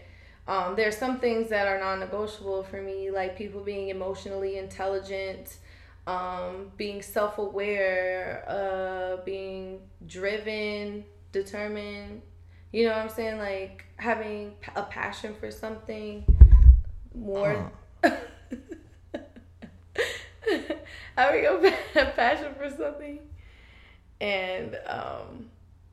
um, 0.47 0.75
there's 0.75 0.97
some 0.97 1.19
things 1.19 1.49
that 1.49 1.67
are 1.67 1.79
non-negotiable 1.79 2.63
for 2.63 2.81
me, 2.81 3.11
like 3.11 3.37
people 3.37 3.61
being 3.61 3.89
emotionally 3.89 4.57
intelligent, 4.57 5.57
um, 6.07 6.71
being 6.77 7.01
self-aware, 7.01 8.45
uh, 8.47 9.23
being 9.23 9.81
driven, 10.07 11.03
determined. 11.31 12.21
You 12.71 12.85
know 12.85 12.91
what 12.91 12.99
I'm 12.99 13.09
saying? 13.09 13.37
Like 13.37 13.85
having 13.97 14.53
a 14.75 14.83
passion 14.83 15.35
for 15.39 15.51
something 15.51 16.25
more. 17.13 17.71
having 21.15 21.45
a 21.45 21.71
pa- 21.93 22.11
passion 22.15 22.53
for 22.55 22.69
something 22.69 23.19
and 24.21 24.77
um 24.87 25.49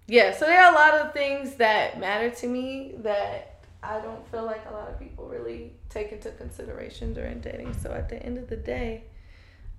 yeah 0.06 0.32
so 0.32 0.46
there 0.46 0.62
are 0.62 0.72
a 0.72 0.74
lot 0.74 0.94
of 0.94 1.12
things 1.12 1.56
that 1.56 1.98
matter 1.98 2.30
to 2.30 2.46
me 2.46 2.94
that 2.98 3.64
i 3.82 3.98
don't 4.00 4.26
feel 4.30 4.44
like 4.44 4.64
a 4.70 4.72
lot 4.72 4.88
of 4.88 4.98
people 4.98 5.26
really 5.26 5.72
take 5.88 6.12
into 6.12 6.30
consideration 6.32 7.12
during 7.12 7.40
dating 7.40 7.72
so 7.74 7.90
at 7.92 8.08
the 8.08 8.22
end 8.22 8.38
of 8.38 8.48
the 8.48 8.56
day 8.56 9.02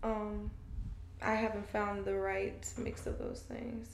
um 0.05 0.51
i 1.21 1.33
haven't 1.33 1.67
found 1.69 2.05
the 2.05 2.13
right 2.13 2.67
mix 2.77 3.07
of 3.07 3.17
those 3.17 3.41
things. 3.41 3.89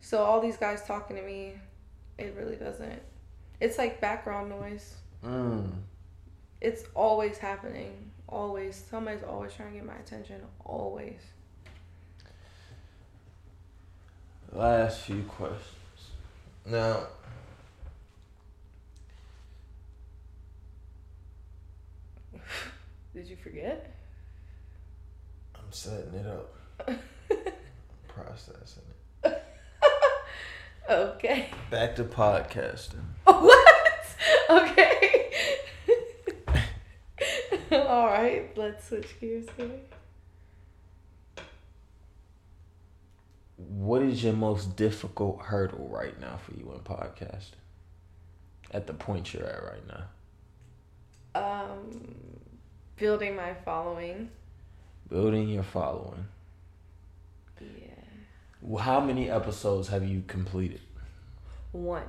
So 0.00 0.22
all 0.22 0.40
these 0.40 0.56
guys 0.56 0.84
talking 0.86 1.16
to 1.16 1.22
me 1.22 1.54
it 2.18 2.34
really 2.36 2.56
doesn't 2.56 3.02
it's 3.60 3.78
like 3.78 4.00
background 4.00 4.50
noise. 4.50 4.94
Mm. 5.24 5.70
it's 6.60 6.84
always 6.94 7.38
happening 7.38 8.10
always. 8.28 8.84
Somebody's 8.90 9.22
always 9.22 9.54
trying 9.54 9.70
to 9.70 9.76
get 9.76 9.86
my 9.86 9.96
attention 9.96 10.40
always. 10.64 11.20
Last 14.52 15.00
few 15.00 15.22
questions. 15.22 15.70
Now, 16.66 17.06
did 23.14 23.26
you 23.26 23.36
forget 23.36 23.93
setting 25.74 26.14
it 26.14 26.26
up, 26.26 26.54
processing 28.08 28.82
it. 29.24 29.42
okay 30.88 31.48
Back 31.70 31.96
to 31.96 32.04
podcasting. 32.04 33.02
What? 33.24 33.70
Okay. 34.48 35.30
All 37.72 38.06
right, 38.06 38.56
let's 38.56 38.88
switch 38.88 39.18
gears 39.20 39.46
here. 39.56 39.70
What 43.56 44.02
is 44.02 44.22
your 44.22 44.32
most 44.34 44.76
difficult 44.76 45.40
hurdle 45.42 45.88
right 45.88 46.18
now 46.20 46.38
for 46.38 46.54
you 46.54 46.72
in 46.72 46.80
podcasting? 46.80 47.58
At 48.70 48.86
the 48.86 48.94
point 48.94 49.34
you're 49.34 49.46
at 49.46 49.62
right 49.64 49.86
now. 51.34 51.64
Um, 51.64 52.14
building 52.96 53.34
my 53.36 53.54
following. 53.64 54.30
Building 55.08 55.48
your 55.48 55.62
following. 55.62 56.26
Yeah. 57.60 58.78
How 58.80 59.00
many 59.00 59.30
episodes 59.30 59.88
have 59.88 60.04
you 60.06 60.22
completed? 60.26 60.80
One. 61.72 62.06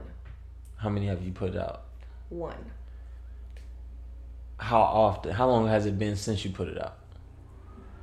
How 0.77 0.89
many 0.89 1.07
have 1.07 1.21
you 1.21 1.31
put 1.31 1.55
out? 1.55 1.83
One. 2.29 2.71
How 4.57 4.81
often? 4.81 5.33
How 5.33 5.47
long 5.47 5.67
has 5.67 5.85
it 5.85 5.99
been 5.99 6.15
since 6.15 6.45
you 6.45 6.51
put 6.51 6.67
it 6.67 6.81
out? 6.81 6.97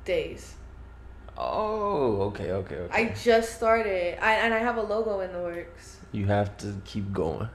Days. 0.05 0.53
Oh, 1.37 2.21
okay, 2.23 2.51
okay, 2.51 2.75
okay. 2.75 2.93
I 2.93 3.13
just 3.13 3.55
started. 3.55 4.23
I 4.23 4.33
and 4.35 4.53
I 4.53 4.59
have 4.59 4.77
a 4.77 4.81
logo 4.83 5.21
in 5.21 5.31
the 5.33 5.39
works. 5.39 5.97
you 6.11 6.27
have 6.27 6.55
to 6.57 6.79
keep 6.85 7.11
going. 7.11 7.49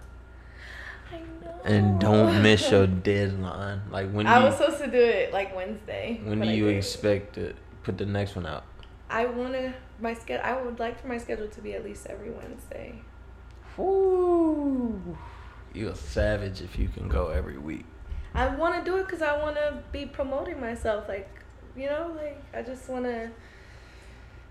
And 1.64 2.00
don't 2.00 2.42
miss 2.42 2.70
your 2.70 2.86
deadline. 3.11 3.82
Like 3.90 4.11
when 4.11 4.26
I 4.26 4.38
you, 4.38 4.44
was 4.46 4.56
supposed 4.56 4.78
to 4.78 4.90
do 4.90 4.98
it 4.98 5.32
like 5.32 5.54
Wednesday. 5.54 6.20
when 6.24 6.40
do 6.40 6.48
you 6.48 6.68
expect 6.68 7.34
to 7.34 7.54
put 7.82 7.98
the 7.98 8.06
next 8.06 8.36
one 8.36 8.46
out? 8.46 8.64
I 9.11 9.26
want 9.26 9.52
to 9.54 9.74
my 10.00 10.14
schedule. 10.14 10.44
I 10.44 10.61
would 10.61 10.78
like 10.78 11.00
for 11.00 11.09
my 11.09 11.18
schedule 11.18 11.48
to 11.48 11.61
be 11.61 11.74
at 11.74 11.84
least 11.84 12.06
every 12.06 12.30
Wednesday. 12.30 13.00
Woo! 13.76 15.16
You're 15.72 15.92
a 15.92 15.94
savage 15.94 16.61
if 16.61 16.78
you 16.78 16.88
can 16.88 17.09
go 17.09 17.28
every 17.28 17.59
week. 17.59 17.84
I 18.34 18.54
want 18.54 18.82
to 18.82 18.90
do 18.90 18.96
it 18.98 19.06
because 19.06 19.22
I 19.22 19.36
want 19.38 19.56
to 19.56 19.82
be 19.92 20.06
promoting 20.06 20.61
myself. 20.61 21.09
Like, 21.09 21.28
you 21.76 21.86
know, 21.86 22.12
like 22.16 22.42
I 22.54 22.62
just 22.62 22.88
want 22.88 23.04
to 23.04 23.30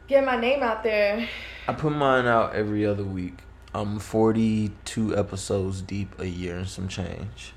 get 0.07 0.25
my 0.25 0.39
name 0.39 0.63
out 0.63 0.83
there. 0.83 1.27
I 1.67 1.73
put 1.73 1.91
mine 1.91 2.25
out 2.25 2.55
every 2.55 2.85
other 2.85 3.03
week. 3.03 3.39
I'm 3.77 3.99
42 3.99 5.15
episodes 5.15 5.83
deep 5.83 6.19
a 6.19 6.27
year 6.27 6.57
and 6.57 6.67
some 6.67 6.87
change. 6.87 7.53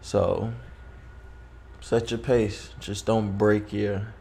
So, 0.00 0.52
set 1.80 2.12
your 2.12 2.18
pace. 2.18 2.70
Just 2.78 3.04
don't 3.04 3.36
break 3.36 3.72
your 3.72 4.14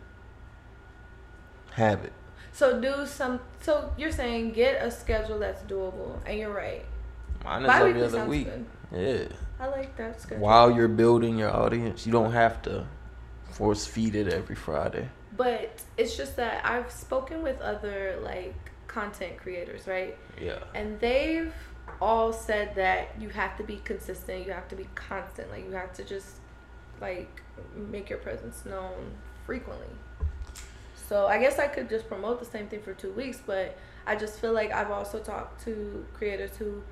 habit. 1.73 2.13
So 2.51 2.81
do 2.81 3.05
some. 3.05 3.39
So 3.61 3.91
you're 3.95 4.11
saying 4.11 4.53
get 4.53 4.83
a 4.83 4.89
schedule 4.89 5.37
that's 5.37 5.61
doable, 5.63 6.17
and 6.25 6.39
you're 6.39 6.53
right. 6.53 6.83
Mine 7.43 7.63
is 7.63 7.69
every 7.69 7.93
Bi-weekly 7.93 8.19
other 8.19 8.25
week. 8.25 8.45
good. 8.45 8.65
Yeah. 8.91 9.35
I 9.59 9.67
like 9.67 9.95
that 9.97 10.19
schedule. 10.19 10.43
While 10.43 10.71
you're 10.71 10.87
building 10.87 11.37
your 11.37 11.51
audience, 11.51 12.07
you 12.07 12.11
don't 12.11 12.31
have 12.31 12.61
to 12.63 12.85
force 13.51 13.85
feed 13.85 14.15
it 14.15 14.27
every 14.27 14.55
Friday. 14.55 15.09
But 15.37 15.79
it's 15.95 16.17
just 16.17 16.37
that 16.37 16.65
I've 16.65 16.91
spoken 16.91 17.43
with 17.43 17.61
other 17.61 18.19
like 18.23 18.55
content 18.93 19.37
creators, 19.37 19.87
right? 19.87 20.17
Yeah. 20.39 20.59
And 20.75 20.99
they've 20.99 21.53
all 22.01 22.31
said 22.31 22.75
that 22.75 23.09
you 23.19 23.29
have 23.29 23.57
to 23.57 23.63
be 23.63 23.81
consistent, 23.83 24.45
you 24.45 24.51
have 24.53 24.67
to 24.69 24.75
be 24.75 24.87
constant, 24.95 25.49
like 25.51 25.65
you 25.65 25.71
have 25.71 25.93
to 25.93 26.03
just 26.03 26.37
like 27.01 27.41
make 27.75 28.09
your 28.09 28.19
presence 28.19 28.65
known 28.65 29.11
frequently. 29.45 29.87
So 30.95 31.27
I 31.27 31.39
guess 31.39 31.59
I 31.59 31.67
could 31.67 31.89
just 31.89 32.07
promote 32.07 32.39
the 32.39 32.45
same 32.45 32.67
thing 32.67 32.81
for 32.81 32.93
two 32.93 33.11
weeks, 33.11 33.39
but 33.45 33.77
I 34.05 34.15
just 34.15 34.39
feel 34.39 34.53
like 34.53 34.71
I've 34.71 34.91
also 34.91 35.19
talked 35.19 35.63
to 35.65 36.05
creators 36.13 36.55
who 36.57 36.83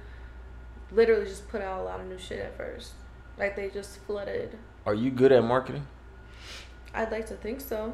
literally 0.91 1.25
just 1.25 1.47
put 1.47 1.61
out 1.61 1.81
a 1.81 1.83
lot 1.83 1.99
of 1.99 2.07
new 2.07 2.17
shit 2.17 2.39
at 2.39 2.57
first. 2.57 2.93
Like 3.37 3.55
they 3.55 3.69
just 3.69 3.99
flooded. 4.05 4.57
Are 4.85 4.93
you 4.93 5.11
good 5.11 5.31
at 5.31 5.43
marketing? 5.43 5.85
I'd 6.93 7.11
like 7.11 7.27
to 7.27 7.35
think 7.35 7.61
so. 7.61 7.93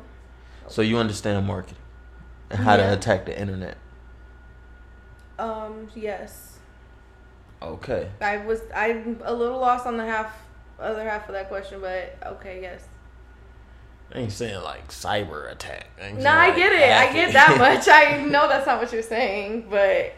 So 0.68 0.82
you 0.82 0.97
understand 0.97 1.45
marketing 1.45 1.78
and 2.49 2.60
how 2.60 2.76
Yeah. 2.76 2.88
to 2.88 2.93
attack 2.93 3.26
the 3.26 3.39
internet. 3.39 3.78
Um, 5.40 5.90
yes. 5.96 6.58
Okay. 7.62 8.10
I 8.22 8.38
was 8.38 8.62
I'm 8.76 9.20
a 9.24 9.34
little 9.34 9.60
lost 9.60 9.86
on 9.86 9.98
the 9.98 10.06
half 10.06 10.34
other 10.80 11.04
half 11.04 11.28
of 11.28 11.34
that 11.34 11.50
question, 11.50 11.82
but 11.82 12.18
okay, 12.24 12.62
yes. 12.62 12.88
I 14.14 14.20
ain't 14.20 14.32
saying 14.32 14.62
like 14.64 14.90
cyber 14.90 15.52
attack. 15.52 15.88
I 16.02 16.12
No, 16.12 16.30
I 16.30 16.48
like, 16.48 16.56
get 16.56 16.72
it. 16.72 16.92
I 16.92 17.14
get 17.14 17.34
that 17.34 17.58
much. 17.58 17.88
I 17.88 18.24
know 18.24 18.48
that's 18.48 18.66
not 18.66 18.80
what 18.80 18.94
you're 18.94 19.02
saying, 19.02 19.68
but 19.70 20.14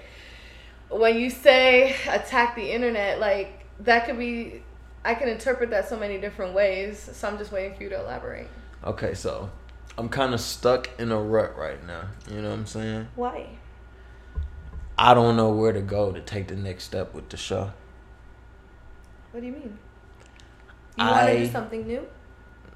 when 0.89 1.17
you 1.17 1.29
say 1.29 1.95
attack 2.09 2.55
the 2.55 2.71
internet, 2.71 3.19
like 3.19 3.65
that 3.79 4.05
could 4.05 4.19
be 4.19 4.63
I 5.03 5.15
can 5.15 5.29
interpret 5.29 5.69
that 5.69 5.87
so 5.87 5.97
many 5.97 6.19
different 6.19 6.53
ways. 6.53 7.09
So 7.13 7.27
I'm 7.27 7.37
just 7.37 7.51
waiting 7.51 7.75
for 7.75 7.83
you 7.83 7.89
to 7.89 7.99
elaborate. 7.99 8.47
Okay, 8.83 9.13
so 9.13 9.49
I'm 9.97 10.09
kind 10.09 10.33
of 10.33 10.41
stuck 10.41 10.89
in 10.99 11.11
a 11.11 11.21
rut 11.21 11.57
right 11.57 11.85
now. 11.85 12.03
You 12.29 12.41
know 12.41 12.49
what 12.49 12.59
I'm 12.59 12.65
saying? 12.65 13.07
Why? 13.15 13.47
I 15.01 15.13
don't 15.13 15.37
know 15.37 15.49
where 15.51 15.71
to 15.71 15.79
go 15.79 16.11
to 16.11 16.19
take 16.19 16.49
the 16.49 16.57
next 16.57 16.83
step 16.83 17.13
with 17.13 17.29
the 17.29 17.37
show. 17.37 17.71
What 19.31 19.39
do 19.39 19.45
you 19.45 19.53
mean? 19.53 19.79
You 20.97 21.05
want 21.05 21.27
to 21.27 21.37
do 21.37 21.47
something 21.47 21.87
new? 21.87 22.05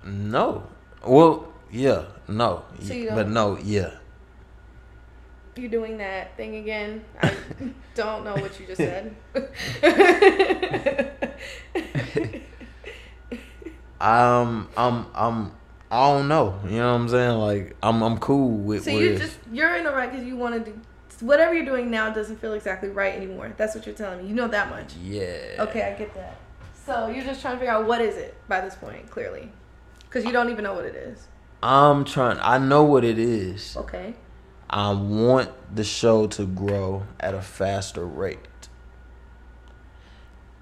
No. 0.05 0.65
Well, 1.05 1.51
yeah, 1.69 2.05
no. 2.29 2.63
So 2.81 2.93
you 2.93 3.09
but 3.09 3.27
no, 3.27 3.57
yeah. 3.61 3.95
You're 5.57 5.69
doing 5.69 5.97
that 5.97 6.37
thing 6.37 6.55
again. 6.55 7.03
I 7.21 7.33
don't 7.95 8.23
know 8.23 8.35
what 8.35 8.57
you 8.57 8.67
just 8.67 8.77
said. 8.77 9.13
Um, 13.99 14.67
I'm, 14.75 15.05
I'm, 15.15 15.51
I 15.89 16.09
don't 16.11 16.27
know. 16.27 16.59
You 16.65 16.77
know 16.77 16.91
what 16.91 16.99
I'm 17.01 17.09
saying? 17.09 17.37
Like 17.37 17.75
I'm 17.81 18.01
I'm 18.01 18.17
cool 18.17 18.49
with 18.49 18.83
So 18.83 18.91
you 18.91 19.17
just 19.17 19.37
you're 19.49 19.75
in 19.75 19.85
a 19.85 19.91
rut 19.91 20.11
because 20.11 20.25
you 20.25 20.35
want 20.35 20.65
to 20.65 20.71
do 20.71 20.77
whatever 21.23 21.53
you're 21.53 21.65
doing 21.65 21.89
now 21.89 22.09
doesn't 22.09 22.39
feel 22.39 22.53
exactly 22.53 22.89
right 22.89 23.13
anymore. 23.15 23.53
That's 23.57 23.75
what 23.75 23.85
you're 23.85 23.95
telling 23.95 24.21
me. 24.21 24.27
You 24.27 24.35
know 24.35 24.47
that 24.49 24.69
much. 24.69 24.95
yeah. 24.97 25.55
Okay, 25.59 25.81
I 25.81 25.97
get 25.97 26.13
that. 26.15 26.37
So 26.85 27.07
you're 27.07 27.23
just 27.23 27.41
trying 27.41 27.53
to 27.55 27.59
figure 27.59 27.73
out 27.73 27.87
what 27.87 28.01
is 28.01 28.17
it 28.17 28.35
by 28.49 28.59
this 28.59 28.75
point, 28.75 29.09
clearly, 29.09 29.49
because 30.01 30.25
you 30.25 30.31
don't 30.31 30.49
even 30.49 30.63
know 30.63 30.73
what 30.73 30.85
it 30.85 30.95
is. 30.95 31.27
I'm 31.61 32.03
trying. 32.03 32.37
I 32.41 32.57
know 32.57 32.83
what 32.83 33.05
it 33.05 33.17
is. 33.17 33.77
Okay. 33.77 34.15
I 34.69 34.91
want 34.91 35.49
the 35.73 35.83
show 35.83 36.27
to 36.27 36.45
grow 36.45 37.03
at 37.19 37.33
a 37.33 37.41
faster 37.41 38.05
rate. 38.05 38.39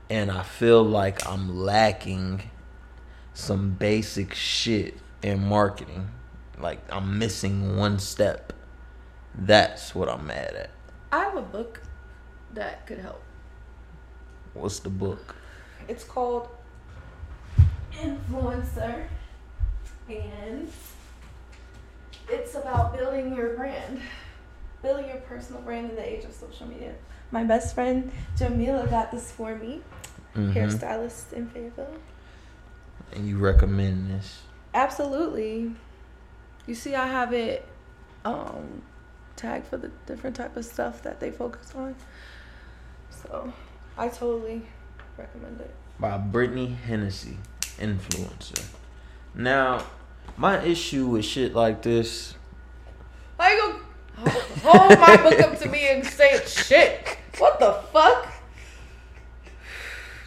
And 0.10 0.30
I 0.30 0.44
feel 0.44 0.84
like 0.84 1.26
I'm 1.26 1.58
lacking 1.58 2.44
some 3.34 3.72
basic 3.72 4.34
shit 4.34 4.98
in 5.24 5.48
marketing. 5.48 6.10
Like 6.60 6.82
I'm 6.92 7.18
missing 7.18 7.78
one 7.78 7.98
step. 7.98 8.54
That's 9.36 9.96
what 9.96 10.10
I'm 10.10 10.28
mad 10.28 10.54
at. 10.56 10.70
I 11.12 11.20
have 11.26 11.36
a 11.38 11.42
book 11.42 11.82
that 12.54 12.86
could 12.86 13.00
help. 13.00 13.22
What's 14.54 14.80
the 14.80 14.90
book? 14.90 15.36
It's 15.88 16.04
called 16.04 16.50
Influencer, 17.94 19.06
and 20.10 20.70
it's 22.30 22.56
about 22.56 22.98
building 22.98 23.36
your 23.36 23.56
brand, 23.56 24.02
building 24.82 25.08
your 25.08 25.18
personal 25.18 25.62
brand 25.62 25.90
in 25.90 25.96
the 25.96 26.06
age 26.08 26.24
of 26.26 26.34
social 26.34 26.68
media. 26.68 26.94
My 27.32 27.44
best 27.44 27.74
friend 27.76 28.12
Jamila 28.38 28.88
got 28.88 29.12
this 29.12 29.32
for 29.32 29.56
me, 29.56 29.82
Mhm. 30.36 30.54
hairstylist 30.54 31.34
in 31.34 31.48
Fayetteville. 31.50 31.96
And 33.14 33.28
you 33.28 33.38
recommend 33.38 34.10
this? 34.12 34.44
Absolutely. 34.74 35.76
You 36.66 36.76
see, 36.76 36.96
I 36.96 37.08
have 37.08 37.34
it 37.34 37.66
um, 38.24 38.84
tagged 39.42 39.68
for 39.68 39.78
the 39.78 39.90
different 40.06 40.36
type 40.36 40.56
of 40.56 40.64
stuff 40.66 41.02
that 41.04 41.20
they 41.20 41.32
focus 41.32 41.74
on. 41.76 41.96
So, 43.10 43.52
I 43.98 44.08
totally 44.08 44.62
recommend 45.18 45.60
it. 45.62 45.74
by 46.00 46.18
Brittany 46.18 46.68
Hennessy, 46.88 47.38
influencer. 47.80 48.64
Now, 49.36 49.84
my 50.38 50.62
issue 50.64 51.08
with 51.08 51.26
shit 51.26 51.54
like 51.56 51.82
this, 51.82 52.36
How 53.40 53.50
you 53.50 53.76
gonna 54.18 54.30
hold 54.64 55.00
my 55.00 55.18
book 55.18 55.40
up 55.42 55.58
to 55.60 55.68
me 55.70 55.88
and 55.90 56.06
say 56.06 56.40
shit? 56.46 57.18
What 57.38 57.60
the 57.60 57.74
fuck? 57.92 58.28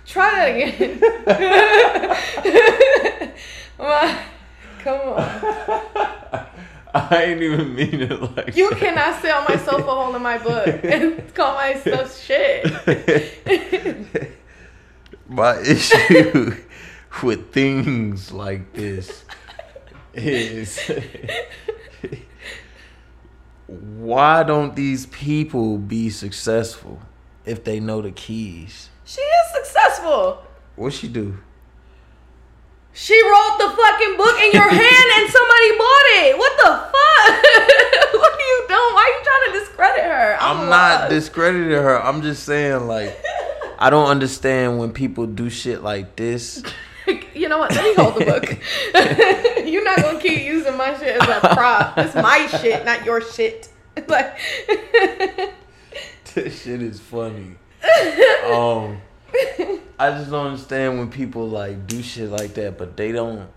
Try 0.06 0.30
that 0.30 0.48
again. 0.50 1.00
My- 3.78 4.20
Come 4.80 5.00
on. 5.00 6.46
I 7.14 7.24
ain't 7.24 7.42
even 7.42 7.74
mean 7.74 8.02
it 8.02 8.36
like 8.36 8.56
You 8.56 8.70
cannot 8.70 9.20
sit 9.22 9.30
on 9.30 9.44
my 9.48 9.56
sofa 9.56 9.82
holding 9.84 10.22
my 10.22 10.38
book 10.38 10.66
and 10.84 11.34
call 11.34 11.54
my 11.54 11.74
stuff 11.74 12.20
shit. 12.20 12.64
my 15.28 15.58
issue 15.60 16.56
with 17.22 17.52
things 17.52 18.32
like 18.32 18.72
this 18.72 19.24
is 20.12 20.80
why 23.66 24.42
don't 24.42 24.76
these 24.76 25.06
people 25.06 25.78
be 25.78 26.10
successful 26.10 27.00
if 27.44 27.64
they 27.64 27.80
know 27.80 28.02
the 28.02 28.10
keys? 28.10 28.90
She 29.04 29.20
is 29.20 29.64
successful. 29.64 30.42
What 30.76 30.92
she 30.92 31.08
do? 31.08 31.38
She 32.94 33.20
wrote 33.22 33.58
the 33.58 33.70
fucking 33.76 34.16
book 34.16 34.38
in 34.40 34.52
your 34.52 34.68
hand 34.82 35.08
and 35.18 35.30
somebody 35.30 35.70
bought 35.76 36.06
it. 36.22 36.38
What 36.38 36.56
the 36.56 36.70
fuck? 36.70 38.14
what 38.20 38.32
are 38.32 38.40
you 38.40 38.64
doing? 38.68 38.94
Why 38.94 39.02
are 39.02 39.18
you 39.18 39.24
trying 39.24 39.52
to 39.52 39.58
discredit 39.58 40.04
her? 40.04 40.36
I'm 40.40 40.68
not 40.70 41.00
lost. 41.00 41.10
discrediting 41.10 41.70
her. 41.70 42.00
I'm 42.00 42.22
just 42.22 42.44
saying 42.44 42.86
like 42.86 43.20
I 43.80 43.90
don't 43.90 44.06
understand 44.06 44.78
when 44.78 44.92
people 44.92 45.26
do 45.26 45.50
shit 45.50 45.82
like 45.82 46.14
this. 46.14 46.62
you 47.34 47.48
know 47.48 47.58
what? 47.58 47.72
Let 47.74 47.84
me 47.84 47.94
hold 47.94 48.14
the 48.14 48.24
book. 48.24 49.66
You're 49.66 49.84
not 49.84 50.00
gonna 50.00 50.20
keep 50.20 50.42
using 50.44 50.76
my 50.76 50.96
shit 50.96 51.20
as 51.20 51.28
a 51.28 51.48
prop. 51.54 51.98
It's 51.98 52.14
my 52.14 52.46
shit, 52.60 52.84
not 52.84 53.04
your 53.04 53.20
shit. 53.20 53.68
Like, 54.06 54.38
this 56.34 56.62
shit 56.62 56.80
is 56.82 57.00
funny. 57.00 57.56
Um, 58.50 59.00
I 59.98 60.10
just 60.10 60.30
don't 60.30 60.46
understand 60.46 60.98
when 60.98 61.10
people 61.10 61.48
like 61.48 61.86
do 61.86 62.02
shit 62.02 62.30
like 62.30 62.54
that, 62.54 62.78
but 62.78 62.96
they 62.96 63.12
don't. 63.12 63.48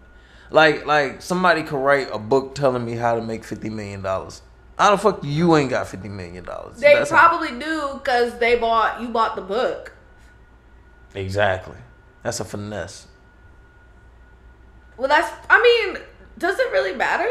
Like, 0.49 0.85
like 0.85 1.21
somebody 1.21 1.63
could 1.63 1.77
write 1.77 2.09
a 2.11 2.19
book 2.19 2.55
telling 2.55 2.85
me 2.85 2.93
how 2.93 3.15
to 3.15 3.21
make 3.21 3.43
fifty 3.43 3.69
million 3.69 4.01
dollars. 4.01 4.41
How 4.77 4.91
the 4.91 4.97
fuck 4.97 5.19
you 5.23 5.55
ain't 5.55 5.69
got 5.69 5.87
fifty 5.87 6.09
million 6.09 6.45
dollars? 6.45 6.79
they 6.79 7.03
probably 7.07 7.59
do 7.59 7.93
because 7.95 8.37
they 8.39 8.55
bought 8.55 9.01
you 9.01 9.09
bought 9.09 9.35
the 9.35 9.41
book. 9.41 9.93
exactly. 11.15 11.77
That's 12.23 12.39
a 12.39 12.45
finesse. 12.45 13.07
Well, 14.97 15.07
that's. 15.07 15.31
I 15.49 15.61
mean, 15.61 16.01
does 16.37 16.59
it 16.59 16.71
really 16.71 16.95
matter? 16.95 17.29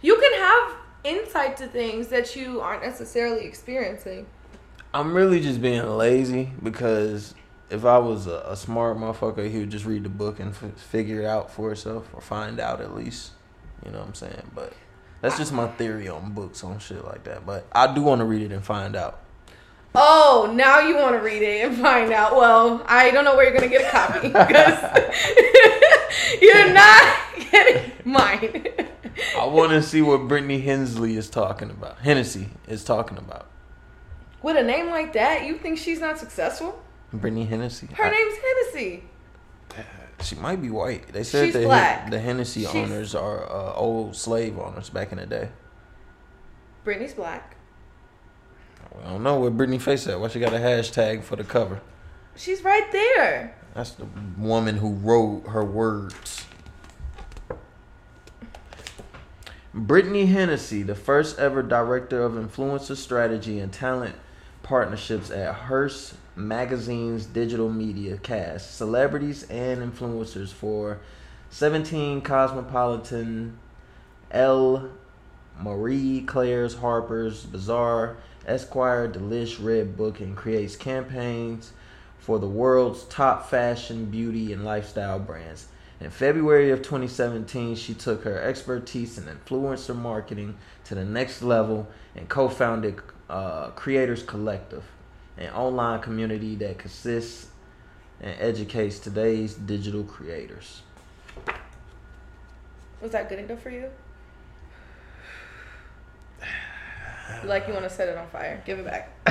You 0.00 0.16
can 0.16 0.40
have 0.40 0.76
insight 1.04 1.56
to 1.58 1.66
things 1.66 2.08
that 2.08 2.34
you 2.36 2.60
aren't 2.60 2.82
necessarily 2.82 3.44
experiencing. 3.44 4.26
I'm 4.94 5.14
really 5.14 5.40
just 5.40 5.62
being 5.62 5.86
lazy 5.86 6.52
because 6.62 7.34
if 7.72 7.86
I 7.86 7.96
was 7.98 8.26
a, 8.26 8.44
a 8.46 8.56
smart 8.56 8.98
motherfucker, 8.98 9.50
he 9.50 9.60
would 9.60 9.70
just 9.70 9.86
read 9.86 10.04
the 10.04 10.10
book 10.10 10.38
and 10.38 10.50
f- 10.50 10.78
figure 10.78 11.22
it 11.22 11.24
out 11.24 11.50
for 11.50 11.68
himself 11.68 12.08
or 12.12 12.20
find 12.20 12.60
out 12.60 12.82
at 12.82 12.94
least. 12.94 13.32
You 13.84 13.90
know 13.90 13.98
what 14.00 14.08
I'm 14.08 14.14
saying? 14.14 14.50
But 14.54 14.74
that's 15.22 15.38
just 15.38 15.52
my 15.52 15.66
theory 15.68 16.06
on 16.06 16.32
books 16.32 16.62
on 16.62 16.78
shit 16.78 17.04
like 17.04 17.24
that. 17.24 17.46
But 17.46 17.66
I 17.72 17.92
do 17.92 18.02
want 18.02 18.20
to 18.20 18.26
read 18.26 18.42
it 18.42 18.52
and 18.52 18.62
find 18.62 18.94
out. 18.94 19.20
Oh, 19.94 20.52
now 20.54 20.80
you 20.80 20.96
want 20.96 21.16
to 21.16 21.22
read 21.22 21.42
it 21.42 21.66
and 21.66 21.76
find 21.78 22.12
out. 22.12 22.36
Well, 22.36 22.84
I 22.86 23.10
don't 23.10 23.24
know 23.24 23.36
where 23.36 23.44
you're 23.44 23.54
gonna 23.54 23.68
get 23.68 23.86
a 23.86 23.90
copy 23.90 24.28
because 24.28 24.82
you're 26.42 26.72
not 26.72 27.16
getting 27.50 27.92
mine. 28.04 28.66
I 29.38 29.46
want 29.46 29.72
to 29.72 29.82
see 29.82 30.00
what 30.02 30.28
Brittany 30.28 30.60
Hensley 30.60 31.16
is 31.16 31.28
talking 31.28 31.70
about. 31.70 31.98
Hennessy 31.98 32.48
is 32.68 32.84
talking 32.84 33.18
about. 33.18 33.48
With 34.42 34.56
a 34.56 34.62
name 34.62 34.88
like 34.88 35.12
that, 35.12 35.44
you 35.44 35.56
think 35.58 35.78
she's 35.78 36.00
not 36.00 36.18
successful? 36.18 36.82
Brittany 37.12 37.44
Hennessy. 37.44 37.88
Her 37.94 38.04
I- 38.04 38.10
name's 38.10 38.38
Hennessy. 38.38 39.04
she 40.22 40.34
might 40.36 40.60
be 40.62 40.70
white. 40.70 41.12
They 41.12 41.24
said 41.24 41.46
She's 41.46 41.54
the, 41.54 41.62
black. 41.64 42.10
the 42.10 42.18
Hennessy 42.18 42.60
She's- 42.62 42.74
owners 42.74 43.14
are 43.14 43.44
uh, 43.50 43.74
old 43.74 44.16
slave 44.16 44.58
owners 44.58 44.88
back 44.90 45.12
in 45.12 45.18
the 45.18 45.26
day. 45.26 45.48
Brittany's 46.84 47.14
black. 47.14 47.56
I 49.04 49.10
don't 49.10 49.22
know 49.22 49.38
where 49.40 49.50
Brittany 49.50 49.78
face 49.78 50.06
at. 50.06 50.20
Why 50.20 50.28
she 50.28 50.40
got 50.40 50.52
a 50.52 50.58
hashtag 50.58 51.22
for 51.22 51.36
the 51.36 51.44
cover? 51.44 51.80
She's 52.36 52.62
right 52.62 52.90
there. 52.92 53.56
That's 53.74 53.90
the 53.92 54.06
woman 54.36 54.76
who 54.76 54.90
wrote 54.94 55.46
her 55.48 55.64
words. 55.64 56.44
Brittany 59.74 60.26
Hennessy, 60.26 60.82
the 60.82 60.94
first 60.94 61.38
ever 61.38 61.62
director 61.62 62.22
of 62.22 62.32
influencer 62.32 62.96
strategy 62.96 63.58
and 63.58 63.72
talent 63.72 64.14
partnerships 64.62 65.30
at 65.30 65.54
Hearst 65.54 66.14
Magazine's 66.34 67.26
digital 67.26 67.68
media 67.68 68.16
cast 68.16 68.76
celebrities 68.76 69.42
and 69.50 69.80
influencers 69.80 70.48
for 70.48 71.00
17 71.50 72.22
Cosmopolitan, 72.22 73.58
Elle, 74.30 74.90
Marie 75.60 76.22
Claire's 76.22 76.76
Harper's 76.76 77.44
Bazaar, 77.44 78.16
Esquire, 78.46 79.08
Delish, 79.08 79.62
Red 79.62 79.96
Book, 79.96 80.20
and 80.20 80.36
creates 80.36 80.76
campaigns 80.76 81.72
for 82.18 82.38
the 82.38 82.48
world's 82.48 83.04
top 83.04 83.50
fashion, 83.50 84.06
beauty, 84.06 84.52
and 84.52 84.64
lifestyle 84.64 85.18
brands. 85.18 85.66
In 86.00 86.10
February 86.10 86.70
of 86.70 86.80
2017, 86.80 87.76
she 87.76 87.94
took 87.94 88.24
her 88.24 88.40
expertise 88.40 89.18
in 89.18 89.24
influencer 89.24 89.94
marketing 89.94 90.56
to 90.84 90.94
the 90.94 91.04
next 91.04 91.42
level 91.42 91.88
and 92.16 92.28
co 92.28 92.48
founded 92.48 93.00
uh, 93.28 93.68
Creators 93.70 94.22
Collective, 94.22 94.84
an 95.38 95.50
online 95.52 96.00
community 96.00 96.54
that 96.56 96.78
consists 96.78 97.48
and 98.20 98.34
educates 98.38 98.98
today's 98.98 99.54
digital 99.54 100.04
creators. 100.04 100.82
Was 103.00 103.10
that 103.12 103.28
good 103.28 103.40
enough 103.40 103.60
for 103.60 103.70
you? 103.70 103.90
You 107.42 107.48
Like 107.48 107.66
you 107.66 107.72
want 107.72 107.84
to 107.84 107.90
set 107.90 108.08
it 108.08 108.16
on 108.16 108.28
fire? 108.28 108.62
Give 108.64 108.78
it 108.78 108.84
back. 108.84 109.10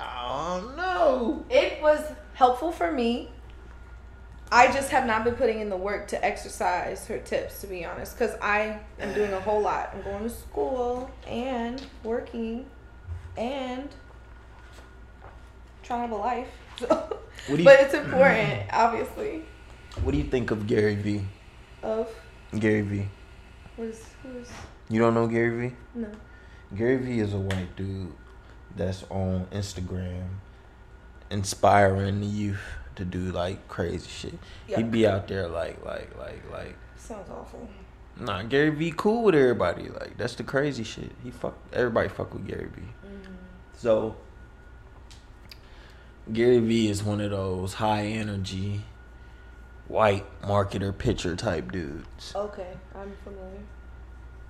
Uh, 0.00 0.02
I 0.02 0.60
don't 0.60 0.76
know. 0.76 1.44
It 1.50 1.80
was 1.82 2.00
helpful 2.34 2.72
for 2.72 2.90
me. 2.90 3.30
I 4.52 4.66
just 4.72 4.90
have 4.90 5.06
not 5.06 5.22
been 5.24 5.34
putting 5.36 5.60
in 5.60 5.68
the 5.70 5.76
work 5.76 6.08
to 6.08 6.24
exercise 6.24 7.06
her 7.06 7.18
tips, 7.18 7.60
to 7.60 7.66
be 7.68 7.84
honest, 7.84 8.18
because 8.18 8.34
I 8.42 8.80
am 8.98 9.14
doing 9.14 9.32
a 9.32 9.40
whole 9.46 9.60
lot. 9.62 9.90
I'm 9.94 10.02
going 10.02 10.24
to 10.24 10.30
school 10.30 11.10
and 11.26 11.80
working 12.02 12.66
and 13.36 13.88
trying 15.82 16.00
to 16.00 16.08
have 16.08 16.10
a 16.10 16.16
life. 16.16 16.48
So, 16.78 17.20
you- 17.48 17.64
but 17.64 17.80
it's 17.80 17.94
important, 17.94 18.62
obviously. 18.72 19.42
What 20.02 20.12
do 20.12 20.18
you 20.18 20.24
think 20.24 20.50
of 20.50 20.66
Gary 20.66 20.94
Vee? 20.96 21.24
Of 21.82 22.08
Gary 22.58 22.82
Vee. 22.82 23.08
what 23.76 23.88
is 23.88 24.04
who 24.22 24.38
is 24.38 24.48
You 24.88 25.00
don't 25.00 25.14
know 25.14 25.26
Gary 25.26 25.68
Vee? 25.68 25.74
no. 25.94 26.08
Gary 26.76 26.96
Vee 26.98 27.20
is 27.20 27.34
a 27.34 27.38
white 27.38 27.74
dude 27.76 28.12
that's 28.76 29.04
on 29.10 29.46
Instagram 29.52 30.24
inspiring 31.30 32.20
the 32.20 32.26
youth 32.26 32.60
to 32.96 33.04
do 33.04 33.32
like 33.32 33.68
crazy 33.68 34.08
shit. 34.08 34.38
He'd 34.66 34.90
be 34.90 35.06
out 35.06 35.28
there 35.28 35.48
like 35.48 35.84
like 35.84 36.16
like 36.18 36.42
like 36.50 36.76
Sounds 36.96 37.28
awful. 37.30 37.68
Nah, 38.18 38.42
Gary 38.42 38.70
Vee 38.70 38.92
cool 38.96 39.22
with 39.24 39.34
everybody. 39.34 39.88
Like 39.88 40.16
that's 40.18 40.34
the 40.34 40.42
crazy 40.42 40.84
shit. 40.84 41.12
He 41.24 41.30
fuck 41.30 41.56
everybody 41.72 42.08
fuck 42.08 42.32
with 42.34 42.46
Gary 42.46 42.68
Vee. 42.74 42.82
Mm-hmm. 42.82 43.34
So 43.74 44.16
Gary 46.32 46.58
Vee 46.60 46.88
is 46.88 47.02
one 47.02 47.20
of 47.20 47.30
those 47.30 47.74
high 47.74 48.04
energy 48.04 48.82
white 49.88 50.24
marketer 50.42 50.96
pitcher 50.96 51.34
type 51.34 51.72
dudes. 51.72 52.32
Okay, 52.34 52.76
I'm 52.94 53.12
familiar. 53.24 53.60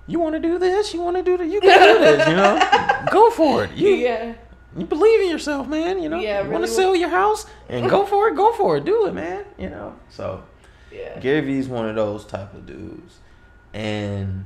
You 0.07 0.19
want 0.19 0.35
to 0.35 0.39
do 0.39 0.59
this? 0.59 0.93
You 0.93 1.01
want 1.01 1.17
to 1.17 1.23
do 1.23 1.37
that? 1.37 1.47
You 1.47 1.61
can 1.61 1.95
do 1.95 1.99
this. 1.99 2.27
You 2.27 2.35
know, 2.35 3.05
go 3.11 3.31
for 3.31 3.63
it. 3.63 3.71
You 3.71 3.89
yeah. 3.89 4.33
You 4.77 4.85
believe 4.85 5.21
in 5.21 5.29
yourself, 5.29 5.67
man. 5.67 6.01
You 6.01 6.09
know, 6.09 6.19
Yeah, 6.19 6.43
you 6.43 6.49
want 6.51 6.63
to 6.63 6.69
sell 6.71 6.95
your 6.95 7.09
house 7.09 7.45
and 7.69 7.89
go 7.89 8.05
for 8.05 8.29
it. 8.29 8.35
Go 8.35 8.53
for 8.53 8.77
it. 8.77 8.85
Do 8.85 9.05
it, 9.07 9.13
man. 9.13 9.45
You 9.57 9.69
know. 9.69 9.95
So 10.09 10.43
Yeah. 10.91 11.19
Gary 11.19 11.41
Vee's 11.41 11.67
one 11.67 11.87
of 11.89 11.95
those 11.95 12.25
type 12.25 12.53
of 12.53 12.65
dudes, 12.65 13.19
and 13.73 14.45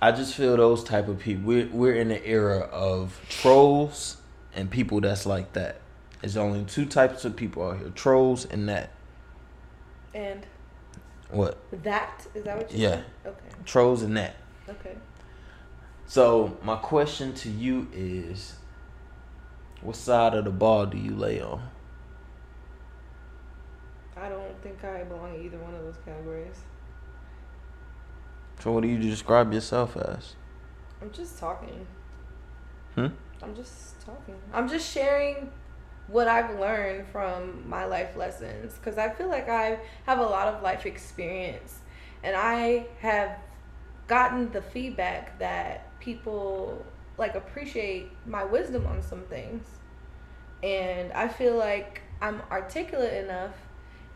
I 0.00 0.10
just 0.12 0.34
feel 0.34 0.56
those 0.56 0.82
type 0.82 1.08
of 1.08 1.18
people. 1.18 1.44
We're 1.44 1.68
we're 1.68 1.94
in 1.94 2.08
the 2.08 2.26
era 2.26 2.60
of 2.72 3.20
trolls 3.28 4.16
and 4.54 4.70
people 4.70 5.00
that's 5.00 5.24
like 5.26 5.52
that. 5.54 5.80
There's 6.20 6.36
only 6.36 6.64
two 6.64 6.86
types 6.86 7.24
of 7.24 7.36
people 7.36 7.64
out 7.68 7.78
here: 7.78 7.88
trolls 7.90 8.44
and 8.46 8.68
that. 8.68 8.90
And 10.14 10.44
What? 11.30 11.58
that 11.84 12.26
is 12.34 12.44
that 12.44 12.56
what 12.58 12.72
you 12.72 12.82
Yeah. 12.82 12.90
said? 12.90 13.04
Okay. 13.26 13.56
Trolls 13.64 14.02
and 14.02 14.16
that. 14.16 14.36
Okay. 14.68 14.96
So 16.12 16.58
my 16.62 16.76
question 16.76 17.32
to 17.36 17.48
you 17.48 17.88
is, 17.90 18.56
what 19.80 19.96
side 19.96 20.34
of 20.34 20.44
the 20.44 20.50
ball 20.50 20.84
do 20.84 20.98
you 20.98 21.16
lay 21.16 21.40
on? 21.40 21.62
I 24.14 24.28
don't 24.28 24.62
think 24.62 24.84
I 24.84 25.04
belong 25.04 25.34
in 25.36 25.42
either 25.42 25.56
one 25.56 25.74
of 25.74 25.80
those 25.80 25.96
categories. 26.04 26.58
So 28.58 28.72
what 28.72 28.82
do 28.82 28.88
you 28.88 28.98
describe 28.98 29.54
yourself 29.54 29.96
as? 29.96 30.34
I'm 31.00 31.10
just 31.12 31.38
talking. 31.38 31.86
Hmm? 32.94 33.06
I'm 33.42 33.56
just 33.56 33.98
talking. 34.04 34.34
I'm 34.52 34.68
just 34.68 34.92
sharing 34.92 35.50
what 36.08 36.28
I've 36.28 36.60
learned 36.60 37.06
from 37.06 37.66
my 37.66 37.86
life 37.86 38.16
lessons 38.18 38.74
because 38.74 38.98
I 38.98 39.08
feel 39.08 39.28
like 39.28 39.48
I 39.48 39.78
have 40.04 40.18
a 40.18 40.26
lot 40.26 40.48
of 40.48 40.62
life 40.62 40.84
experience 40.84 41.78
and 42.22 42.36
I 42.36 42.88
have 43.00 43.38
gotten 44.08 44.52
the 44.52 44.60
feedback 44.60 45.38
that 45.38 45.86
people 46.02 46.84
like 47.18 47.34
appreciate 47.36 48.10
my 48.26 48.44
wisdom 48.44 48.86
on 48.86 49.00
some 49.02 49.22
things. 49.22 49.64
And 50.62 51.12
I 51.12 51.28
feel 51.28 51.56
like 51.56 52.02
I'm 52.20 52.40
articulate 52.50 53.24
enough 53.24 53.54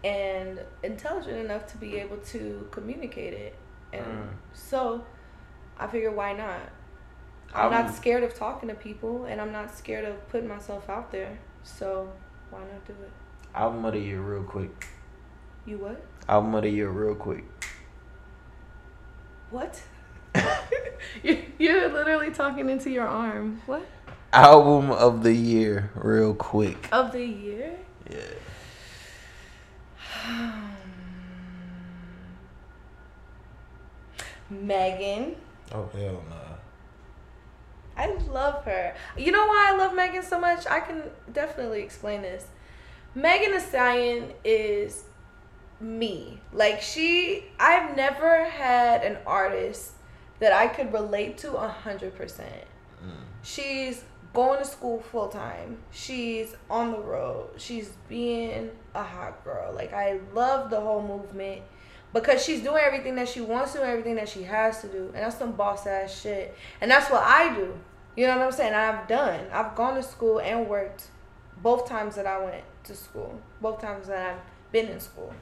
and 0.04 0.60
intelligent 0.82 1.36
enough 1.38 1.66
to 1.68 1.76
be 1.76 1.96
able 1.96 2.18
to 2.18 2.68
communicate 2.70 3.32
it. 3.34 3.54
And 3.92 4.04
Mm. 4.04 4.28
so 4.52 5.04
I 5.78 5.86
figure 5.86 6.10
why 6.10 6.32
not? 6.32 6.60
I'm 7.54 7.70
not 7.70 7.94
scared 7.94 8.22
of 8.24 8.34
talking 8.34 8.68
to 8.68 8.74
people 8.74 9.24
and 9.24 9.40
I'm 9.40 9.52
not 9.52 9.70
scared 9.74 10.04
of 10.04 10.28
putting 10.28 10.48
myself 10.48 10.88
out 10.90 11.10
there. 11.12 11.38
So 11.62 12.12
why 12.50 12.60
not 12.60 12.84
do 12.84 12.92
it? 12.92 13.12
Album 13.54 13.84
of 13.84 13.92
the 13.94 14.00
year, 14.00 14.20
real 14.20 14.42
quick. 14.42 14.88
You 15.64 15.78
what? 15.78 16.00
Album 16.28 16.54
of 16.54 16.62
the 16.62 16.70
year, 16.70 16.90
real 16.90 17.14
quick. 17.14 17.44
What? 19.50 19.80
You- 21.22 21.42
You're 21.58 21.88
literally 21.88 22.30
talking 22.30 22.68
into 22.68 22.90
your 22.90 23.06
arm. 23.06 23.62
What? 23.66 23.86
Album 24.32 24.90
of 24.90 25.22
the 25.22 25.32
year, 25.32 25.90
real 25.94 26.34
quick. 26.34 26.88
Of 26.92 27.12
the 27.12 27.24
year? 27.24 27.72
Yeah. 28.10 28.20
Megan. 34.50 35.36
Oh 35.72 35.88
hell 35.92 36.22
nah. 36.28 36.56
I 37.96 38.12
love 38.30 38.62
her. 38.64 38.94
You 39.16 39.32
know 39.32 39.46
why 39.46 39.70
I 39.72 39.76
love 39.76 39.94
Megan 39.94 40.22
so 40.22 40.38
much? 40.38 40.66
I 40.66 40.80
can 40.80 41.02
definitely 41.32 41.82
explain 41.82 42.22
this. 42.22 42.46
Megan 43.14 43.52
Thee 43.52 43.60
Stallion 43.60 44.32
is 44.44 45.04
me. 45.80 46.40
Like 46.52 46.82
she, 46.82 47.44
I've 47.58 47.96
never 47.96 48.44
had 48.44 49.02
an 49.02 49.16
artist 49.26 49.92
that 50.40 50.52
I 50.52 50.66
could 50.68 50.92
relate 50.92 51.38
to 51.38 51.56
a 51.56 51.68
hundred 51.68 52.14
percent. 52.14 52.64
Mm. 53.04 53.10
She's 53.42 54.04
going 54.34 54.58
to 54.58 54.64
school 54.64 55.00
full 55.00 55.28
time. 55.28 55.78
She's 55.90 56.54
on 56.68 56.92
the 56.92 56.98
road. 56.98 57.50
She's 57.56 57.92
being 58.08 58.70
a 58.94 59.02
hot 59.02 59.42
girl. 59.44 59.72
Like 59.72 59.92
I 59.92 60.20
love 60.34 60.70
the 60.70 60.80
whole 60.80 61.02
movement 61.02 61.62
because 62.12 62.44
she's 62.44 62.62
doing 62.62 62.82
everything 62.84 63.14
that 63.16 63.28
she 63.28 63.40
wants 63.40 63.72
to, 63.72 63.82
and 63.82 63.90
everything 63.90 64.16
that 64.16 64.28
she 64.28 64.42
has 64.42 64.80
to 64.82 64.88
do, 64.88 65.06
and 65.06 65.16
that's 65.16 65.38
some 65.38 65.52
boss 65.52 65.86
ass 65.86 66.20
shit. 66.20 66.56
And 66.80 66.90
that's 66.90 67.10
what 67.10 67.22
I 67.22 67.54
do. 67.54 67.74
You 68.16 68.26
know 68.26 68.38
what 68.38 68.46
I'm 68.46 68.52
saying? 68.52 68.74
I've 68.74 69.06
done. 69.06 69.40
I've 69.52 69.74
gone 69.74 69.94
to 69.96 70.02
school 70.02 70.40
and 70.40 70.68
worked 70.68 71.08
both 71.62 71.88
times 71.88 72.16
that 72.16 72.26
I 72.26 72.42
went 72.42 72.64
to 72.84 72.94
school. 72.94 73.38
Both 73.60 73.80
times 73.80 74.06
that 74.06 74.34
I've 74.34 74.72
been 74.72 74.86
in 74.86 75.00
school. 75.00 75.32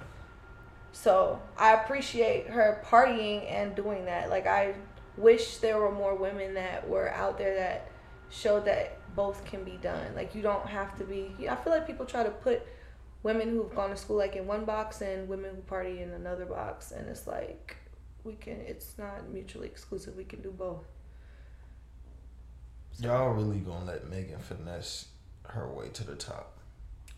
So 0.95 1.43
I 1.59 1.73
appreciate 1.75 2.47
her 2.47 2.81
partying 2.87 3.51
and 3.51 3.75
doing 3.75 4.05
that. 4.05 4.31
Like 4.31 4.47
I 4.47 4.75
wish 5.17 5.59
there 5.59 5.79
were 5.79 5.91
more 5.91 6.15
women 6.15 6.55
that 6.55 6.89
were 6.89 7.13
out 7.13 7.37
there 7.37 7.57
that 7.57 7.91
showed 8.31 8.65
that 8.67 8.99
both 9.17 9.45
can 9.45 9.65
be 9.65 9.77
done. 9.83 10.15
Like 10.15 10.37
you 10.37 10.41
don't 10.41 10.67
have 10.67 10.97
to 10.99 11.05
be. 11.05 11.35
I 11.51 11.57
feel 11.57 11.73
like 11.73 11.85
people 11.85 12.07
try 12.07 12.23
to 12.23 12.31
put 12.31 12.63
women 13.25 13.51
who've 13.51 13.75
gone 13.75 13.91
to 13.91 13.97
school 13.97 14.17
like 14.17 14.37
in 14.37 14.47
one 14.47 14.65
box 14.65 15.01
and 15.01 15.29
women 15.29 15.57
who 15.57 15.63
party 15.63 16.01
in 16.01 16.13
another 16.13 16.47
box, 16.47 16.93
and 16.93 17.09
it's 17.09 17.27
like 17.27 17.77
we 18.23 18.35
can. 18.35 18.61
It's 18.61 18.97
not 18.97 19.29
mutually 19.29 19.67
exclusive. 19.67 20.15
We 20.17 20.25
can 20.25 20.43
do 20.43 20.53
both. 20.53 20.87
Y'all 23.01 23.31
really 23.31 23.59
gonna 23.59 23.85
let 23.85 24.09
Megan 24.09 24.39
finesse 24.39 25.09
her 25.49 25.69
way 25.69 25.89
to 25.89 26.05
the 26.05 26.15
top 26.15 26.61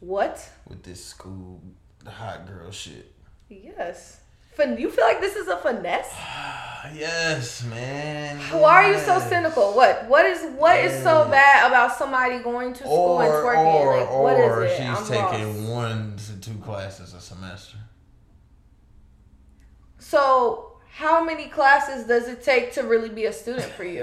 What? 0.01 0.51
with 0.67 0.83
this 0.83 1.05
school 1.05 1.61
the 2.03 2.11
hot 2.11 2.47
girl 2.47 2.71
shit? 2.71 3.13
Yes. 3.49 4.21
Fin- 4.55 4.79
you 4.79 4.91
feel 4.91 5.05
like 5.05 5.21
this 5.21 5.37
is 5.37 5.49
a 5.49 5.57
finesse? 5.59 6.13
Yes, 6.95 7.65
man. 7.65 8.39
Why 8.61 8.85
are 8.85 8.93
you 8.93 8.99
so 9.01 9.19
cynical? 9.19 9.73
What? 9.75 10.07
What 10.09 10.25
is 10.25 10.41
what 10.57 10.79
is 10.79 11.03
so 11.03 11.29
bad 11.29 11.67
about 11.67 11.97
somebody 11.97 12.39
going 12.39 12.75
to 12.75 12.79
school 12.85 13.21
and 13.23 13.29
Or, 13.29 13.43
twerking? 13.43 13.75
or, 13.75 13.97
like, 14.01 14.11
what 14.13 14.35
or 14.37 14.65
is 14.65 14.71
it? 14.73 14.77
she's 14.77 14.87
I'm 14.87 15.05
taking 15.33 15.65
lost. 15.69 15.73
one 15.73 16.17
to 16.17 16.41
two 16.41 16.57
classes 16.59 17.13
a 17.13 17.21
semester. 17.21 17.77
So, 19.99 20.76
how 20.97 21.23
many 21.23 21.47
classes 21.49 22.07
does 22.07 22.27
it 22.27 22.43
take 22.43 22.73
to 22.73 22.83
really 22.83 23.11
be 23.11 23.27
a 23.27 23.33
student 23.33 23.71
for 23.73 23.85
you? 23.85 24.03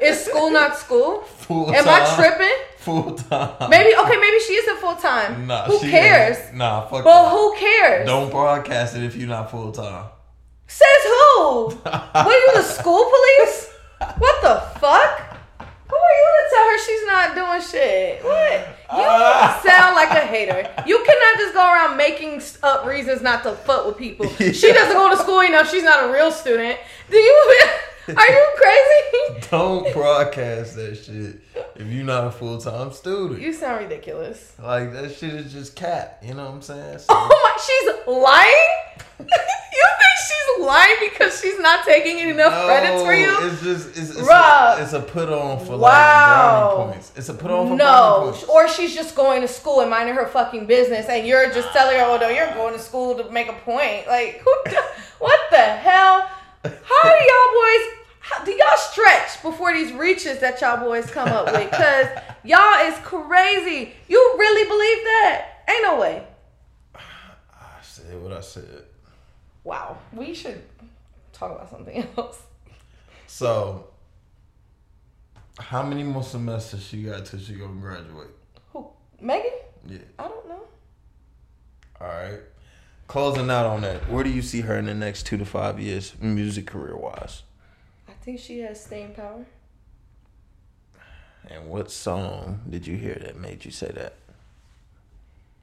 is 0.00 0.24
school 0.24 0.50
not 0.50 0.74
school? 0.74 1.20
Full 1.20 1.70
Am 1.70 1.84
I 1.86 2.14
tripping? 2.16 2.58
Full 2.78 3.14
time. 3.14 3.68
Maybe 3.68 3.94
okay, 3.94 4.16
maybe 4.16 4.38
she 4.40 4.54
isn't 4.54 4.78
full 4.78 4.96
time. 4.96 5.46
Nah, 5.46 5.66
who 5.66 5.78
she 5.80 5.90
cares? 5.90 6.38
ain't. 6.38 6.54
Nah, 6.56 6.86
fuck 6.86 7.04
But 7.04 7.24
that. 7.24 7.30
who 7.30 7.54
cares? 7.56 8.06
Don't 8.06 8.30
broadcast 8.30 8.96
it 8.96 9.02
if 9.02 9.16
you're 9.16 9.28
not 9.28 9.50
full 9.50 9.70
time. 9.70 10.06
Says 10.66 11.02
who? 11.04 11.66
what 11.82 12.16
are 12.26 12.32
you, 12.32 12.50
the 12.54 12.62
school 12.62 13.04
police? 13.04 13.70
What 14.18 14.42
the 14.42 14.78
fuck? 14.80 15.33
Are 16.04 16.16
you 16.20 16.28
to 16.38 16.54
tell 16.54 16.66
her 16.70 16.78
she's 16.78 17.06
not 17.06 17.34
doing 17.34 17.62
shit? 17.62 18.24
What? 18.24 18.68
You 18.92 19.68
sound 19.70 19.96
like 19.96 20.10
a 20.10 20.26
hater. 20.26 20.68
You 20.86 21.02
cannot 21.04 21.38
just 21.38 21.54
go 21.54 21.60
around 21.60 21.96
making 21.96 22.42
up 22.62 22.84
reasons 22.86 23.22
not 23.22 23.42
to 23.44 23.52
fuck 23.52 23.86
with 23.86 23.96
people. 23.96 24.26
She 24.38 24.72
doesn't 24.72 24.94
go 24.94 25.10
to 25.10 25.16
school 25.16 25.40
enough. 25.40 25.70
She's 25.70 25.82
not 25.84 26.08
a 26.08 26.12
real 26.12 26.30
student. 26.30 26.78
Do 27.10 27.16
you? 27.16 27.60
Are 28.08 28.28
you 28.28 28.46
crazy? 28.56 29.48
Don't 29.50 29.90
broadcast 29.94 30.76
that 30.76 30.94
shit 30.96 31.40
if 31.76 31.86
you're 31.86 32.04
not 32.04 32.26
a 32.26 32.30
full 32.30 32.58
time 32.58 32.92
student. 32.92 33.40
You 33.40 33.52
sound 33.52 33.82
ridiculous. 33.84 34.52
Like 34.62 34.92
that 34.92 35.14
shit 35.14 35.32
is 35.32 35.52
just 35.52 35.74
cat. 35.74 36.18
You 36.22 36.34
know 36.34 36.44
what 36.44 36.54
I'm 36.54 36.62
saying? 36.62 36.98
So, 36.98 37.06
Oh 37.08 37.28
my, 37.28 37.62
she's 37.64 38.06
lying. 38.06 38.83
She's 40.28 40.64
lying 40.66 40.96
because 41.00 41.40
she's 41.40 41.58
not 41.58 41.84
taking 41.84 42.18
enough 42.18 42.66
credits 42.66 43.02
for 43.02 43.12
you? 43.12 43.36
It's 43.48 43.62
just 43.62 43.88
it's, 43.90 44.10
it's, 44.18 44.28
a, 44.28 44.76
it's 44.80 44.92
a 44.92 45.00
put 45.00 45.28
on 45.28 45.58
for 45.64 45.76
Wow. 45.78 46.76
like 46.78 46.92
points. 46.92 47.12
It's 47.16 47.28
a 47.28 47.34
put 47.34 47.50
on 47.50 47.68
for 47.68 47.76
No, 47.76 48.30
points. 48.30 48.44
or 48.44 48.68
she's 48.68 48.94
just 48.94 49.14
going 49.14 49.40
to 49.42 49.48
school 49.48 49.80
and 49.80 49.90
minding 49.90 50.14
her 50.14 50.26
fucking 50.26 50.66
business, 50.66 51.06
and 51.08 51.26
you're 51.26 51.50
just 51.50 51.72
telling 51.72 51.96
her, 51.98 52.04
"Oh 52.06 52.16
no, 52.18 52.28
you're 52.28 52.52
going 52.54 52.72
to 52.74 52.78
school 52.80 53.14
to 53.16 53.30
make 53.30 53.48
a 53.48 53.52
point." 53.52 54.06
Like, 54.06 54.38
who? 54.38 54.54
d- 54.70 54.76
What 55.18 55.40
the 55.50 55.56
hell? 55.58 56.28
How 56.62 56.70
do 56.70 57.24
y'all 57.24 57.52
boys? 57.54 57.86
How, 58.20 58.42
do 58.44 58.52
y'all 58.52 58.76
stretch 58.78 59.42
before 59.42 59.74
these 59.74 59.92
reaches 59.92 60.38
that 60.40 60.60
y'all 60.62 60.78
boys 60.82 61.10
come 61.10 61.28
up 61.28 61.46
with? 61.52 61.70
Cause 61.72 62.06
y'all 62.42 62.78
is 62.86 62.94
crazy. 63.04 63.92
You 64.08 64.18
really 64.38 64.64
believe 64.66 65.04
that? 65.04 65.46
Ain't 65.68 65.82
no 65.82 66.00
way. 66.00 66.26
I 66.94 67.82
said 67.82 68.22
what 68.22 68.32
I 68.32 68.40
said. 68.40 68.84
Wow. 69.64 69.98
We 70.12 70.34
should 70.34 70.62
talk 71.32 71.52
about 71.52 71.70
something 71.70 72.06
else. 72.16 72.42
So, 73.26 73.88
how 75.58 75.82
many 75.82 76.02
more 76.02 76.22
semesters 76.22 76.84
she 76.84 77.02
got 77.04 77.26
till 77.26 77.40
she 77.40 77.54
gonna 77.54 77.80
graduate? 77.80 78.28
Who? 78.72 78.88
Megan? 79.20 79.50
Yeah. 79.86 79.98
I 80.18 80.28
don't 80.28 80.48
know. 80.48 80.62
All 82.00 82.06
right. 82.08 82.40
Closing 83.06 83.50
out 83.50 83.66
on 83.66 83.82
that, 83.82 84.08
where 84.08 84.24
do 84.24 84.30
you 84.30 84.40
see 84.42 84.62
her 84.62 84.76
in 84.78 84.86
the 84.86 84.94
next 84.94 85.26
two 85.26 85.36
to 85.36 85.44
five 85.44 85.78
years, 85.78 86.14
music 86.20 86.66
career 86.66 86.96
wise? 86.96 87.42
I 88.08 88.12
think 88.12 88.40
she 88.40 88.60
has 88.60 88.82
staying 88.82 89.14
power. 89.14 89.44
And 91.48 91.68
what 91.68 91.90
song 91.90 92.62
did 92.68 92.86
you 92.86 92.96
hear 92.96 93.14
that 93.14 93.38
made 93.38 93.64
you 93.64 93.70
say 93.70 93.92
that? 93.94 94.14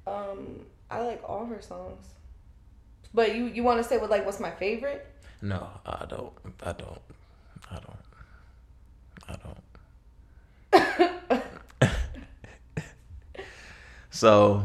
Um, 0.06 0.62
I 0.90 1.02
like 1.02 1.22
all 1.28 1.46
her 1.48 1.62
songs. 1.62 2.06
But 3.14 3.36
you 3.36 3.46
you 3.46 3.64
want 3.64 3.82
to 3.82 3.88
say 3.88 3.98
what 3.98 4.10
like 4.10 4.26
what's 4.26 4.40
my 4.40 4.52
favorite? 4.52 5.06
No, 5.42 5.68
I 5.86 6.06
don't. 6.06 6.32
I 6.64 6.72
don't. 6.74 7.02
I 7.70 7.80
don't. 7.80 7.98
I 9.28 9.36
don't. 11.34 11.92
so, 14.12 14.64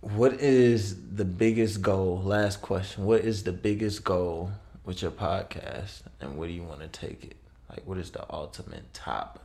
what 0.00 0.34
is 0.34 0.96
the 1.14 1.24
biggest 1.24 1.82
goal? 1.82 2.22
Last 2.22 2.62
question. 2.62 3.04
What 3.04 3.20
is 3.20 3.44
the 3.44 3.52
biggest 3.52 4.02
goal 4.02 4.50
with 4.84 5.02
your 5.02 5.10
podcast, 5.10 6.02
and 6.20 6.38
where 6.38 6.48
do 6.48 6.54
you 6.54 6.62
want 6.62 6.80
to 6.80 6.88
take 6.88 7.24
it? 7.24 7.36
Like, 7.68 7.86
what 7.86 7.98
is 7.98 8.10
the 8.10 8.24
ultimate 8.32 8.92
top 8.94 9.44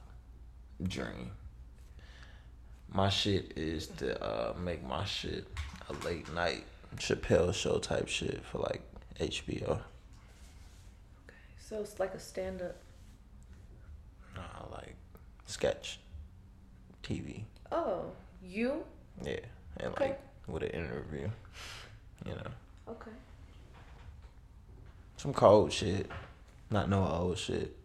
dream? 0.81 1.31
My 2.91 3.09
shit 3.09 3.57
is 3.57 3.87
to 3.87 4.23
uh, 4.23 4.53
make 4.57 4.83
my 4.87 5.03
shit 5.03 5.45
a 5.89 5.93
late 6.05 6.31
night 6.33 6.63
Chappelle 6.97 7.53
show 7.53 7.77
type 7.79 8.07
shit 8.07 8.43
for 8.45 8.59
like 8.59 8.81
HBO. 9.19 9.71
Okay, 9.71 9.81
so 11.59 11.79
it's 11.81 11.99
like 11.99 12.13
a 12.13 12.19
stand 12.19 12.61
up. 12.61 12.75
Nah, 14.35 14.75
like 14.75 14.95
sketch 15.45 15.99
TV. 17.03 17.43
Oh, 17.71 18.05
you? 18.43 18.83
Yeah, 19.23 19.39
and 19.77 19.93
Okay. 19.93 20.09
like 20.09 20.21
with 20.47 20.63
an 20.63 20.69
interview. 20.69 21.29
You 22.25 22.31
know, 22.31 22.51
Okay. 22.91 23.11
some 25.17 25.33
cold 25.33 25.71
shit, 25.71 26.09
not 26.71 26.89
no 26.89 27.05
old 27.05 27.37
shit. 27.37 27.75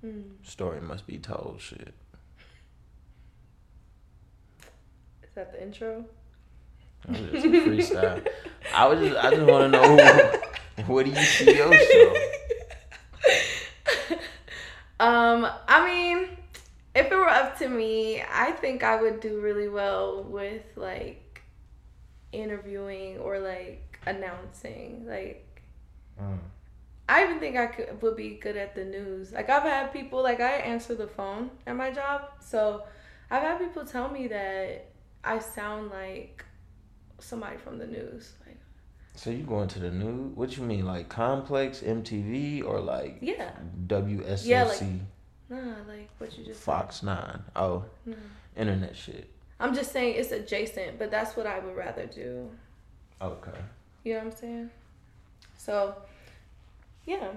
Hmm. 0.00 0.22
Story 0.42 0.80
must 0.80 1.06
be 1.06 1.18
told 1.18 1.60
shit. 1.60 1.94
Is 5.22 5.30
that 5.34 5.52
the 5.52 5.62
intro? 5.62 6.04
Was 7.08 7.18
just 7.18 7.46
freestyle. 7.46 8.26
I 8.74 8.86
was 8.86 9.00
just, 9.00 9.16
I 9.16 9.30
just 9.30 9.42
want 9.42 9.72
to 9.72 9.80
know 9.80 10.40
what 10.86 11.04
do 11.04 11.10
you 11.10 11.16
see 11.16 11.56
your 11.56 11.72
show? 11.72 12.14
Um, 15.00 15.48
I 15.66 15.84
mean, 15.84 16.28
if 16.94 17.10
it 17.10 17.14
were 17.14 17.28
up 17.28 17.58
to 17.58 17.68
me, 17.68 18.22
I 18.22 18.52
think 18.52 18.84
I 18.84 19.00
would 19.02 19.18
do 19.20 19.40
really 19.40 19.68
well 19.68 20.22
with 20.22 20.62
like 20.76 21.42
interviewing 22.30 23.18
or 23.18 23.40
like 23.40 23.98
announcing. 24.06 25.04
Like, 25.08 25.60
I 27.08 27.24
even 27.24 27.40
think 27.40 27.56
I 27.56 27.66
could 27.66 28.00
would 28.00 28.16
be 28.16 28.36
good 28.36 28.56
at 28.56 28.76
the 28.76 28.84
news. 28.84 29.32
Like, 29.32 29.50
I've 29.50 29.64
had 29.64 29.92
people 29.92 30.22
like 30.22 30.40
I 30.40 30.52
answer 30.52 30.94
the 30.94 31.08
phone 31.08 31.50
at 31.66 31.74
my 31.74 31.90
job, 31.90 32.22
so 32.40 32.84
I've 33.28 33.42
had 33.42 33.58
people 33.58 33.84
tell 33.84 34.08
me 34.08 34.28
that 34.28 34.86
I 35.24 35.40
sound 35.40 35.90
like 35.90 36.44
somebody 37.22 37.56
from 37.56 37.78
the 37.78 37.86
news. 37.86 38.32
Like, 38.46 38.58
So 39.14 39.30
you 39.30 39.42
going 39.44 39.68
to 39.68 39.78
the 39.78 39.90
news? 39.90 40.34
What 40.36 40.56
you 40.56 40.62
mean, 40.64 40.84
like 40.86 41.08
Complex, 41.08 41.80
MTV, 41.80 42.64
or 42.64 42.80
like 42.80 43.18
yeah, 43.20 43.52
WSOC, 43.86 44.46
Yeah, 44.46 44.64
like- 44.64 44.82
nah, 45.48 45.74
like 45.88 46.08
what 46.18 46.36
you 46.38 46.44
just 46.44 46.60
said. 46.60 46.64
Fox 46.64 47.02
Nine? 47.02 47.42
Oh, 47.56 47.84
No. 48.06 48.16
internet 48.56 48.96
shit. 48.96 49.28
I'm 49.60 49.74
just 49.74 49.92
saying 49.92 50.16
it's 50.16 50.32
adjacent, 50.32 50.98
but 50.98 51.10
that's 51.10 51.36
what 51.36 51.46
I 51.46 51.60
would 51.60 51.76
rather 51.76 52.06
do. 52.06 52.50
Okay. 53.20 53.50
You 54.02 54.14
know 54.14 54.18
what 54.20 54.26
I'm 54.26 54.32
saying? 54.36 54.70
So, 55.56 55.94
yeah. 57.06 57.28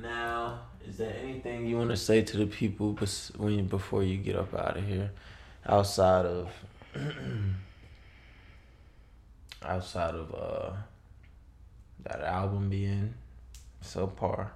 Now, 0.00 0.60
is 0.88 0.96
there 0.96 1.14
anything 1.22 1.66
you 1.66 1.76
want 1.76 1.90
to 1.90 1.96
say 1.96 2.22
to 2.22 2.36
the 2.38 2.46
people 2.46 2.92
bes- 2.94 3.32
when 3.36 3.52
you, 3.52 3.62
before 3.64 4.02
you 4.02 4.16
get 4.16 4.36
up 4.36 4.54
out 4.54 4.78
of 4.78 4.84
here, 4.86 5.10
outside 5.66 6.24
of 6.24 6.50
outside 9.64 10.14
of 10.14 10.34
uh 10.34 10.72
that 12.04 12.22
album 12.22 12.70
being 12.70 13.14
subpar, 13.84 14.48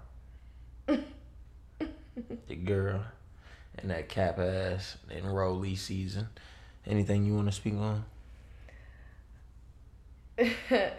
the 0.87 2.55
girl, 2.65 3.03
and 3.79 3.91
that 3.91 4.09
cap 4.09 4.39
ass 4.39 4.97
enrollee 5.11 5.77
season? 5.77 6.29
Anything 6.87 7.25
you 7.25 7.35
want 7.35 7.47
to 7.47 7.53
speak 7.53 7.75
on? 7.75 8.05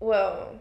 well, 0.00 0.54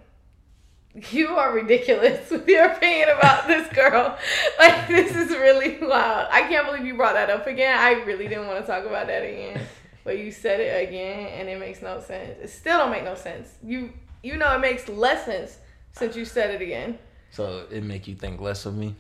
you 1.10 1.30
are 1.30 1.54
ridiculous 1.54 2.30
with 2.32 2.48
your 2.48 2.66
opinion 2.66 3.10
about 3.10 3.48
this 3.48 3.68
girl. 3.74 4.18
Like, 4.60 4.88
this 4.88 5.16
is 5.16 5.30
really 5.30 5.78
wild. 5.80 6.28
I 6.32 6.42
can't 6.48 6.66
believe 6.68 6.86
you 6.86 6.96
brought 6.96 7.14
that 7.14 7.30
up 7.30 7.48
again. 7.48 7.78
I 7.78 8.04
really 8.04 8.28
didn't 8.28 8.48
want 8.48 8.66
to 8.66 8.72
talk 8.72 8.86
about 8.86 9.08
that 9.08 9.24
again. 9.24 9.62
But 10.04 10.18
you 10.20 10.32
said 10.32 10.60
it 10.60 10.88
again, 10.88 11.28
and 11.28 11.48
it 11.50 11.60
makes 11.60 11.82
no 11.82 12.00
sense. 12.02 12.38
It 12.42 12.50
still 12.50 12.78
don't 12.78 12.92
make 12.92 13.04
no 13.04 13.16
sense. 13.16 13.50
You 13.64 13.94
you 14.22 14.38
know 14.38 14.54
it 14.56 14.60
makes 14.60 14.88
less 14.90 15.26
sense 15.26 15.58
since 15.94 16.16
you 16.16 16.26
said 16.26 16.50
it 16.52 16.62
again. 16.62 16.98
So 17.32 17.66
it 17.72 17.84
make 17.84 18.08
you 18.08 18.16
think 18.16 18.42
less 18.42 18.66
of 18.66 18.76
me? 18.76 18.96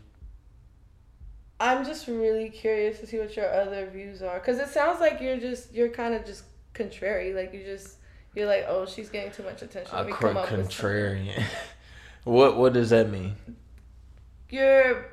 I'm 1.60 1.86
just 1.86 2.08
really 2.08 2.50
curious 2.50 3.00
to 3.00 3.08
see 3.08 3.20
what 3.20 3.36
your 3.36 3.52
other 3.54 3.90
views 3.90 4.22
are 4.22 4.40
because 4.40 4.60
it 4.60 4.70
sounds 4.70 5.00
like 5.00 5.22
you're 5.22 5.38
just 5.38 5.74
you're 5.74 5.90
kind 5.90 6.14
of 6.14 6.26
just 6.26 6.44
contrary. 6.74 7.34
Like 7.34 7.54
you 7.54 7.64
just 7.64 7.98
you're 8.36 8.48
like, 8.48 8.66
oh, 8.68 8.86
she's 8.86 9.10
getting 9.10 9.32
too 9.32 9.44
much 9.44 9.62
attention. 9.62 9.96
A 9.96 10.04
Let 10.04 10.12
cr- 10.14 10.28
come 10.28 10.38
up 10.38 10.52
with 10.52 10.72
something." 10.72 10.90
contrarian. 10.90 11.44
what 12.24 12.58
what 12.58 12.74
does 12.74 12.90
that 12.90 13.10
mean? 13.10 13.36
You're 14.50 15.13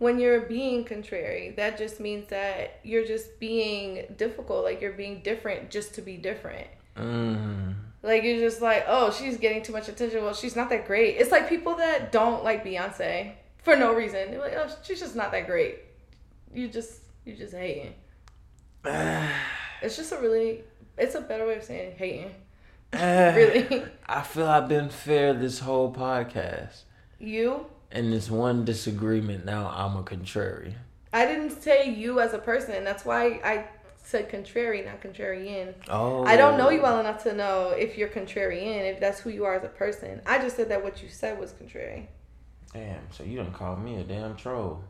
when 0.00 0.18
you're 0.18 0.40
being 0.40 0.82
contrary, 0.82 1.52
that 1.58 1.76
just 1.76 2.00
means 2.00 2.28
that 2.30 2.80
you're 2.82 3.04
just 3.04 3.38
being 3.38 4.06
difficult. 4.16 4.64
Like 4.64 4.80
you're 4.80 4.92
being 4.92 5.20
different 5.22 5.70
just 5.70 5.94
to 5.94 6.02
be 6.02 6.16
different. 6.16 6.66
Mm. 6.96 7.74
Like 8.02 8.22
you're 8.22 8.38
just 8.38 8.62
like, 8.62 8.86
oh, 8.88 9.12
she's 9.12 9.36
getting 9.36 9.62
too 9.62 9.74
much 9.74 9.90
attention. 9.90 10.24
Well, 10.24 10.32
she's 10.32 10.56
not 10.56 10.70
that 10.70 10.86
great. 10.86 11.16
It's 11.18 11.30
like 11.30 11.50
people 11.50 11.76
that 11.76 12.12
don't 12.12 12.42
like 12.42 12.64
Beyonce 12.64 13.32
for 13.58 13.76
no 13.76 13.92
reason. 13.92 14.30
They're 14.30 14.40
like, 14.40 14.54
oh, 14.56 14.74
she's 14.82 15.00
just 15.00 15.14
not 15.14 15.32
that 15.32 15.46
great. 15.46 15.80
You 16.54 16.68
just 16.68 17.02
you 17.26 17.34
just 17.36 17.54
hating. 17.54 17.94
It's 19.82 19.96
just 19.96 20.12
a 20.12 20.18
really 20.18 20.60
it's 20.98 21.14
a 21.14 21.22
better 21.22 21.46
way 21.46 21.56
of 21.56 21.64
saying 21.64 21.94
hating. 21.96 22.34
Really. 22.94 23.84
I 24.08 24.22
feel 24.22 24.46
I've 24.46 24.68
been 24.68 24.88
fair 24.88 25.34
this 25.34 25.58
whole 25.58 25.92
podcast. 25.92 26.84
you 27.18 27.66
And 27.92 28.12
this 28.12 28.30
one 28.30 28.64
disagreement, 28.64 29.44
now 29.44 29.72
I'm 29.74 29.96
a 29.96 30.02
contrary. 30.02 30.74
I 31.12 31.26
didn't 31.26 31.62
say 31.62 31.92
you 31.92 32.20
as 32.20 32.34
a 32.34 32.38
person. 32.38 32.74
and 32.74 32.86
That's 32.86 33.04
why 33.04 33.40
I 33.44 33.66
said 34.02 34.28
contrary, 34.28 34.82
not 34.82 35.00
contrarian. 35.00 35.74
Oh. 35.88 36.24
I 36.24 36.36
don't 36.36 36.56
know 36.56 36.70
you 36.70 36.80
oh. 36.80 36.84
well 36.84 37.00
enough 37.00 37.22
to 37.24 37.32
know 37.32 37.70
if 37.70 37.98
you're 37.98 38.08
contrarian, 38.08 38.92
if 38.92 39.00
that's 39.00 39.20
who 39.20 39.30
you 39.30 39.44
are 39.44 39.54
as 39.54 39.64
a 39.64 39.68
person. 39.68 40.20
I 40.26 40.38
just 40.38 40.56
said 40.56 40.68
that 40.68 40.82
what 40.82 41.02
you 41.02 41.08
said 41.08 41.38
was 41.38 41.52
contrary. 41.52 42.08
Damn, 42.72 43.10
so 43.10 43.24
you 43.24 43.36
done 43.36 43.52
called 43.52 43.82
me 43.82 44.00
a 44.00 44.04
damn 44.04 44.36
troll. 44.36 44.82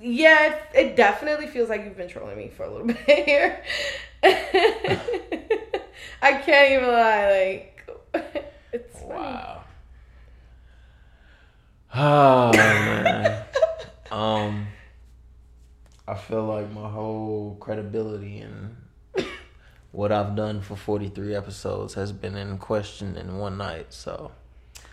Yeah, 0.00 0.52
it, 0.52 0.62
it 0.74 0.96
definitely 0.96 1.48
feels 1.48 1.68
like 1.68 1.84
you've 1.84 1.96
been 1.96 2.08
trolling 2.08 2.36
me 2.36 2.48
for 2.48 2.64
a 2.64 2.70
little 2.70 2.86
bit 3.06 3.26
here. 3.26 3.64
I 4.22 5.00
can't 6.34 6.72
even 6.72 6.88
lie. 6.88 7.70
Like, 8.14 8.52
it's 8.72 9.00
funny. 9.00 9.60
Wow. 11.98 12.50
Oh 12.54 12.56
man. 12.56 13.44
um 14.12 14.66
I 16.06 16.14
feel 16.14 16.44
like 16.44 16.70
my 16.72 16.88
whole 16.88 17.56
credibility 17.58 18.38
and 18.38 18.76
what 19.90 20.12
I've 20.12 20.36
done 20.36 20.60
for 20.60 20.76
43 20.76 21.34
episodes 21.34 21.94
has 21.94 22.12
been 22.12 22.36
in 22.36 22.58
question 22.58 23.16
in 23.16 23.38
one 23.38 23.58
night. 23.58 23.92
So, 23.92 24.30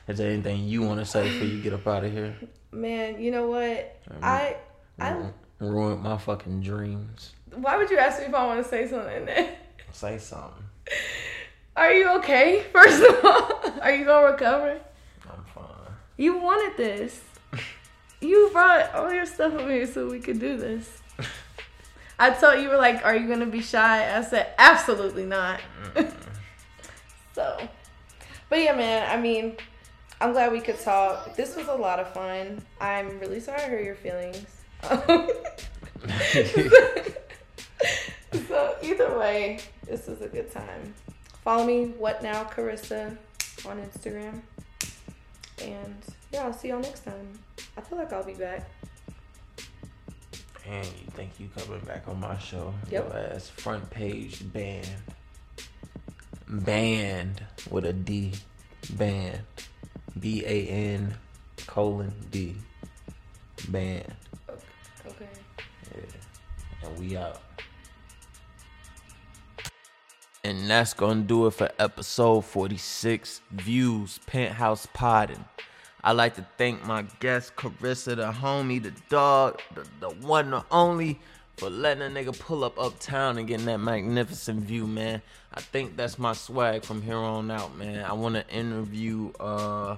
is 0.07 0.17
there 0.17 0.31
anything 0.31 0.65
you 0.65 0.81
want 0.81 0.99
to 0.99 1.05
say 1.05 1.23
before 1.23 1.47
you 1.47 1.61
get 1.61 1.73
up 1.73 1.85
out 1.85 2.03
of 2.05 2.11
here? 2.11 2.35
Man, 2.71 3.21
you 3.21 3.29
know 3.29 3.47
what? 3.47 4.01
I 4.23 4.55
I 4.99 5.11
Ru- 5.11 5.33
Ruined 5.59 6.01
my 6.01 6.17
fucking 6.17 6.61
dreams. 6.61 7.33
why 7.53 7.77
would 7.77 7.89
you 7.91 7.99
ask 7.99 8.19
me 8.19 8.25
if 8.25 8.33
I 8.33 8.47
want 8.47 8.63
to 8.63 8.67
say 8.69 8.87
something? 8.87 9.29
Say 9.91 10.17
something. 10.17 10.63
Are 11.77 11.93
you 11.93 12.09
okay? 12.17 12.63
First 12.73 13.03
of 13.03 13.23
all, 13.23 13.79
are 13.81 13.91
you 13.93 14.05
gonna 14.05 14.31
recover? 14.31 14.81
You 16.17 16.37
wanted 16.37 16.77
this. 16.77 17.21
You 18.21 18.49
brought 18.53 18.93
all 18.95 19.13
your 19.13 19.25
stuff 19.25 19.53
me 19.53 19.85
so 19.85 20.09
we 20.09 20.19
could 20.19 20.39
do 20.39 20.57
this. 20.57 21.01
I 22.17 22.29
told 22.29 22.61
you 22.61 22.69
were 22.69 22.77
like, 22.77 23.03
"Are 23.05 23.15
you 23.15 23.27
gonna 23.27 23.45
be 23.45 23.61
shy?" 23.61 24.15
I 24.17 24.21
said, 24.21 24.53
"Absolutely 24.57 25.25
not." 25.25 25.59
so, 27.33 27.59
but 28.49 28.61
yeah, 28.61 28.73
man. 28.73 29.09
I 29.11 29.21
mean, 29.21 29.57
I'm 30.21 30.31
glad 30.31 30.53
we 30.53 30.61
could 30.61 30.79
talk. 30.79 31.35
This 31.35 31.57
was 31.57 31.67
a 31.67 31.73
lot 31.73 31.99
of 31.99 32.13
fun. 32.13 32.61
I'm 32.79 33.19
really 33.19 33.41
sorry 33.41 33.61
I 33.61 33.67
hurt 33.67 33.83
your 33.83 33.95
feelings. 33.95 34.45
so 38.47 38.75
either 38.81 39.17
way, 39.19 39.59
this 39.85 40.07
was 40.07 40.21
a 40.21 40.27
good 40.27 40.49
time. 40.51 40.93
Follow 41.43 41.65
me, 41.65 41.87
what 41.97 42.23
now, 42.23 42.45
Carissa, 42.45 43.17
on 43.65 43.77
Instagram. 43.81 44.41
And 45.61 45.95
yeah, 46.31 46.45
I'll 46.45 46.53
see 46.53 46.69
y'all 46.69 46.79
next 46.79 47.05
time. 47.05 47.39
I 47.77 47.81
feel 47.81 47.97
like 47.97 48.11
I'll 48.11 48.23
be 48.23 48.33
back. 48.33 48.69
And 50.67 50.85
you 50.85 51.11
think 51.11 51.31
you 51.39 51.49
coming 51.55 51.79
back 51.81 52.07
on 52.07 52.19
my 52.19 52.37
show? 52.39 52.73
Yep. 52.89 53.09
Your 53.09 53.17
ass 53.17 53.49
front 53.49 53.89
page 53.89 54.51
band. 54.51 54.87
Band 56.47 57.43
with 57.69 57.85
a 57.85 57.93
D. 57.93 58.33
Band. 58.91 59.41
B 60.19 60.43
A 60.45 60.67
N 60.67 61.15
colon 61.67 62.13
D. 62.31 62.55
Band. 63.69 64.13
Okay. 65.05 65.27
Yeah. 65.95 66.87
And 66.87 66.99
we 66.99 67.15
out. 67.17 67.41
And 70.45 70.69
that's 70.69 70.93
gonna 70.93 71.23
do 71.23 71.47
it 71.47 71.55
for 71.55 71.71
episode 71.79 72.41
46 72.41 73.41
Views 73.49 74.19
Penthouse 74.27 74.85
Podding. 74.93 75.43
I'd 76.03 76.11
like 76.11 76.35
to 76.35 76.45
thank 76.59 76.85
my 76.85 77.01
guest 77.19 77.55
Carissa, 77.55 78.15
the 78.15 78.31
homie, 78.31 78.79
the 78.79 78.93
dog, 79.09 79.59
the, 79.73 79.87
the 79.99 80.09
one, 80.23 80.51
the 80.51 80.63
only, 80.69 81.19
for 81.57 81.71
letting 81.71 82.03
a 82.03 82.09
nigga 82.11 82.37
pull 82.37 82.63
up 82.63 82.77
uptown 82.77 83.39
and 83.39 83.47
getting 83.47 83.65
that 83.65 83.79
magnificent 83.79 84.59
view, 84.59 84.85
man. 84.85 85.19
I 85.51 85.61
think 85.61 85.97
that's 85.97 86.19
my 86.19 86.33
swag 86.33 86.83
from 86.83 87.01
here 87.01 87.17
on 87.17 87.49
out, 87.49 87.75
man. 87.75 88.05
I 88.05 88.13
want 88.13 88.35
to 88.35 88.47
interview 88.47 89.31
uh 89.39 89.97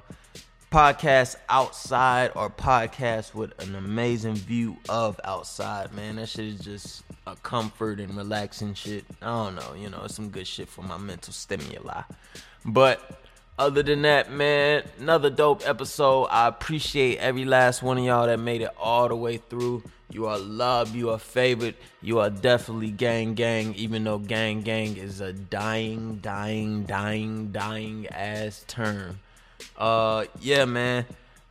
podcast 0.72 1.38
outside 1.48 2.32
or 2.36 2.50
podcast 2.50 3.34
with 3.34 3.58
an 3.64 3.76
amazing 3.76 4.36
view 4.36 4.78
of 4.90 5.20
outside, 5.24 5.94
man. 5.94 6.18
That 6.18 6.28
shit 6.28 6.46
is 6.46 6.60
just 6.60 7.04
a 7.26 7.36
comfort 7.38 8.00
and 8.00 8.16
relaxing 8.18 8.74
shit. 8.74 9.06
I 9.22 9.28
don't 9.28 9.56
know, 9.56 9.74
you 9.76 9.90
know, 9.90 10.02
it's 10.04 10.16
some 10.16 10.30
good 10.30 10.48
shit 10.48 10.68
for 10.68 10.82
my 10.82 10.98
mental 10.98 11.32
stimuli. 11.32 12.02
But 12.66 13.22
other 13.58 13.82
than 13.82 14.02
that, 14.04 14.32
man, 14.32 14.84
another 15.00 15.30
dope 15.30 15.68
episode. 15.68 16.26
I 16.26 16.48
appreciate 16.48 17.18
every 17.18 17.46
last 17.46 17.82
one 17.82 17.98
of 17.98 18.04
y'all 18.04 18.28
that 18.28 18.40
made 18.40 18.62
it 18.62 18.72
all 18.78 19.08
the 19.08 19.16
way 19.16 19.38
through. 19.38 19.84
You 20.12 20.28
are 20.28 20.38
loved, 20.38 20.96
you 20.96 21.10
are 21.10 21.20
favored, 21.20 21.76
you 22.02 22.20
are 22.20 22.30
definitely 22.30 22.92
gang 22.92 23.34
gang, 23.34 23.74
even 23.76 24.04
though 24.04 24.20
gang 24.20 24.62
gang 24.62 24.96
is 24.96 25.22
a 25.22 25.34
dying, 25.34 26.18
dying, 26.18 26.84
dying, 26.84 27.52
dying 27.52 28.08
ass 28.08 28.64
term. 28.68 29.20
Uh, 29.78 30.26
yeah, 30.40 30.66
man. 30.66 31.06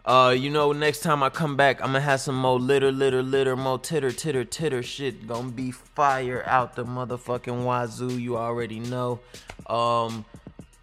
Uh, 0.07 0.33
you 0.39 0.51
know, 0.51 0.71
next 0.71 1.01
time 1.01 1.25
I 1.25 1.31
come 1.31 1.57
back, 1.57 1.81
I'm 1.81 1.89
gonna 1.89 2.01
have 2.01 2.21
some 2.21 2.37
more 2.37 2.61
litter, 2.61 2.93
litter, 2.93 3.25
litter, 3.25 3.57
more 3.57 3.79
titter, 3.79 4.13
titter, 4.13 4.45
titter 4.45 4.81
shit. 4.81 5.27
Gonna 5.27 5.51
be 5.51 5.73
fire 5.73 6.45
out 6.47 6.77
the 6.77 6.85
motherfucking 6.85 7.65
wazoo. 7.65 8.17
You 8.17 8.37
already 8.37 8.79
know. 8.79 9.19
Um, 9.67 10.25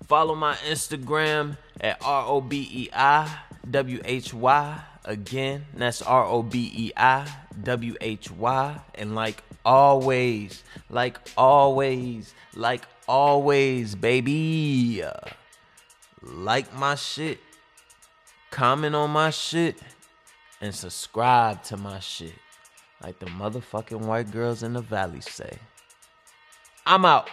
follow 0.07 0.35
my 0.35 0.55
Instagram 0.69 1.55
at 1.79 2.03
R 2.03 2.25
O 2.27 2.41
B 2.41 2.67
E 2.69 2.89
I 2.91 3.33
W 3.71 4.01
H 4.03 4.33
Y. 4.33 4.79
Again, 5.05 5.67
that's 5.73 6.01
R 6.01 6.25
O 6.25 6.43
B 6.43 6.71
E 6.75 6.91
I 6.97 7.25
W 7.63 7.95
H 8.01 8.29
Y. 8.29 8.81
And 8.95 9.15
like 9.15 9.41
always, 9.63 10.63
like 10.89 11.17
always, 11.37 12.33
like 12.55 12.83
always, 13.07 13.95
baby 13.95 15.01
like 16.23 16.73
my 16.75 16.95
shit, 16.95 17.39
comment 18.51 18.95
on 18.95 19.09
my 19.11 19.29
shit, 19.29 19.77
and 20.61 20.73
subscribe 20.73 21.63
to 21.63 21.77
my 21.77 21.99
shit. 21.99 22.33
Like 23.01 23.19
the 23.19 23.25
motherfucking 23.25 23.99
white 23.99 24.31
girls 24.31 24.63
in 24.63 24.73
the 24.73 24.81
valley 24.81 25.21
say. 25.21 25.57
I'm 26.85 27.05
out. 27.05 27.29